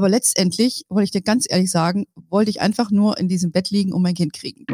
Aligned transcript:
Aber 0.00 0.08
letztendlich, 0.08 0.86
wollte 0.88 1.04
ich 1.04 1.10
dir 1.10 1.20
ganz 1.20 1.44
ehrlich 1.46 1.70
sagen, 1.70 2.06
wollte 2.30 2.48
ich 2.48 2.62
einfach 2.62 2.90
nur 2.90 3.18
in 3.18 3.28
diesem 3.28 3.52
Bett 3.52 3.68
liegen 3.68 3.92
und 3.92 4.00
mein 4.00 4.14
Kind 4.14 4.32
kriegen. 4.32 4.64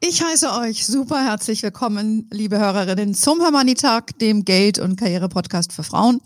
Ich 0.00 0.20
heiße 0.20 0.52
euch 0.58 0.84
super 0.84 1.24
herzlich 1.24 1.62
willkommen, 1.62 2.28
liebe 2.32 2.58
Hörerinnen, 2.58 3.14
zum 3.14 3.40
Hermanitag, 3.40 4.18
dem 4.18 4.44
Geld- 4.44 4.80
und 4.80 4.96
Karriere-Podcast 4.96 5.72
für 5.72 5.84
Frauen. 5.84 6.20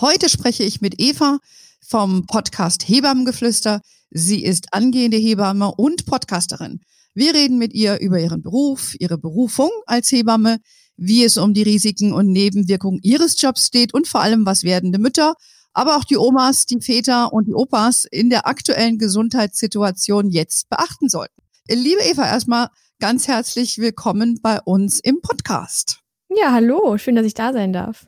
Heute 0.00 0.28
spreche 0.28 0.62
ich 0.62 0.80
mit 0.80 1.00
Eva 1.00 1.40
vom 1.80 2.26
Podcast 2.28 2.88
Hebammengeflüster. 2.88 3.80
Sie 4.12 4.44
ist 4.44 4.72
angehende 4.72 5.16
Hebamme 5.16 5.72
und 5.74 6.06
Podcasterin. 6.06 6.82
Wir 7.14 7.34
reden 7.34 7.58
mit 7.58 7.74
ihr 7.74 8.00
über 8.00 8.18
ihren 8.18 8.42
Beruf, 8.42 8.94
ihre 8.98 9.18
Berufung 9.18 9.68
als 9.84 10.10
Hebamme, 10.10 10.60
wie 10.96 11.24
es 11.24 11.36
um 11.36 11.52
die 11.52 11.62
Risiken 11.62 12.14
und 12.14 12.28
Nebenwirkungen 12.28 13.00
ihres 13.02 13.38
Jobs 13.38 13.66
steht 13.66 13.92
und 13.92 14.08
vor 14.08 14.22
allem, 14.22 14.46
was 14.46 14.62
werdende 14.64 14.98
Mütter, 14.98 15.34
aber 15.74 15.98
auch 15.98 16.04
die 16.04 16.16
Omas, 16.16 16.64
die 16.64 16.80
Väter 16.80 17.30
und 17.34 17.48
die 17.48 17.54
Opas 17.54 18.06
in 18.10 18.30
der 18.30 18.46
aktuellen 18.46 18.96
Gesundheitssituation 18.96 20.30
jetzt 20.30 20.70
beachten 20.70 21.10
sollten. 21.10 21.34
Liebe 21.68 22.00
Eva, 22.00 22.24
erstmal 22.24 22.68
ganz 22.98 23.28
herzlich 23.28 23.76
willkommen 23.76 24.40
bei 24.42 24.62
uns 24.62 24.98
im 24.98 25.20
Podcast. 25.20 26.00
Ja, 26.34 26.52
hallo, 26.52 26.96
schön, 26.96 27.14
dass 27.14 27.26
ich 27.26 27.34
da 27.34 27.52
sein 27.52 27.74
darf. 27.74 28.06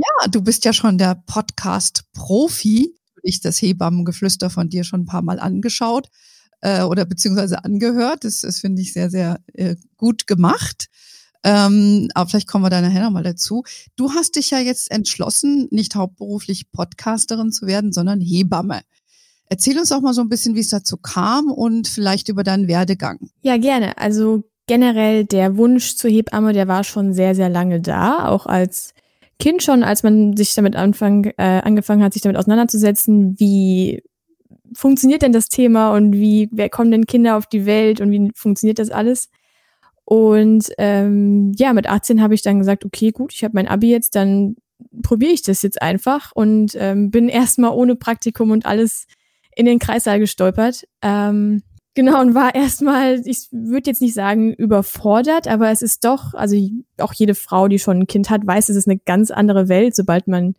Ja, 0.00 0.28
du 0.30 0.40
bist 0.42 0.64
ja 0.64 0.72
schon 0.72 0.96
der 0.96 1.20
Podcast-Profi. 1.26 2.94
Ich 3.22 3.40
das 3.40 3.60
Hebammengeflüster 3.60 4.48
von 4.48 4.68
dir 4.68 4.84
schon 4.84 5.00
ein 5.00 5.06
paar 5.06 5.22
Mal 5.22 5.40
angeschaut 5.40 6.08
äh, 6.60 6.82
oder 6.82 7.04
beziehungsweise 7.04 7.64
angehört. 7.64 8.24
Das, 8.24 8.40
das 8.40 8.58
finde 8.58 8.82
ich 8.82 8.92
sehr, 8.92 9.10
sehr 9.10 9.40
äh, 9.54 9.76
gut 9.96 10.26
gemacht. 10.26 10.88
Ähm, 11.44 12.08
aber 12.14 12.28
vielleicht 12.28 12.48
kommen 12.48 12.64
wir 12.64 12.70
da 12.70 12.80
nachher 12.80 13.02
nochmal 13.02 13.22
dazu. 13.22 13.62
Du 13.96 14.12
hast 14.12 14.36
dich 14.36 14.50
ja 14.50 14.58
jetzt 14.58 14.90
entschlossen, 14.90 15.68
nicht 15.70 15.94
hauptberuflich 15.94 16.70
Podcasterin 16.72 17.52
zu 17.52 17.66
werden, 17.66 17.92
sondern 17.92 18.20
Hebamme. 18.20 18.80
Erzähl 19.48 19.78
uns 19.78 19.92
auch 19.92 20.00
mal 20.00 20.12
so 20.12 20.20
ein 20.20 20.28
bisschen, 20.28 20.54
wie 20.54 20.60
es 20.60 20.68
dazu 20.68 20.96
kam 20.96 21.50
und 21.50 21.88
vielleicht 21.88 22.28
über 22.28 22.42
deinen 22.42 22.68
Werdegang. 22.68 23.30
Ja, 23.40 23.56
gerne. 23.56 23.96
Also 23.96 24.42
generell 24.66 25.24
der 25.24 25.56
Wunsch 25.56 25.96
zur 25.96 26.10
Hebamme, 26.10 26.52
der 26.52 26.68
war 26.68 26.84
schon 26.84 27.14
sehr, 27.14 27.34
sehr 27.34 27.48
lange 27.48 27.80
da, 27.80 28.28
auch 28.28 28.46
als 28.46 28.92
Kind 29.38 29.62
schon, 29.62 29.84
als 29.84 30.02
man 30.02 30.36
sich 30.36 30.54
damit 30.54 30.74
anfang, 30.74 31.24
äh, 31.36 31.60
angefangen 31.62 32.02
hat, 32.02 32.12
sich 32.12 32.22
damit 32.22 32.36
auseinanderzusetzen, 32.36 33.38
wie 33.38 34.02
funktioniert 34.74 35.22
denn 35.22 35.32
das 35.32 35.48
Thema 35.48 35.92
und 35.94 36.12
wie, 36.12 36.48
wer 36.52 36.68
kommen 36.68 36.90
denn 36.90 37.06
Kinder 37.06 37.36
auf 37.36 37.46
die 37.46 37.66
Welt 37.66 38.00
und 38.00 38.10
wie 38.10 38.30
funktioniert 38.34 38.78
das 38.78 38.90
alles? 38.90 39.28
Und 40.04 40.70
ähm, 40.78 41.52
ja, 41.56 41.72
mit 41.72 41.86
18 41.86 42.22
habe 42.22 42.34
ich 42.34 42.42
dann 42.42 42.58
gesagt, 42.58 42.84
okay, 42.84 43.10
gut, 43.10 43.32
ich 43.34 43.44
habe 43.44 43.52
mein 43.54 43.68
Abi 43.68 43.90
jetzt, 43.90 44.14
dann 44.14 44.56
probiere 45.02 45.32
ich 45.32 45.42
das 45.42 45.62
jetzt 45.62 45.82
einfach 45.82 46.32
und 46.32 46.72
ähm, 46.76 47.10
bin 47.10 47.28
erstmal 47.28 47.72
ohne 47.72 47.94
Praktikum 47.96 48.50
und 48.50 48.64
alles 48.64 49.06
in 49.54 49.66
den 49.66 49.78
Kreissaal 49.78 50.18
gestolpert. 50.18 50.84
Ähm, 51.02 51.62
genau, 51.94 52.20
und 52.20 52.34
war 52.34 52.54
erstmal, 52.54 53.20
ich 53.24 53.48
würde 53.50 53.90
jetzt 53.90 54.00
nicht 54.00 54.14
sagen 54.14 54.54
überfordert, 54.54 55.48
aber 55.48 55.70
es 55.70 55.82
ist 55.82 56.04
doch, 56.04 56.32
also 56.32 56.56
auch 56.98 57.12
jede 57.12 57.34
Frau, 57.34 57.68
die 57.68 57.78
schon 57.78 57.98
ein 57.98 58.06
Kind 58.06 58.30
hat, 58.30 58.46
weiß, 58.46 58.68
es 58.68 58.76
ist 58.76 58.88
eine 58.88 58.98
ganz 58.98 59.30
andere 59.30 59.68
Welt, 59.68 59.94
sobald 59.94 60.26
man 60.26 60.54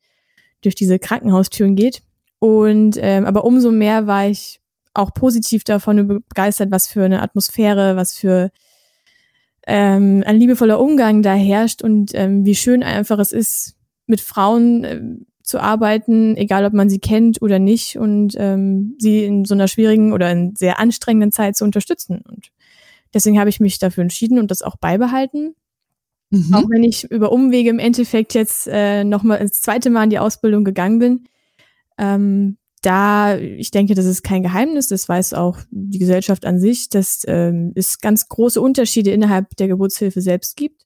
durch 0.61 0.75
diese 0.75 0.99
Krankenhaustüren 0.99 1.75
geht. 1.75 2.03
Und 2.39 2.97
ähm, 2.99 3.25
aber 3.25 3.43
umso 3.43 3.71
mehr 3.71 4.07
war 4.07 4.27
ich 4.27 4.61
auch 4.93 5.13
positiv 5.13 5.63
davon 5.63 6.07
begeistert, 6.07 6.71
was 6.71 6.87
für 6.87 7.03
eine 7.03 7.21
Atmosphäre, 7.21 7.95
was 7.95 8.15
für 8.17 8.49
ähm, 9.67 10.23
ein 10.25 10.37
liebevoller 10.37 10.79
Umgang 10.79 11.21
da 11.21 11.33
herrscht 11.33 11.83
und 11.83 12.11
ähm, 12.15 12.45
wie 12.45 12.55
schön 12.55 12.81
einfach 12.81 13.19
es 13.19 13.31
ist, 13.31 13.75
mit 14.07 14.21
Frauen 14.21 14.83
ähm, 14.83 15.25
zu 15.43 15.59
arbeiten, 15.59 16.37
egal 16.37 16.65
ob 16.65 16.73
man 16.73 16.89
sie 16.89 16.99
kennt 16.99 17.41
oder 17.41 17.59
nicht, 17.59 17.97
und 17.97 18.35
ähm, 18.38 18.95
sie 18.99 19.23
in 19.23 19.45
so 19.45 19.53
einer 19.53 19.67
schwierigen 19.67 20.13
oder 20.13 20.31
in 20.31 20.55
sehr 20.55 20.79
anstrengenden 20.79 21.31
Zeit 21.31 21.55
zu 21.55 21.63
unterstützen. 21.66 22.22
Und 22.28 22.51
deswegen 23.13 23.39
habe 23.39 23.49
ich 23.49 23.59
mich 23.59 23.79
dafür 23.79 24.03
entschieden 24.03 24.39
und 24.39 24.51
das 24.51 24.61
auch 24.61 24.75
beibehalten. 24.78 25.55
Mhm. 26.29 26.53
Auch 26.53 26.69
wenn 26.69 26.83
ich 26.83 27.09
über 27.09 27.31
Umwege 27.31 27.69
im 27.69 27.79
Endeffekt 27.79 28.35
jetzt 28.35 28.67
äh, 28.67 29.03
nochmal 29.03 29.39
das 29.39 29.61
zweite 29.61 29.89
Mal 29.89 30.03
in 30.03 30.09
die 30.11 30.19
Ausbildung 30.19 30.63
gegangen 30.63 30.99
bin. 30.99 31.25
Ähm, 31.99 32.57
da, 32.81 33.37
ich 33.37 33.71
denke, 33.71 33.93
das 33.93 34.05
ist 34.05 34.23
kein 34.23 34.41
Geheimnis, 34.41 34.87
das 34.87 35.07
weiß 35.09 35.33
auch 35.33 35.57
die 35.69 35.99
Gesellschaft 35.99 36.45
an 36.45 36.59
sich, 36.59 36.89
dass 36.89 37.23
ähm, 37.27 37.73
es 37.75 37.99
ganz 37.99 38.29
große 38.29 38.61
Unterschiede 38.61 39.11
innerhalb 39.11 39.55
der 39.57 39.67
Geburtshilfe 39.67 40.21
selbst 40.21 40.55
gibt. 40.55 40.85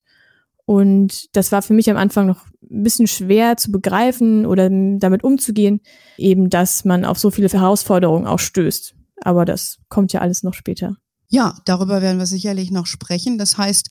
Und 0.66 1.36
das 1.36 1.52
war 1.52 1.62
für 1.62 1.74
mich 1.74 1.90
am 1.90 1.98
Anfang 1.98 2.26
noch 2.26 2.46
ein 2.72 2.84
bisschen 2.84 3.08
schwer 3.08 3.58
zu 3.58 3.72
begreifen 3.72 4.46
oder 4.46 4.70
damit 4.72 5.24
umzugehen, 5.24 5.82
eben, 6.18 6.50
dass 6.50 6.86
man 6.86 7.06
auf 7.06 7.20
so 7.20 7.30
viele 7.32 7.50
Herausforderungen 7.50 8.26
auch 8.26 8.40
stößt. 8.40 8.96
Aber 9.22 9.46
das 9.46 9.78
kommt 9.90 10.14
ja 10.14 10.22
alles 10.22 10.42
noch 10.42 10.54
später. 10.54 10.96
Ja, 11.30 11.60
darüber 11.66 12.02
werden 12.02 12.18
wir 12.18 12.26
sicherlich 12.26 12.72
noch 12.72 12.86
sprechen. 12.86 13.38
Das 13.38 13.58
heißt, 13.58 13.90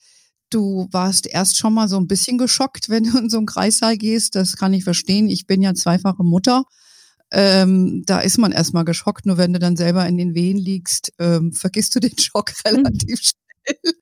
du 0.49 0.87
warst 0.91 1.27
erst 1.27 1.57
schon 1.57 1.73
mal 1.73 1.87
so 1.87 1.97
ein 1.97 2.07
bisschen 2.07 2.37
geschockt, 2.37 2.89
wenn 2.89 3.03
du 3.03 3.17
in 3.17 3.29
so 3.29 3.37
einen 3.37 3.45
Kreissaal 3.45 3.97
gehst. 3.97 4.35
Das 4.35 4.55
kann 4.55 4.73
ich 4.73 4.83
verstehen. 4.83 5.29
Ich 5.29 5.45
bin 5.45 5.61
ja 5.61 5.73
zweifache 5.73 6.23
Mutter. 6.23 6.63
Ähm, 7.35 8.03
da 8.05 8.19
ist 8.19 8.37
man 8.37 8.51
erstmal 8.51 8.85
geschockt, 8.85 9.25
nur 9.25 9.37
wenn 9.37 9.53
du 9.53 9.59
dann 9.59 9.75
selber 9.75 10.07
in 10.07 10.17
den 10.17 10.35
Wehen 10.35 10.57
liegst, 10.57 11.11
ähm, 11.17 11.51
vergisst 11.51 11.95
du 11.95 11.99
den 11.99 12.15
Schock 12.19 12.53
relativ 12.63 13.21
schnell. 13.21 13.93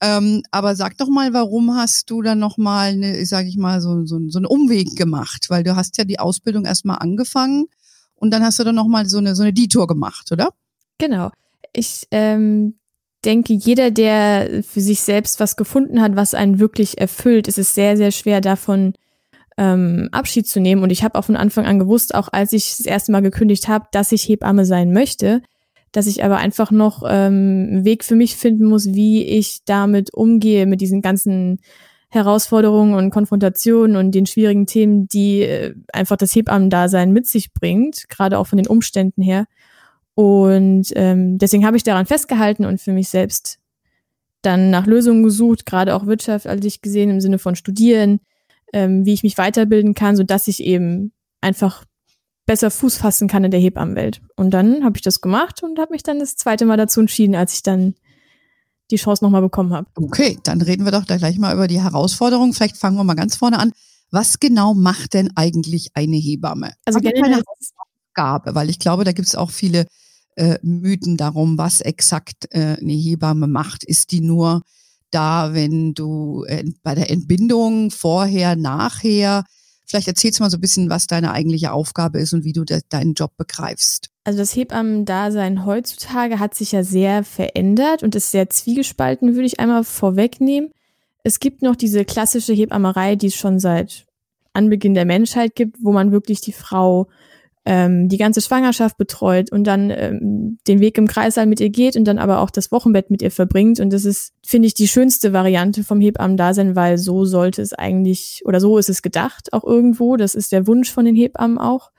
Ähm, 0.00 0.42
aber 0.52 0.76
sag 0.76 0.96
doch 0.96 1.08
mal, 1.08 1.32
warum 1.32 1.74
hast 1.74 2.08
du 2.10 2.22
dann 2.22 2.38
nochmal, 2.38 2.92
eine, 2.92 3.26
sage 3.26 3.48
ich 3.48 3.56
mal, 3.56 3.80
so, 3.80 4.04
so, 4.04 4.20
so 4.28 4.38
einen 4.38 4.46
Umweg 4.46 4.96
gemacht? 4.96 5.46
Weil 5.48 5.64
du 5.64 5.74
hast 5.74 5.98
ja 5.98 6.04
die 6.04 6.20
Ausbildung 6.20 6.64
erstmal 6.64 6.98
angefangen 6.98 7.66
und 8.14 8.30
dann 8.30 8.44
hast 8.44 8.60
du 8.60 8.64
dann 8.64 8.76
nochmal 8.76 9.06
so 9.06 9.18
eine, 9.18 9.34
so 9.34 9.42
eine 9.42 9.52
Detour 9.52 9.88
gemacht, 9.88 10.30
oder? 10.30 10.50
Genau. 10.98 11.30
Ich 11.72 12.06
ähm, 12.12 12.74
denke, 13.24 13.54
jeder, 13.54 13.90
der 13.90 14.62
für 14.62 14.80
sich 14.80 15.00
selbst 15.00 15.40
was 15.40 15.56
gefunden 15.56 16.00
hat, 16.00 16.14
was 16.14 16.34
einen 16.34 16.60
wirklich 16.60 16.98
erfüllt, 16.98 17.48
ist 17.48 17.58
es 17.58 17.74
sehr, 17.74 17.96
sehr 17.96 18.12
schwer 18.12 18.40
davon 18.40 18.94
ähm, 19.56 20.08
Abschied 20.12 20.46
zu 20.48 20.60
nehmen. 20.60 20.82
Und 20.82 20.90
ich 20.90 21.04
habe 21.04 21.18
auch 21.18 21.24
von 21.24 21.36
Anfang 21.36 21.66
an 21.66 21.78
gewusst, 21.78 22.14
auch 22.14 22.28
als 22.32 22.52
ich 22.52 22.76
das 22.76 22.86
erste 22.86 23.12
Mal 23.12 23.22
gekündigt 23.22 23.68
habe, 23.68 23.86
dass 23.92 24.12
ich 24.12 24.28
Hebamme 24.28 24.64
sein 24.64 24.92
möchte, 24.92 25.42
dass 25.92 26.06
ich 26.06 26.24
aber 26.24 26.38
einfach 26.38 26.70
noch 26.70 27.02
ähm, 27.02 27.68
einen 27.70 27.84
Weg 27.84 28.04
für 28.04 28.16
mich 28.16 28.36
finden 28.36 28.64
muss, 28.64 28.86
wie 28.94 29.24
ich 29.24 29.60
damit 29.64 30.12
umgehe, 30.14 30.66
mit 30.66 30.80
diesen 30.80 31.02
ganzen 31.02 31.60
Herausforderungen 32.08 32.94
und 32.94 33.10
Konfrontationen 33.10 33.96
und 33.96 34.14
den 34.14 34.26
schwierigen 34.26 34.66
Themen, 34.66 35.08
die 35.08 35.42
äh, 35.42 35.74
einfach 35.92 36.16
das 36.16 36.34
Hebammendasein 36.34 37.12
mit 37.12 37.26
sich 37.26 37.52
bringt, 37.52 38.08
gerade 38.08 38.38
auch 38.38 38.46
von 38.46 38.58
den 38.58 38.66
Umständen 38.66 39.22
her. 39.22 39.46
Und 40.14 40.88
ähm, 40.94 41.38
deswegen 41.38 41.64
habe 41.64 41.76
ich 41.76 41.84
daran 41.84 42.04
festgehalten 42.04 42.66
und 42.66 42.80
für 42.80 42.92
mich 42.92 43.08
selbst 43.08 43.58
dann 44.42 44.70
nach 44.70 44.86
Lösungen 44.86 45.22
gesucht, 45.22 45.64
gerade 45.64 45.94
auch 45.94 46.06
Wirtschaft, 46.06 46.46
also 46.46 46.66
ich 46.66 46.82
gesehen 46.82 47.08
im 47.08 47.20
Sinne 47.20 47.38
von 47.38 47.54
Studieren, 47.54 48.20
ähm, 48.72 49.04
wie 49.04 49.12
ich 49.12 49.22
mich 49.22 49.38
weiterbilden 49.38 49.94
kann, 49.94 50.16
so 50.16 50.22
dass 50.22 50.48
ich 50.48 50.62
eben 50.62 51.12
einfach 51.40 51.84
besser 52.46 52.70
Fuß 52.70 52.96
fassen 52.96 53.28
kann 53.28 53.44
in 53.44 53.50
der 53.50 53.60
Hebammenwelt. 53.60 54.20
Und 54.36 54.50
dann 54.50 54.84
habe 54.84 54.96
ich 54.96 55.02
das 55.02 55.20
gemacht 55.20 55.62
und 55.62 55.78
habe 55.78 55.92
mich 55.92 56.02
dann 56.02 56.18
das 56.18 56.36
zweite 56.36 56.64
Mal 56.64 56.76
dazu 56.76 57.00
entschieden, 57.00 57.34
als 57.34 57.54
ich 57.54 57.62
dann 57.62 57.94
die 58.90 58.96
Chance 58.96 59.24
nochmal 59.24 59.42
bekommen 59.42 59.72
habe. 59.72 59.88
Okay, 59.94 60.38
dann 60.42 60.60
reden 60.60 60.84
wir 60.84 60.92
doch 60.92 61.04
da 61.04 61.16
gleich 61.16 61.38
mal 61.38 61.54
über 61.54 61.68
die 61.68 61.82
Herausforderungen. 61.82 62.52
Vielleicht 62.52 62.76
fangen 62.76 62.96
wir 62.96 63.04
mal 63.04 63.14
ganz 63.14 63.36
vorne 63.36 63.58
an. 63.58 63.72
Was 64.10 64.40
genau 64.40 64.74
macht 64.74 65.14
denn 65.14 65.30
eigentlich 65.36 65.90
eine 65.94 66.16
Hebamme? 66.16 66.74
Also 66.84 67.00
generell 67.00 67.32
eine 67.32 67.42
Aufgabe, 67.46 68.54
weil 68.54 68.68
ich 68.68 68.78
glaube, 68.78 69.04
da 69.04 69.12
gibt 69.12 69.28
es 69.28 69.34
auch 69.34 69.50
viele 69.50 69.86
äh, 70.36 70.58
Mythen 70.62 71.16
darum, 71.16 71.56
was 71.56 71.80
exakt 71.80 72.46
äh, 72.50 72.76
eine 72.78 72.92
Hebamme 72.92 73.46
macht. 73.46 73.84
Ist 73.84 74.12
die 74.12 74.20
nur 74.20 74.62
da, 75.12 75.54
wenn 75.54 75.94
du 75.94 76.44
äh, 76.46 76.64
bei 76.82 76.94
der 76.94 77.10
Entbindung 77.10 77.90
vorher, 77.90 78.56
nachher 78.56 79.44
Vielleicht 79.92 80.08
erzählst 80.08 80.38
du 80.38 80.44
mal 80.44 80.48
so 80.48 80.56
ein 80.56 80.62
bisschen, 80.62 80.88
was 80.88 81.06
deine 81.06 81.32
eigentliche 81.32 81.70
Aufgabe 81.70 82.18
ist 82.18 82.32
und 82.32 82.44
wie 82.44 82.54
du 82.54 82.64
de 82.64 82.80
deinen 82.88 83.12
Job 83.12 83.36
begreifst. 83.36 84.08
Also 84.24 84.38
das 84.38 84.56
Hebammendasein 84.56 85.66
heutzutage 85.66 86.38
hat 86.38 86.54
sich 86.54 86.72
ja 86.72 86.82
sehr 86.82 87.24
verändert 87.24 88.02
und 88.02 88.14
ist 88.14 88.30
sehr 88.30 88.48
zwiegespalten, 88.48 89.34
würde 89.34 89.44
ich 89.44 89.60
einmal 89.60 89.84
vorwegnehmen. 89.84 90.70
Es 91.24 91.40
gibt 91.40 91.60
noch 91.60 91.76
diese 91.76 92.06
klassische 92.06 92.54
Hebammerei, 92.54 93.16
die 93.16 93.26
es 93.26 93.34
schon 93.34 93.58
seit 93.58 94.06
Anbeginn 94.54 94.94
der 94.94 95.04
Menschheit 95.04 95.54
gibt, 95.54 95.76
wo 95.82 95.92
man 95.92 96.10
wirklich 96.10 96.40
die 96.40 96.54
Frau 96.54 97.08
ähm, 97.64 98.08
die 98.08 98.16
ganze 98.16 98.40
Schwangerschaft 98.40 98.96
betreut 98.96 99.52
und 99.52 99.64
dann 99.64 99.90
ähm, 99.90 100.58
den 100.66 100.80
Weg 100.80 100.98
im 100.98 101.06
Kreißsaal 101.06 101.46
mit 101.46 101.60
ihr 101.60 101.70
geht 101.70 101.96
und 101.96 102.04
dann 102.04 102.18
aber 102.18 102.40
auch 102.40 102.50
das 102.50 102.72
Wochenbett 102.72 103.10
mit 103.10 103.22
ihr 103.22 103.30
verbringt. 103.30 103.78
Und 103.78 103.92
das 103.92 104.04
ist, 104.04 104.32
finde 104.44 104.66
ich, 104.66 104.74
die 104.74 104.88
schönste 104.88 105.32
Variante 105.32 105.84
vom 105.84 106.00
Hebammen-Dasein, 106.00 106.74
weil 106.74 106.98
so 106.98 107.24
sollte 107.24 107.62
es 107.62 107.72
eigentlich, 107.72 108.42
oder 108.44 108.58
so 108.58 108.78
ist 108.78 108.88
es 108.88 109.02
gedacht 109.02 109.52
auch 109.52 109.64
irgendwo. 109.64 110.16
Das 110.16 110.34
ist 110.34 110.50
der 110.50 110.66
Wunsch 110.66 110.90
von 110.90 111.04
den 111.04 111.14
Hebammen 111.14 111.58
auch. 111.58 111.92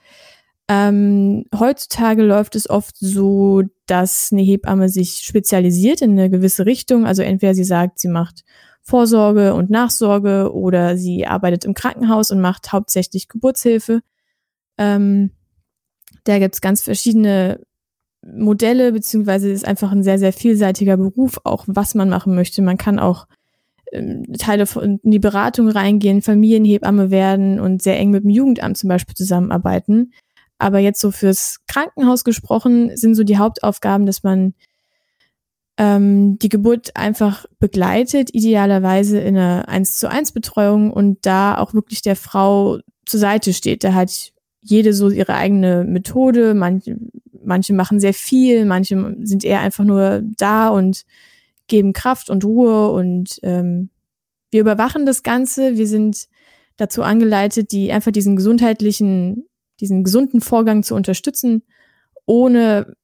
Ähm, 0.67 1.45
heutzutage 1.57 2.23
läuft 2.23 2.55
es 2.55 2.69
oft 2.69 2.95
so, 2.97 3.63
dass 3.85 4.29
eine 4.31 4.41
Hebamme 4.41 4.89
sich 4.89 5.19
spezialisiert 5.19 6.01
in 6.01 6.11
eine 6.11 6.29
gewisse 6.29 6.65
Richtung. 6.65 7.05
Also 7.05 7.21
entweder 7.21 7.53
sie 7.53 7.63
sagt, 7.63 7.99
sie 7.99 8.09
macht 8.09 8.43
Vorsorge 8.81 9.53
und 9.53 9.69
Nachsorge 9.69 10.53
oder 10.53 10.97
sie 10.97 11.25
arbeitet 11.25 11.63
im 11.63 11.73
Krankenhaus 11.73 12.31
und 12.31 12.41
macht 12.41 12.73
hauptsächlich 12.73 13.29
Geburtshilfe. 13.29 14.01
Ähm, 14.77 15.31
da 16.23 16.39
gibt's 16.39 16.61
ganz 16.61 16.81
verschiedene 16.81 17.59
Modelle, 18.25 18.91
beziehungsweise 18.93 19.49
ist 19.49 19.67
einfach 19.67 19.91
ein 19.91 20.03
sehr, 20.03 20.17
sehr 20.17 20.33
vielseitiger 20.33 20.97
Beruf, 20.97 21.39
auch 21.43 21.65
was 21.67 21.95
man 21.95 22.09
machen 22.09 22.35
möchte. 22.35 22.61
Man 22.61 22.77
kann 22.77 22.99
auch 22.99 23.27
ähm, 23.91 24.25
Teile 24.37 24.65
von 24.65 24.99
in 25.03 25.11
die 25.11 25.19
Beratung 25.19 25.69
reingehen, 25.69 26.21
Familienhebamme 26.21 27.11
werden 27.11 27.59
und 27.59 27.81
sehr 27.81 27.99
eng 27.99 28.11
mit 28.11 28.23
dem 28.23 28.29
Jugendamt 28.29 28.77
zum 28.77 28.87
Beispiel 28.87 29.15
zusammenarbeiten. 29.15 30.13
Aber 30.57 30.79
jetzt 30.79 31.01
so 31.01 31.11
fürs 31.11 31.59
Krankenhaus 31.67 32.23
gesprochen 32.23 32.95
sind 32.95 33.15
so 33.15 33.23
die 33.23 33.37
Hauptaufgaben, 33.37 34.05
dass 34.05 34.23
man 34.23 34.53
ähm, 35.77 36.37
die 36.39 36.49
Geburt 36.49 36.95
einfach 36.95 37.45
begleitet, 37.59 38.29
idealerweise 38.33 39.19
in 39.19 39.35
einer 39.35 39.67
1 39.67 39.97
zu 39.97 40.09
1 40.09 40.31
Betreuung 40.31 40.91
und 40.91 41.25
da 41.25 41.57
auch 41.57 41.73
wirklich 41.73 42.01
der 42.01 42.15
Frau 42.15 42.79
zur 43.05 43.19
Seite 43.19 43.53
steht. 43.53 43.83
Da 43.83 43.93
hat 43.93 44.32
jede 44.63 44.93
so 44.93 45.09
ihre 45.09 45.35
eigene 45.35 45.83
Methode. 45.83 46.53
Manche, 46.53 46.97
manche 47.43 47.73
machen 47.73 47.99
sehr 47.99 48.13
viel, 48.13 48.65
manche 48.65 49.15
sind 49.21 49.43
eher 49.43 49.59
einfach 49.59 49.83
nur 49.83 50.21
da 50.37 50.69
und 50.69 51.03
geben 51.67 51.93
Kraft 51.93 52.29
und 52.29 52.43
Ruhe 52.45 52.91
und 52.91 53.39
ähm, 53.43 53.89
wir 54.51 54.61
überwachen 54.61 55.05
das 55.05 55.23
Ganze. 55.23 55.77
Wir 55.77 55.87
sind 55.87 56.27
dazu 56.77 57.03
angeleitet, 57.03 57.71
die 57.71 57.91
einfach 57.91 58.11
diesen 58.11 58.35
gesundheitlichen, 58.35 59.45
diesen 59.79 60.03
gesunden 60.03 60.41
Vorgang 60.41 60.83
zu 60.83 60.95
unterstützen, 60.95 61.63
ohne 62.25 62.95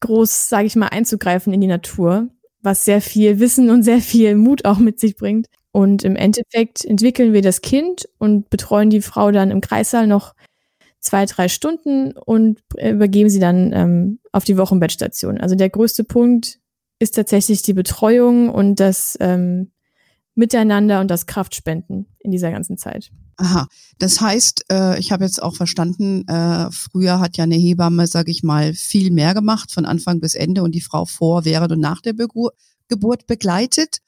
groß, 0.00 0.48
sage 0.48 0.66
ich 0.66 0.76
mal, 0.76 0.88
einzugreifen 0.88 1.52
in 1.52 1.60
die 1.60 1.66
Natur, 1.66 2.28
was 2.60 2.84
sehr 2.84 3.00
viel 3.00 3.40
Wissen 3.40 3.70
und 3.70 3.82
sehr 3.82 4.00
viel 4.00 4.34
Mut 4.36 4.64
auch 4.64 4.78
mit 4.78 5.00
sich 5.00 5.16
bringt. 5.16 5.46
Und 5.72 6.04
im 6.04 6.14
Endeffekt 6.14 6.84
entwickeln 6.84 7.32
wir 7.32 7.42
das 7.42 7.60
Kind 7.60 8.08
und 8.18 8.48
betreuen 8.48 8.90
die 8.90 9.00
Frau 9.00 9.32
dann 9.32 9.50
im 9.50 9.60
Kreissaal 9.60 10.06
noch 10.06 10.34
zwei, 11.04 11.26
drei 11.26 11.48
Stunden 11.48 12.12
und 12.12 12.60
übergeben 12.80 13.28
sie 13.28 13.38
dann 13.38 13.72
ähm, 13.72 14.18
auf 14.32 14.44
die 14.44 14.56
Wochenbettstation. 14.56 15.38
Also 15.38 15.54
der 15.54 15.68
größte 15.70 16.02
Punkt 16.02 16.58
ist 16.98 17.14
tatsächlich 17.14 17.62
die 17.62 17.74
Betreuung 17.74 18.48
und 18.48 18.80
das 18.80 19.16
ähm, 19.20 19.70
Miteinander 20.34 21.00
und 21.00 21.08
das 21.08 21.26
Kraftspenden 21.26 22.06
in 22.18 22.30
dieser 22.30 22.50
ganzen 22.50 22.78
Zeit. 22.78 23.12
Aha, 23.36 23.68
das 23.98 24.20
heißt, 24.20 24.64
äh, 24.72 24.98
ich 24.98 25.12
habe 25.12 25.24
jetzt 25.24 25.42
auch 25.42 25.54
verstanden, 25.54 26.26
äh, 26.26 26.70
früher 26.72 27.20
hat 27.20 27.36
ja 27.36 27.44
eine 27.44 27.56
Hebamme, 27.56 28.06
sage 28.06 28.30
ich 28.30 28.42
mal, 28.42 28.72
viel 28.74 29.10
mehr 29.10 29.34
gemacht, 29.34 29.70
von 29.72 29.84
Anfang 29.84 30.20
bis 30.20 30.34
Ende 30.34 30.62
und 30.62 30.74
die 30.74 30.80
Frau 30.80 31.04
vor, 31.04 31.44
während 31.44 31.72
und 31.72 31.80
nach 31.80 32.00
der 32.00 32.14
Begu 32.14 32.48
Geburt 32.88 33.26
begleitet. 33.26 33.98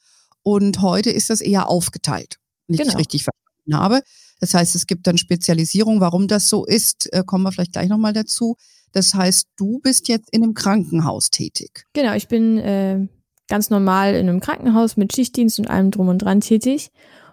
Und 0.43 0.81
heute 0.81 1.11
ist 1.11 1.31
das 1.31 1.41
eher 1.41 1.69
aufgeteilt, 1.69 2.39
wenn 2.69 2.77
genau. 2.77 2.91
ich 2.91 2.99
richtig 2.99 3.25
verstanden 3.25 3.77
habe. 3.77 4.03
Das 4.41 4.55
heißt, 4.55 4.75
es 4.75 4.87
gibt 4.87 5.07
dann 5.07 5.19
Spezialisierung. 5.19 6.01
Warum 6.01 6.29
das 6.29 6.49
so 6.49 6.65
ist, 6.65 7.13
äh, 7.13 7.23
kommen 7.25 7.45
wir 7.45 7.53
vielleicht 7.53 7.73
gleich 7.73 7.89
nochmal 7.89 8.13
dazu. 8.13 8.57
Das 8.93 9.15
heißt, 9.15 9.49
du 9.57 9.81
bist 9.81 10.09
jetzt 10.09 10.29
in 10.33 10.43
einem 10.43 10.55
Krankenhaus 10.55 11.31
tätig. 11.31 11.85
Genau, 11.93 12.15
ich 12.15 12.29
bin 12.29 12.59
äh, 12.59 13.07
ganz 13.49 13.71
normal 13.71 14.15
in 14.15 14.29
einem 14.29 14.41
Krankenhaus 14.41 14.97
mit 14.97 15.15
Schichtdienst 15.15 15.59
und 15.59 15.69
allem 15.69 15.91
drum 15.91 16.09
und 16.09 16.19
dran 16.19 16.41
tätig. 16.41 16.91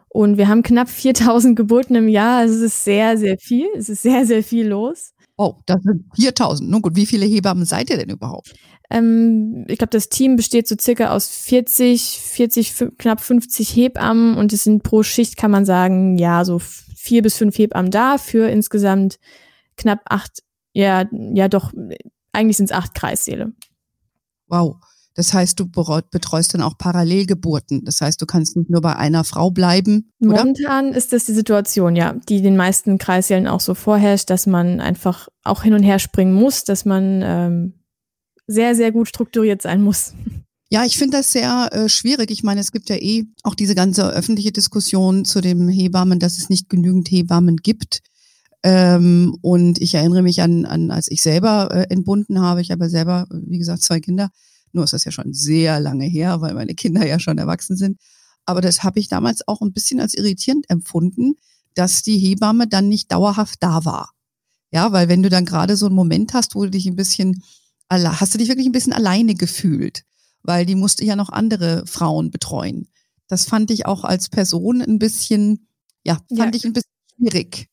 Und 0.10 0.38
wir 0.38 0.48
haben 0.48 0.62
knapp 0.62 0.90
4000 0.90 1.56
Geburten 1.56 1.96
im 1.96 2.08
Jahr. 2.08 2.40
Also 2.40 2.56
es 2.56 2.62
ist 2.62 2.84
sehr, 2.84 3.18
sehr 3.18 3.38
viel. 3.38 3.68
Es 3.76 3.90
ist 3.90 4.04
sehr, 4.04 4.26
sehr 4.26 4.44
viel 4.44 4.68
los. 4.68 5.14
Oh, 5.38 5.56
das 5.66 5.82
sind 5.82 6.06
4000. 6.16 6.70
Nun 6.70 6.82
gut, 6.84 6.96
wie 6.96 7.08
viele 7.08 7.26
Hebammen 7.26 7.66
seid 7.66 7.90
ihr 7.90 7.98
denn 7.98 8.10
überhaupt? 8.10 8.54
Ähm, 8.92 9.66
ich 9.68 9.80
glaube, 9.80 9.90
das 9.90 10.10
Team 10.10 10.36
besteht 10.36 10.68
so 10.68 10.76
circa 10.80 11.10
aus 11.10 11.28
40, 11.28 12.20
40, 12.20 12.74
knapp 13.00 13.22
50 13.22 13.76
Hebammen 13.76 14.38
und 14.38 14.54
es 14.54 14.64
sind 14.64 14.84
pro 14.84 15.02
Schicht, 15.02 15.36
kann 15.36 15.50
man 15.50 15.66
sagen, 15.66 16.20
ja, 16.20 16.46
so 16.46 16.62
vier 17.04 17.22
bis 17.22 17.36
fünf 17.36 17.58
Hebammen 17.58 17.92
da 17.92 18.18
für 18.18 18.50
insgesamt 18.50 19.20
knapp 19.76 20.00
acht, 20.06 20.42
ja, 20.72 21.06
ja 21.12 21.50
doch, 21.50 21.74
eigentlich 22.32 22.58
sind 22.58 22.72
es 22.72 22.76
acht 22.76 22.96
Kreissäle. 22.96 23.52
Wow. 24.48 24.78
Das 25.16 25.34
heißt, 25.34 25.60
du 25.60 25.68
betreust 25.68 26.54
dann 26.54 26.62
auch 26.62 26.78
Parallelgeburten. 26.78 27.84
Das 27.86 28.02
heißt, 28.02 28.20
du 28.20 28.26
kannst 28.26 28.56
nicht 28.56 28.72
nur 28.72 28.82
bei 28.82 28.96
einer 28.96 29.24
Frau 29.24 29.52
bleiben. 29.52 30.12
Oder? 30.20 30.38
Momentan 30.38 30.94
ist 30.94 31.14
das 31.14 31.26
die 31.26 31.34
Situation, 31.34 31.96
ja, 31.96 32.14
die 32.30 32.42
den 32.42 32.56
meisten 32.56 32.98
Kreissälen 32.98 33.48
auch 33.48 33.60
so 33.60 33.76
vorherrscht, 33.76 34.30
dass 34.32 34.48
man 34.48 34.80
einfach 34.80 35.28
auch 35.44 35.62
hin 35.62 35.74
und 35.74 35.84
her 35.84 36.00
springen 36.00 36.34
muss, 36.34 36.64
dass 36.64 36.86
man 36.86 37.22
ähm, 37.22 37.74
sehr, 38.48 38.76
sehr 38.76 38.92
gut 38.92 39.08
strukturiert 39.08 39.62
sein 39.62 39.84
muss. 39.84 40.14
Ja, 40.74 40.84
ich 40.86 40.98
finde 40.98 41.18
das 41.18 41.32
sehr 41.32 41.70
äh, 41.72 41.88
schwierig. 41.88 42.32
Ich 42.32 42.42
meine, 42.42 42.60
es 42.60 42.72
gibt 42.72 42.90
ja 42.90 42.96
eh 42.96 43.26
auch 43.44 43.54
diese 43.54 43.76
ganze 43.76 44.10
öffentliche 44.10 44.52
Diskussion 44.52 45.24
zu 45.24 45.40
dem 45.40 45.70
Hebammen, 45.70 46.18
dass 46.18 46.40
es 46.40 46.50
nicht 46.50 46.68
genügend 46.68 47.12
Hebammen 47.12 47.58
gibt. 47.58 48.00
Ähm, 48.64 49.38
und 49.44 49.80
ich 49.80 49.94
erinnere 49.94 50.24
mich 50.24 50.42
an, 50.42 50.66
an 50.66 50.90
als 50.90 51.12
ich 51.12 51.22
selber 51.22 51.70
äh, 51.70 51.94
entbunden 51.94 52.42
habe. 52.42 52.60
Ich 52.60 52.72
habe 52.72 52.90
selber, 52.90 53.28
wie 53.30 53.60
gesagt, 53.60 53.84
zwei 53.84 54.00
Kinder. 54.00 54.32
Nur 54.72 54.84
ist 54.84 54.94
das 54.94 55.04
ja 55.04 55.12
schon 55.12 55.32
sehr 55.32 55.80
lange 55.80 56.06
her, 56.06 56.42
weil 56.42 56.56
meine 56.56 56.74
Kinder 56.74 57.06
ja 57.06 57.20
schon 57.20 57.38
erwachsen 57.38 57.78
sind. 57.78 58.00
Aber 58.48 58.62
das 58.62 58.82
habe 58.82 59.00
ich 59.00 59.08
damals 59.08 59.48
auch 59.48 59.62
ein 59.62 59.74
bisschen 59.74 60.00
als 60.00 60.16
irritierend 60.16 60.68
empfunden, 60.72 61.36
dass 61.76 62.02
die 62.02 62.18
Hebamme 62.18 62.68
dann 62.68 62.90
nicht 62.90 63.12
dauerhaft 63.12 63.62
da 63.62 63.86
war. 63.86 64.10
Ja, 64.72 64.92
weil 64.92 65.08
wenn 65.08 65.22
du 65.22 65.30
dann 65.30 65.46
gerade 65.46 65.78
so 65.78 65.86
einen 65.86 65.94
Moment 65.94 66.34
hast, 66.34 66.56
wo 66.56 66.64
du 66.64 66.72
dich 66.72 66.88
ein 66.88 66.96
bisschen, 66.96 67.44
hast 67.92 68.34
du 68.34 68.40
dich 68.40 68.48
wirklich 68.48 68.66
ein 68.66 68.72
bisschen 68.72 68.94
alleine 68.94 69.36
gefühlt, 69.36 70.04
weil 70.44 70.66
die 70.66 70.76
musste 70.76 71.06
ja 71.06 71.16
noch 71.16 71.30
andere 71.30 71.86
Frauen 71.88 72.32
betreuen. 72.32 72.88
Das 73.28 73.46
fand 73.46 73.72
ich 73.72 73.86
auch 73.86 74.04
als 74.04 74.30
Person 74.30 74.82
ein 74.82 75.00
bisschen, 75.00 75.68
ja, 76.04 76.20
fand 76.36 76.54
ja. 76.54 76.58
ich 76.58 76.66
ein 76.66 76.74
bisschen 76.74 76.92
schwierig. 77.18 77.68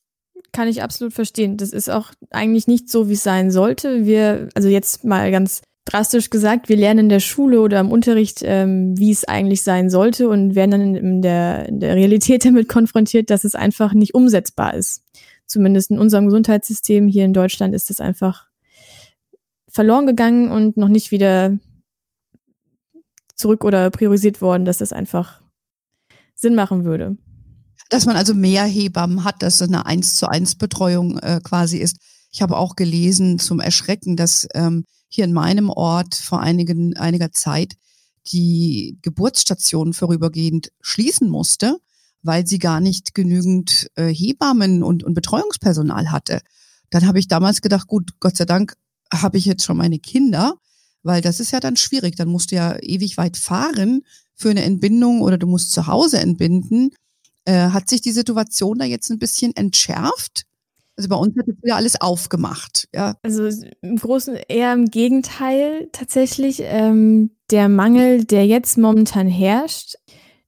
Kann 0.52 0.68
ich 0.68 0.82
absolut 0.82 1.12
verstehen. 1.12 1.56
Das 1.56 1.70
ist 1.70 1.90
auch 1.90 2.10
eigentlich 2.30 2.66
nicht 2.66 2.88
so, 2.88 3.08
wie 3.08 3.14
es 3.14 3.22
sein 3.22 3.50
sollte. 3.50 4.06
Wir, 4.06 4.48
also 4.54 4.68
jetzt 4.68 5.04
mal 5.04 5.30
ganz 5.30 5.62
drastisch 5.84 6.30
gesagt, 6.30 6.68
wir 6.68 6.76
lernen 6.76 7.00
in 7.00 7.08
der 7.08 7.20
Schule 7.20 7.60
oder 7.60 7.80
im 7.80 7.90
Unterricht, 7.90 8.40
ähm, 8.44 8.96
wie 8.98 9.10
es 9.10 9.24
eigentlich 9.24 9.62
sein 9.62 9.90
sollte 9.90 10.28
und 10.28 10.54
werden 10.54 10.70
dann 10.70 10.94
in 10.94 11.22
der, 11.22 11.68
in 11.68 11.80
der 11.80 11.94
Realität 11.94 12.44
damit 12.44 12.68
konfrontiert, 12.68 13.30
dass 13.30 13.44
es 13.44 13.54
einfach 13.54 13.92
nicht 13.92 14.14
umsetzbar 14.14 14.74
ist. 14.74 15.02
Zumindest 15.46 15.90
in 15.90 15.98
unserem 15.98 16.26
Gesundheitssystem 16.26 17.08
hier 17.08 17.24
in 17.24 17.32
Deutschland 17.32 17.74
ist 17.74 17.90
es 17.90 18.00
einfach 18.00 18.46
verloren 19.68 20.06
gegangen 20.06 20.50
und 20.50 20.76
noch 20.76 20.88
nicht 20.88 21.10
wieder 21.10 21.58
zurück 23.40 23.64
oder 23.64 23.90
priorisiert 23.90 24.40
worden, 24.40 24.64
dass 24.64 24.78
das 24.78 24.92
einfach 24.92 25.40
Sinn 26.34 26.54
machen 26.54 26.84
würde. 26.84 27.16
Dass 27.88 28.06
man 28.06 28.16
also 28.16 28.34
mehr 28.34 28.64
Hebammen 28.64 29.24
hat, 29.24 29.42
dass 29.42 29.60
es 29.60 29.68
eine 29.68 29.86
eins 29.86 30.14
zu 30.14 30.28
eins 30.28 30.54
Betreuung 30.54 31.18
äh, 31.18 31.40
quasi 31.42 31.78
ist. 31.78 31.96
Ich 32.30 32.42
habe 32.42 32.56
auch 32.56 32.76
gelesen 32.76 33.38
zum 33.38 33.58
Erschrecken, 33.58 34.16
dass 34.16 34.46
ähm, 34.54 34.84
hier 35.08 35.24
in 35.24 35.32
meinem 35.32 35.70
Ort 35.70 36.14
vor 36.14 36.40
einigen, 36.40 36.96
einiger 36.96 37.32
Zeit 37.32 37.74
die 38.32 38.98
Geburtsstation 39.02 39.92
vorübergehend 39.92 40.70
schließen 40.80 41.28
musste, 41.28 41.78
weil 42.22 42.46
sie 42.46 42.58
gar 42.58 42.80
nicht 42.80 43.14
genügend 43.14 43.88
äh, 43.96 44.12
Hebammen 44.14 44.82
und, 44.82 45.02
und 45.02 45.14
Betreuungspersonal 45.14 46.12
hatte. 46.12 46.40
Dann 46.90 47.06
habe 47.06 47.18
ich 47.18 47.28
damals 47.28 47.60
gedacht, 47.60 47.88
gut, 47.88 48.20
Gott 48.20 48.36
sei 48.36 48.44
Dank 48.44 48.74
habe 49.12 49.38
ich 49.38 49.46
jetzt 49.46 49.64
schon 49.64 49.76
meine 49.76 49.98
Kinder, 49.98 50.54
weil 51.02 51.20
das 51.22 51.40
ist 51.40 51.50
ja 51.50 51.60
dann 51.60 51.76
schwierig. 51.76 52.16
Dann 52.16 52.28
musst 52.28 52.50
du 52.50 52.56
ja 52.56 52.76
ewig 52.80 53.16
weit 53.16 53.36
fahren 53.36 54.02
für 54.34 54.50
eine 54.50 54.62
Entbindung 54.62 55.20
oder 55.20 55.38
du 55.38 55.46
musst 55.46 55.72
zu 55.72 55.86
Hause 55.86 56.18
entbinden. 56.18 56.90
Äh, 57.44 57.70
hat 57.70 57.88
sich 57.88 58.00
die 58.00 58.12
Situation 58.12 58.78
da 58.78 58.84
jetzt 58.84 59.10
ein 59.10 59.18
bisschen 59.18 59.54
entschärft? 59.56 60.44
Also 60.96 61.08
bei 61.08 61.16
uns 61.16 61.34
hat 61.38 61.46
jetzt 61.46 61.62
wieder 61.62 61.76
alles 61.76 62.00
aufgemacht. 62.00 62.88
Ja. 62.94 63.16
Also 63.22 63.48
im 63.80 63.96
Großen 63.96 64.36
eher 64.48 64.72
im 64.74 64.86
Gegenteil 64.86 65.88
tatsächlich. 65.92 66.60
Ähm, 66.62 67.30
der 67.50 67.68
Mangel, 67.68 68.24
der 68.24 68.46
jetzt 68.46 68.76
momentan 68.76 69.26
herrscht, 69.26 69.96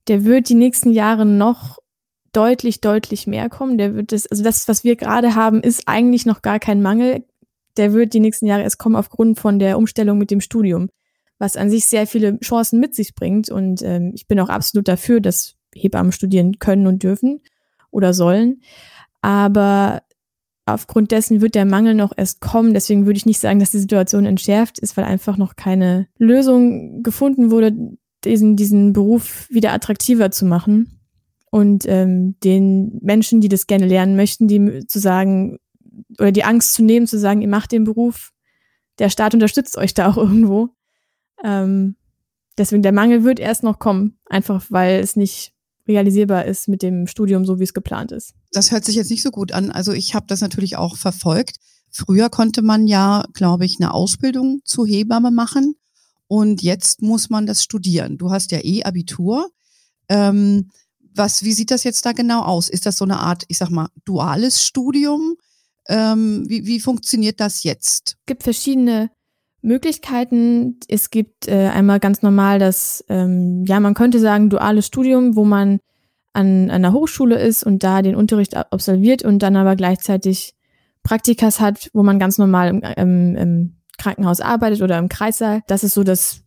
der 0.09 0.25
wird 0.25 0.49
die 0.49 0.55
nächsten 0.55 0.91
Jahre 0.91 1.25
noch 1.25 1.79
deutlich, 2.33 2.81
deutlich 2.81 3.27
mehr 3.27 3.49
kommen. 3.49 3.79
Der 3.79 3.95
wird 3.95 4.13
das, 4.13 4.27
also 4.27 4.43
das, 4.43 4.69
was 4.69 4.85
wir 4.85 4.97
gerade 4.97 5.35
haben, 5.35 5.63
ist 5.63 5.87
eigentlich 5.87 6.27
noch 6.27 6.43
gar 6.43 6.59
kein 6.59 6.83
Mangel. 6.83 7.25
Der 7.77 7.93
wird 7.93 8.13
die 8.13 8.21
nächsten 8.21 8.47
Jahre 8.47 8.63
erst 8.63 8.79
kommen 8.79 8.97
aufgrund 8.97 9.39
von 9.39 9.59
der 9.59 9.79
Umstellung 9.79 10.19
mit 10.19 10.31
dem 10.31 10.41
Studium, 10.41 10.89
was 11.39 11.57
an 11.57 11.71
sich 11.71 11.87
sehr 11.87 12.07
viele 12.07 12.39
Chancen 12.41 12.81
mit 12.81 12.95
sich 12.95 13.15
bringt. 13.15 13.51
Und 13.51 13.83
ähm, 13.83 14.13
ich 14.15 14.27
bin 14.27 14.41
auch 14.41 14.49
absolut 14.49 14.89
dafür, 14.89 15.21
dass 15.21 15.55
Hebammen 15.75 16.13
studieren 16.13 16.59
können 16.59 16.87
und 16.87 17.03
dürfen 17.03 17.41
oder 17.91 18.13
sollen. 18.13 18.61
Aber 19.21 20.03
aufgrund 20.67 21.11
dessen 21.11 21.41
wird 21.41 21.55
der 21.55 21.65
Mangel 21.65 21.95
noch 21.95 22.13
erst 22.17 22.41
kommen. 22.41 22.75
Deswegen 22.75 23.07
würde 23.07 23.17
ich 23.17 23.27
nicht 23.27 23.41
sagen, 23.41 23.59
dass 23.59 23.71
die 23.71 23.79
Situation 23.79 24.27
entschärft 24.27 24.79
ist, 24.79 24.97
weil 24.97 25.05
einfach 25.05 25.37
noch 25.37 25.57
keine 25.57 26.09
Lösung 26.19 27.03
gefunden 27.03 27.51
wurde, 27.51 27.73
diesen, 28.25 28.57
diesen 28.57 28.93
Beruf 28.93 29.49
wieder 29.51 29.73
attraktiver 29.73 30.31
zu 30.31 30.45
machen 30.45 31.01
und 31.51 31.85
ähm, 31.87 32.37
den 32.43 32.99
Menschen, 33.03 33.41
die 33.41 33.49
das 33.49 33.67
gerne 33.67 33.87
lernen 33.87 34.17
möchten, 34.17 34.49
die 34.49 34.87
zu 34.87 34.99
sagen, 34.99 35.59
oder 36.19 36.33
die 36.33 36.45
Angst 36.45 36.75
zu 36.75 36.83
nehmen, 36.83 37.07
zu 37.07 37.19
sagen, 37.19 37.43
ihr 37.43 37.49
macht 37.49 37.73
den 37.73 37.85
Beruf, 37.85 38.33
der 38.99 39.11
Staat 39.11 39.35
unterstützt 39.35 39.79
euch 39.79 39.95
da 39.95 40.11
auch 40.11 40.17
irgendwo. 40.19 40.71
Ähm, 41.43 41.97
deswegen 42.59 42.83
der 42.83 42.93
Mangel 42.93 43.25
wird 43.25 43.41
erst 43.41 43.63
noch 43.63 43.79
kommen, 43.79 44.19
einfach 44.27 44.65
weil 44.71 45.01
es 45.01 45.17
nicht 45.17 45.53
realisierbar 45.89 46.45
ist 46.45 46.69
mit 46.69 46.83
dem 46.83 47.07
Studium, 47.07 47.45
so 47.45 47.59
wie 47.59 47.65
es 47.65 47.75
geplant 47.75 48.13
ist. 48.13 48.35
Das 48.53 48.71
hört 48.71 48.85
sich 48.85 48.95
jetzt 48.95 49.11
nicht 49.11 49.23
so 49.23 49.31
gut 49.31 49.53
an. 49.53 49.71
Also 49.71 49.93
ich 49.93 50.15
habe 50.15 50.27
das 50.29 50.41
natürlich 50.41 50.77
auch 50.77 50.97
verfolgt. 50.97 51.57
Früher 51.91 52.31
konnte 52.31 52.63
man 52.63 52.87
ja, 52.87 53.25
glaube 53.33 53.65
ich, 53.65 53.79
eine 53.81 53.93
Ausbildung 53.93 54.61
zur 54.65 54.87
Hebamme 54.87 55.31
machen 55.31 55.75
und 56.29 56.63
jetzt 56.63 57.03
muss 57.03 57.29
man 57.29 57.47
das 57.47 57.63
studieren. 57.63 58.17
Du 58.17 58.31
hast 58.31 58.53
ja 58.53 58.61
eh 58.63 58.85
Abitur. 58.85 59.51
Ähm, 60.09 60.71
was, 61.15 61.43
wie 61.43 61.53
sieht 61.53 61.71
das 61.71 61.85
jetzt 61.85 62.07
da 62.07 62.13
genau 62.13 62.43
aus? 62.43 62.71
Ist 62.71 62.87
das 62.87 62.97
so 62.97 63.05
eine 63.05 63.19
Art, 63.19 63.45
ich 63.49 63.59
sag 63.59 63.71
mal, 63.71 63.89
duales 64.05 64.65
Studium? 64.65 65.37
Ähm, 65.89 66.45
wie, 66.49 66.67
wie 66.67 66.81
funktioniert 66.81 67.41
das 67.41 67.63
jetzt? 67.65 68.17
Es 68.21 68.27
gibt 68.27 68.43
verschiedene 68.43 69.11
Möglichkeiten. 69.63 70.79
Es 70.89 71.11
gibt 71.11 71.49
äh, 71.49 71.69
einmal 71.69 72.01
ganz 72.01 72.23
normal 72.23 72.59
das, 72.59 73.05
ähm, 73.09 73.65
ja, 73.67 73.81
man 73.81 73.95
könnte 73.95 74.19
sagen, 74.19 74.51
duales 74.51 74.87
Studium, 74.87 75.37
wo 75.37 75.45
man 75.45 75.79
an, 76.33 76.71
einer 76.71 76.93
Hochschule 76.93 77.39
ist 77.39 77.63
und 77.63 77.83
da 77.83 78.03
den 78.03 78.17
Unterricht 78.17 78.57
absolviert 78.57 79.23
und 79.25 79.41
dann 79.41 79.57
aber 79.57 79.77
gleichzeitig 79.77 80.55
Praktikas 81.03 81.61
hat, 81.61 81.91
wo 81.93 82.03
man 82.03 82.19
ganz 82.19 82.39
normal 82.39 82.69
im, 82.69 82.83
im, 82.83 83.37
im 83.37 83.77
Krankenhaus 83.99 84.41
arbeitet 84.41 84.83
oder 84.83 84.99
im 84.99 85.09
Kreissaal. 85.09 85.63
Das 85.67 85.85
ist 85.85 85.95
so 85.95 86.05
das 86.05 86.43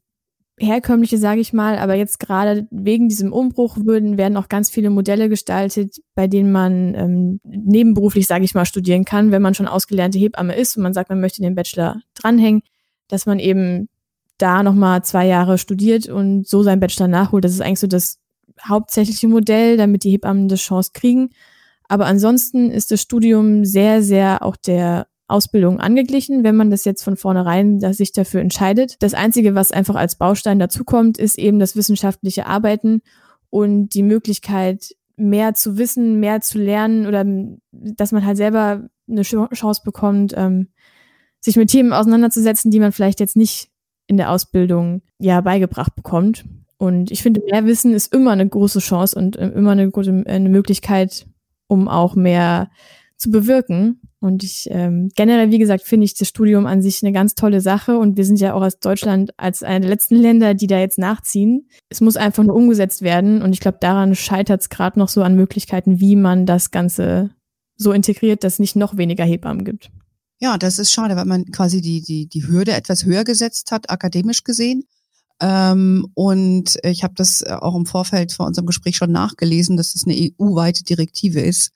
herkömmliche, 0.57 1.17
sage 1.17 1.41
ich 1.41 1.53
mal. 1.53 1.77
Aber 1.77 1.95
jetzt 1.95 2.19
gerade 2.19 2.67
wegen 2.71 3.09
diesem 3.09 3.33
Umbruch 3.33 3.77
würden, 3.77 4.17
werden 4.17 4.37
auch 4.37 4.47
ganz 4.47 4.69
viele 4.69 4.89
Modelle 4.89 5.29
gestaltet, 5.29 5.97
bei 6.13 6.27
denen 6.27 6.51
man 6.51 6.95
ähm, 6.95 7.39
nebenberuflich, 7.43 8.27
sage 8.27 8.45
ich 8.45 8.55
mal, 8.55 8.65
studieren 8.65 9.05
kann, 9.05 9.31
wenn 9.31 9.41
man 9.41 9.53
schon 9.53 9.67
ausgelernte 9.67 10.19
Hebamme 10.19 10.55
ist 10.55 10.77
und 10.77 10.83
man 10.83 10.93
sagt, 10.93 11.09
man 11.09 11.19
möchte 11.19 11.41
den 11.41 11.55
Bachelor 11.55 12.01
dranhängen, 12.13 12.61
dass 13.07 13.25
man 13.25 13.39
eben 13.39 13.89
da 14.37 14.63
nochmal 14.63 15.03
zwei 15.03 15.27
Jahre 15.27 15.57
studiert 15.57 16.07
und 16.07 16.47
so 16.47 16.63
seinen 16.63 16.79
Bachelor 16.79 17.07
nachholt. 17.07 17.43
Das 17.43 17.53
ist 17.53 17.61
eigentlich 17.61 17.79
so 17.79 17.87
das 17.87 18.19
hauptsächliche 18.61 19.27
Modell, 19.27 19.77
damit 19.77 20.03
die 20.03 20.11
Hebammen 20.11 20.43
eine 20.43 20.55
Chance 20.55 20.91
kriegen. 20.93 21.29
Aber 21.87 22.05
ansonsten 22.05 22.71
ist 22.71 22.91
das 22.91 23.01
Studium 23.01 23.63
sehr, 23.65 24.01
sehr 24.01 24.43
auch 24.43 24.55
der 24.55 25.07
Ausbildung 25.27 25.79
angeglichen, 25.79 26.43
wenn 26.43 26.55
man 26.55 26.69
das 26.69 26.85
jetzt 26.85 27.03
von 27.03 27.17
vornherein 27.17 27.79
sich 27.93 28.11
dafür 28.11 28.41
entscheidet. 28.41 29.01
Das 29.01 29.13
Einzige, 29.13 29.55
was 29.55 29.71
einfach 29.71 29.95
als 29.95 30.15
Baustein 30.15 30.59
dazukommt, 30.59 31.17
ist 31.17 31.39
eben 31.39 31.59
das 31.59 31.75
wissenschaftliche 31.75 32.45
Arbeiten 32.45 33.01
und 33.49 33.89
die 33.89 34.03
Möglichkeit, 34.03 34.95
mehr 35.17 35.53
zu 35.53 35.77
wissen, 35.77 36.19
mehr 36.19 36.41
zu 36.41 36.59
lernen 36.59 37.07
oder 37.07 37.25
dass 37.71 38.11
man 38.11 38.25
halt 38.25 38.37
selber 38.37 38.87
eine 39.09 39.21
Chance 39.21 39.81
bekommt, 39.83 40.33
ähm, 40.35 40.69
sich 41.39 41.55
mit 41.55 41.69
Themen 41.69 41.93
auseinanderzusetzen, 41.93 42.71
die 42.71 42.79
man 42.79 42.91
vielleicht 42.91 43.19
jetzt 43.19 43.35
nicht 43.35 43.69
in 44.07 44.17
der 44.17 44.31
Ausbildung 44.31 45.01
ja 45.19 45.41
beigebracht 45.41 45.95
bekommt. 45.95 46.45
Und 46.77 47.11
ich 47.11 47.23
finde, 47.23 47.41
mehr 47.49 47.65
Wissen 47.65 47.93
ist 47.93 48.13
immer 48.13 48.31
eine 48.31 48.47
große 48.47 48.79
Chance 48.79 49.17
und 49.17 49.37
äh, 49.37 49.47
immer 49.49 49.71
eine 49.71 49.89
gute 49.89 50.23
eine 50.25 50.49
Möglichkeit, 50.49 51.25
um 51.67 51.87
auch 51.87 52.15
mehr 52.15 52.69
zu 53.17 53.31
bewirken. 53.31 54.01
Und 54.19 54.43
ich 54.43 54.67
ähm, 54.71 55.09
generell, 55.15 55.51
wie 55.51 55.59
gesagt, 55.59 55.83
finde 55.83 56.05
ich 56.05 56.15
das 56.15 56.27
Studium 56.27 56.65
an 56.65 56.81
sich 56.81 57.03
eine 57.03 57.13
ganz 57.13 57.35
tolle 57.35 57.61
Sache. 57.61 57.97
Und 57.97 58.17
wir 58.17 58.25
sind 58.25 58.39
ja 58.39 58.53
auch 58.53 58.61
als 58.61 58.79
Deutschland 58.79 59.31
als 59.37 59.63
einer 59.63 59.81
der 59.81 59.89
letzten 59.89 60.15
Länder, 60.15 60.53
die 60.53 60.67
da 60.67 60.79
jetzt 60.79 60.97
nachziehen. 60.97 61.69
Es 61.89 62.01
muss 62.01 62.17
einfach 62.17 62.43
nur 62.43 62.55
umgesetzt 62.55 63.01
werden. 63.01 63.41
Und 63.41 63.53
ich 63.53 63.59
glaube, 63.59 63.77
daran 63.79 64.15
scheitert 64.15 64.61
es 64.61 64.69
gerade 64.69 64.99
noch 64.99 65.09
so 65.09 65.21
an 65.21 65.35
Möglichkeiten, 65.35 65.99
wie 65.99 66.15
man 66.15 66.45
das 66.45 66.71
Ganze 66.71 67.31
so 67.77 67.91
integriert, 67.91 68.43
dass 68.43 68.53
es 68.53 68.59
nicht 68.59 68.75
noch 68.75 68.97
weniger 68.97 69.25
Hebammen 69.25 69.65
gibt. 69.65 69.91
Ja, 70.39 70.57
das 70.57 70.79
ist 70.79 70.91
schade, 70.91 71.15
weil 71.15 71.25
man 71.25 71.45
quasi 71.45 71.81
die, 71.81 72.01
die, 72.01 72.27
die 72.27 72.47
Hürde 72.47 72.73
etwas 72.73 73.05
höher 73.05 73.23
gesetzt 73.23 73.71
hat, 73.71 73.89
akademisch 73.89 74.43
gesehen. 74.43 74.83
Ähm, 75.41 76.07
und 76.13 76.77
ich 76.83 77.03
habe 77.03 77.13
das 77.15 77.43
auch 77.43 77.75
im 77.75 77.85
Vorfeld 77.85 78.31
vor 78.31 78.45
unserem 78.45 78.65
Gespräch 78.65 78.97
schon 78.97 79.11
nachgelesen, 79.11 79.77
dass 79.77 79.93
das 79.93 80.05
eine 80.05 80.15
EU-weite 80.15 80.83
Direktive 80.83 81.41
ist 81.41 81.71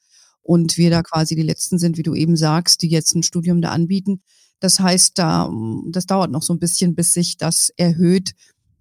und 0.50 0.77
wir 0.77 0.89
da 0.89 1.03
quasi 1.03 1.36
die 1.36 1.44
Letzten 1.44 1.77
sind, 1.77 2.00
wie 2.00 2.03
du 2.03 2.15
eben 2.15 2.36
sagst, 2.36 2.82
die 2.82 2.88
jetzt 2.88 3.13
ein 3.13 3.22
Studium 3.22 3.62
da 3.62 3.70
anbieten. 3.70 4.24
Das 4.60 4.79
heißt, 4.79 5.20
da, 5.20 5.48
das 5.91 6.08
dauert 6.08 6.32
noch 6.32 6.41
so 6.41 6.53
ein 6.53 6.60
bisschen, 6.60 6.96
bis 6.96 7.13
sich 7.13 7.38
das 7.38 7.72
erhöht, 7.77 8.32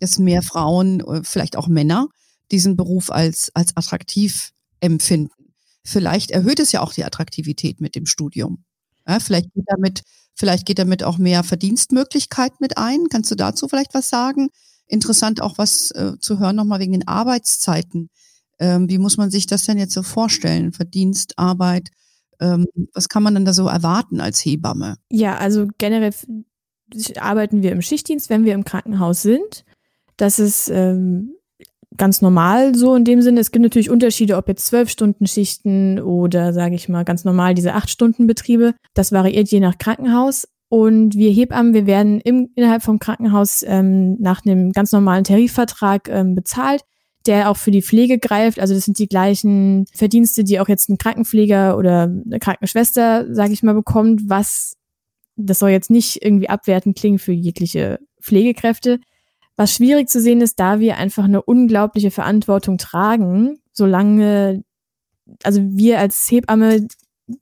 dass 0.01 0.19
mehr 0.19 0.41
Frauen, 0.41 1.01
äh, 1.01 1.21
vielleicht 1.23 1.57
auch 1.57 1.69
Männer, 1.69 2.09
diesen 2.51 2.75
Beruf 2.75 3.11
als, 3.11 3.51
als 3.53 3.77
attraktiv 3.77 4.53
empfinden. 4.81 5.53
Vielleicht 5.85 6.31
erhöht 6.31 6.59
es 6.59 6.73
ja 6.73 6.81
auch 6.81 6.95
die 6.95 7.05
Attraktivität 7.05 7.83
mit 7.83 7.95
dem 7.97 8.07
Studium. 8.07 8.65
Ja, 9.07 9.21
vielleicht 9.21 9.53
geht 9.53 9.67
damit, 9.67 10.05
vielleicht 10.35 10.65
geht 10.65 10.79
damit 10.79 11.03
auch 11.03 11.19
mehr 11.19 11.45
Verdienstmöglichkeit 11.45 12.63
mit 12.63 12.79
ein. 12.79 13.11
Kannst 13.11 13.31
du 13.31 13.35
dazu 13.35 13.69
vielleicht 13.69 13.93
was 13.93 14.09
sagen? 14.09 14.49
Interessant 14.87 15.43
auch 15.43 15.59
was 15.59 15.91
äh, 15.91 16.13
zu 16.19 16.39
hören 16.39 16.57
nochmal 16.57 16.81
wegen 16.81 16.93
den 16.93 17.07
Arbeitszeiten. 17.07 18.09
Ähm, 18.59 18.88
wie 18.88 18.99
muss 18.99 19.17
man 19.17 19.31
sich 19.31 19.47
das 19.47 19.65
denn 19.65 19.79
jetzt 19.79 19.95
so 19.95 20.03
vorstellen? 20.03 20.73
Verdienst, 20.73 21.35
Arbeit, 21.37 21.91
ähm, 22.41 22.67
was 22.95 23.09
kann 23.09 23.23
man 23.23 23.35
denn 23.35 23.45
da 23.45 23.53
so 23.53 23.67
erwarten 23.67 24.21
als 24.21 24.45
Hebamme? 24.45 24.97
Ja, 25.11 25.37
also 25.37 25.67
generell 25.79 26.12
arbeiten 27.21 27.62
wir 27.62 27.73
im 27.73 27.83
Schichtdienst, 27.83 28.31
wenn 28.31 28.45
wir 28.45 28.55
im 28.55 28.65
Krankenhaus 28.65 29.23
sind. 29.23 29.65
Das 30.17 30.38
ist 30.38 30.69
ähm, 30.69 31.35
ganz 31.97 32.23
normal 32.23 32.75
so 32.75 32.95
in 32.95 33.05
dem 33.05 33.23
Sinne. 33.23 33.41
Es 33.41 33.50
gibt 33.50 33.62
natürlich 33.62 33.91
Unterschiede, 33.91 34.37
ob 34.37 34.49
jetzt 34.49 34.67
zwölf 34.67 34.88
Stunden 34.88 35.27
Schichten 35.27 36.00
oder 36.00 36.53
sage 36.53 36.75
ich 36.75 36.88
mal 36.88 37.05
ganz 37.05 37.25
normal 37.25 37.55
diese 37.55 37.75
acht 37.75 37.91
Stunden 37.91 38.27
Betriebe. 38.27 38.75
Das 38.95 39.12
variiert 39.12 39.49
je 39.50 39.61
nach 39.61 39.79
Krankenhaus. 39.79 40.49
Und 40.71 41.15
wir 41.15 41.31
Hebammen, 41.31 41.73
wir 41.73 41.87
werden 41.87 42.21
im, 42.21 42.50
innerhalb 42.55 42.83
vom 42.83 42.99
Krankenhaus 42.99 43.62
ähm, 43.67 44.21
nach 44.21 44.45
einem 44.45 44.73
ganz 44.73 44.93
normalen 44.93 45.25
Tarifvertrag 45.25 46.09
ähm, 46.11 46.35
bezahlt 46.35 46.83
der 47.27 47.51
auch 47.51 47.57
für 47.57 47.71
die 47.71 47.83
Pflege 47.83 48.19
greift. 48.19 48.61
Also 48.61 48.75
das 48.75 48.85
sind 48.85 48.99
die 48.99 49.09
gleichen 49.09 49.87
Verdienste, 49.95 50.45
die 50.45 50.61
auch 50.61 50.69
jetzt 50.69 50.89
ein 50.89 50.99
Krankenpfleger 50.99 51.77
oder 51.77 52.03
eine 52.05 52.39
Krankenschwester, 52.39 53.35
sage 53.35 53.53
ich 53.53 53.63
mal, 53.63 53.75
bekommt, 53.75 54.29
was 54.29 54.79
das 55.39 55.61
soll 55.61 55.71
jetzt 55.71 55.91
nicht 55.91 56.23
irgendwie 56.23 56.49
abwertend 56.49 56.99
klingen 56.99 57.19
für 57.19 57.33
jegliche 57.33 58.01
Pflegekräfte. 58.21 58.99
Was 59.57 59.73
schwierig 59.75 60.09
zu 60.09 60.21
sehen 60.21 60.41
ist, 60.41 60.59
da 60.61 60.81
wir 60.81 60.97
einfach 60.97 61.25
eine 61.25 61.43
unglaubliche 61.43 62.11
Verantwortung 62.11 62.77
tragen, 62.79 63.61
solange, 63.73 64.65
also 65.43 65.61
wir 65.63 66.01
als 66.01 66.29
Hebamme 66.31 66.87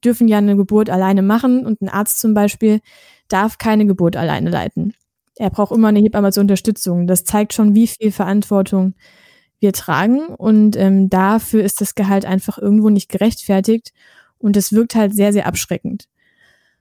dürfen 0.05 0.29
ja 0.29 0.39
eine 0.39 0.57
Geburt 0.57 0.91
alleine 0.91 1.23
machen 1.23 1.65
und 1.65 1.81
ein 1.81 1.89
Arzt 1.89 2.21
zum 2.21 2.35
Beispiel 2.35 2.81
darf 3.29 3.59
keine 3.59 3.87
Geburt 3.87 4.17
alleine 4.17 4.51
leiten. 4.51 4.95
Er 5.37 5.51
braucht 5.51 5.73
immer 5.73 5.89
eine 5.89 6.01
Hebamme 6.01 6.33
zur 6.33 6.43
Unterstützung. 6.43 7.07
Das 7.07 7.25
zeigt 7.25 7.53
schon, 7.53 7.75
wie 7.75 7.87
viel 7.87 8.11
Verantwortung 8.11 8.95
wir 9.61 9.73
tragen. 9.73 10.27
Und 10.27 10.77
ähm, 10.77 11.09
dafür 11.09 11.65
ist 11.65 11.81
das 11.81 11.95
Gehalt 11.95 12.25
einfach 12.25 12.59
irgendwo 12.59 12.91
nicht 12.91 13.09
gerechtfertigt. 13.09 13.93
Und 14.39 14.57
es 14.57 14.73
wirkt 14.73 14.95
halt 14.95 15.15
sehr, 15.15 15.33
sehr 15.33 15.47
abschreckend. 15.47 16.05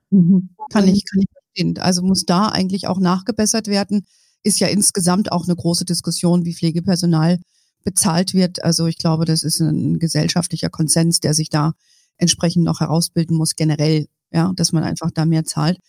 Mhm. 0.10 0.50
Kann 0.72 0.88
ich, 0.88 1.04
kann 1.06 1.22
ich 1.22 1.30
verstehen. 1.32 1.78
Also 1.80 2.02
muss 2.02 2.26
da 2.26 2.50
eigentlich 2.50 2.88
auch 2.88 3.00
nachgebessert 3.00 3.68
werden. 3.68 4.06
Ist 4.44 4.60
ja 4.60 4.68
insgesamt 4.68 5.32
auch 5.32 5.46
eine 5.46 5.56
große 5.56 5.86
Diskussion, 5.86 6.46
wie 6.46 6.54
Pflegepersonal 6.54 7.40
bezahlt 7.84 8.34
wird. 8.34 8.64
Also 8.64 8.88
ich 8.88 8.98
glaube, 8.98 9.26
das 9.26 9.44
ist 9.44 9.60
ein 9.62 10.00
gesellschaftlicher 10.00 10.70
Konsens, 10.70 11.20
der 11.20 11.34
sich 11.34 11.50
da 11.50 11.74
entsprechend 12.18 12.64
noch 12.64 12.80
herausbilden 12.80 13.38
muss, 13.38 13.56
generell, 13.56 14.08
ja, 14.32 14.52
dass 14.56 14.72
man 14.72 14.84
einfach 14.84 15.12
da 15.12 15.26
mehr 15.26 15.46
zahlt. 15.46 15.80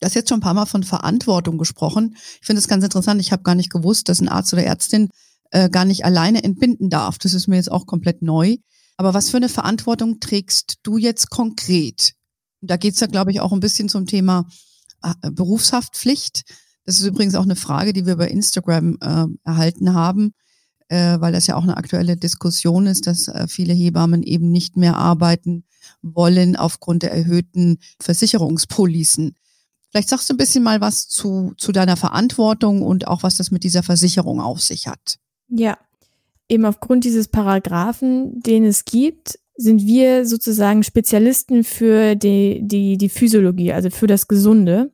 Du 0.00 0.06
hast 0.06 0.14
jetzt 0.14 0.28
schon 0.28 0.38
ein 0.38 0.42
paar 0.42 0.54
Mal 0.54 0.66
von 0.66 0.82
Verantwortung 0.82 1.58
gesprochen. 1.58 2.16
Ich 2.40 2.46
finde 2.46 2.58
es 2.58 2.68
ganz 2.68 2.84
interessant. 2.84 3.20
Ich 3.20 3.32
habe 3.32 3.42
gar 3.42 3.54
nicht 3.54 3.70
gewusst, 3.70 4.08
dass 4.08 4.20
ein 4.20 4.28
Arzt 4.28 4.52
oder 4.52 4.64
Ärztin 4.64 5.08
äh, 5.54 5.70
gar 5.70 5.84
nicht 5.84 6.04
alleine 6.04 6.42
entbinden 6.42 6.90
darf. 6.90 7.16
Das 7.18 7.32
ist 7.32 7.46
mir 7.46 7.56
jetzt 7.56 7.70
auch 7.70 7.86
komplett 7.86 8.22
neu. 8.22 8.56
Aber 8.96 9.14
was 9.14 9.30
für 9.30 9.36
eine 9.36 9.48
Verantwortung 9.48 10.18
trägst 10.18 10.78
du 10.82 10.98
jetzt 10.98 11.30
konkret? 11.30 12.14
Da 12.60 12.76
geht's 12.76 13.00
ja, 13.00 13.06
glaube 13.06 13.30
ich, 13.30 13.40
auch 13.40 13.52
ein 13.52 13.60
bisschen 13.60 13.88
zum 13.88 14.06
Thema 14.06 14.46
äh, 15.02 15.30
Berufshaftpflicht. 15.30 16.42
Das 16.84 16.98
ist 16.98 17.06
übrigens 17.06 17.36
auch 17.36 17.44
eine 17.44 17.54
Frage, 17.54 17.92
die 17.92 18.04
wir 18.04 18.16
bei 18.16 18.28
Instagram 18.28 18.98
äh, 19.00 19.26
erhalten 19.44 19.94
haben, 19.94 20.34
äh, 20.88 21.20
weil 21.20 21.32
das 21.32 21.46
ja 21.46 21.54
auch 21.54 21.62
eine 21.62 21.76
aktuelle 21.76 22.16
Diskussion 22.16 22.86
ist, 22.86 23.06
dass 23.06 23.28
äh, 23.28 23.46
viele 23.46 23.74
Hebammen 23.74 24.24
eben 24.24 24.50
nicht 24.50 24.76
mehr 24.76 24.96
arbeiten 24.96 25.64
wollen 26.02 26.56
aufgrund 26.56 27.04
der 27.04 27.12
erhöhten 27.12 27.78
Versicherungspolicen. 28.00 29.36
Vielleicht 29.90 30.08
sagst 30.08 30.28
du 30.28 30.34
ein 30.34 30.38
bisschen 30.38 30.64
mal 30.64 30.80
was 30.80 31.06
zu, 31.06 31.52
zu 31.58 31.70
deiner 31.70 31.96
Verantwortung 31.96 32.82
und 32.82 33.06
auch 33.06 33.22
was 33.22 33.36
das 33.36 33.52
mit 33.52 33.62
dieser 33.62 33.84
Versicherung 33.84 34.40
auf 34.40 34.60
sich 34.60 34.88
hat. 34.88 35.18
Ja, 35.48 35.78
eben 36.48 36.64
aufgrund 36.64 37.04
dieses 37.04 37.28
Paragraphen, 37.28 38.40
den 38.40 38.64
es 38.64 38.84
gibt, 38.84 39.38
sind 39.56 39.86
wir 39.86 40.26
sozusagen 40.26 40.82
Spezialisten 40.82 41.64
für 41.64 42.16
die, 42.16 42.60
die, 42.62 42.96
die 42.96 43.08
Physiologie, 43.08 43.72
also 43.72 43.90
für 43.90 44.06
das 44.06 44.26
Gesunde. 44.26 44.90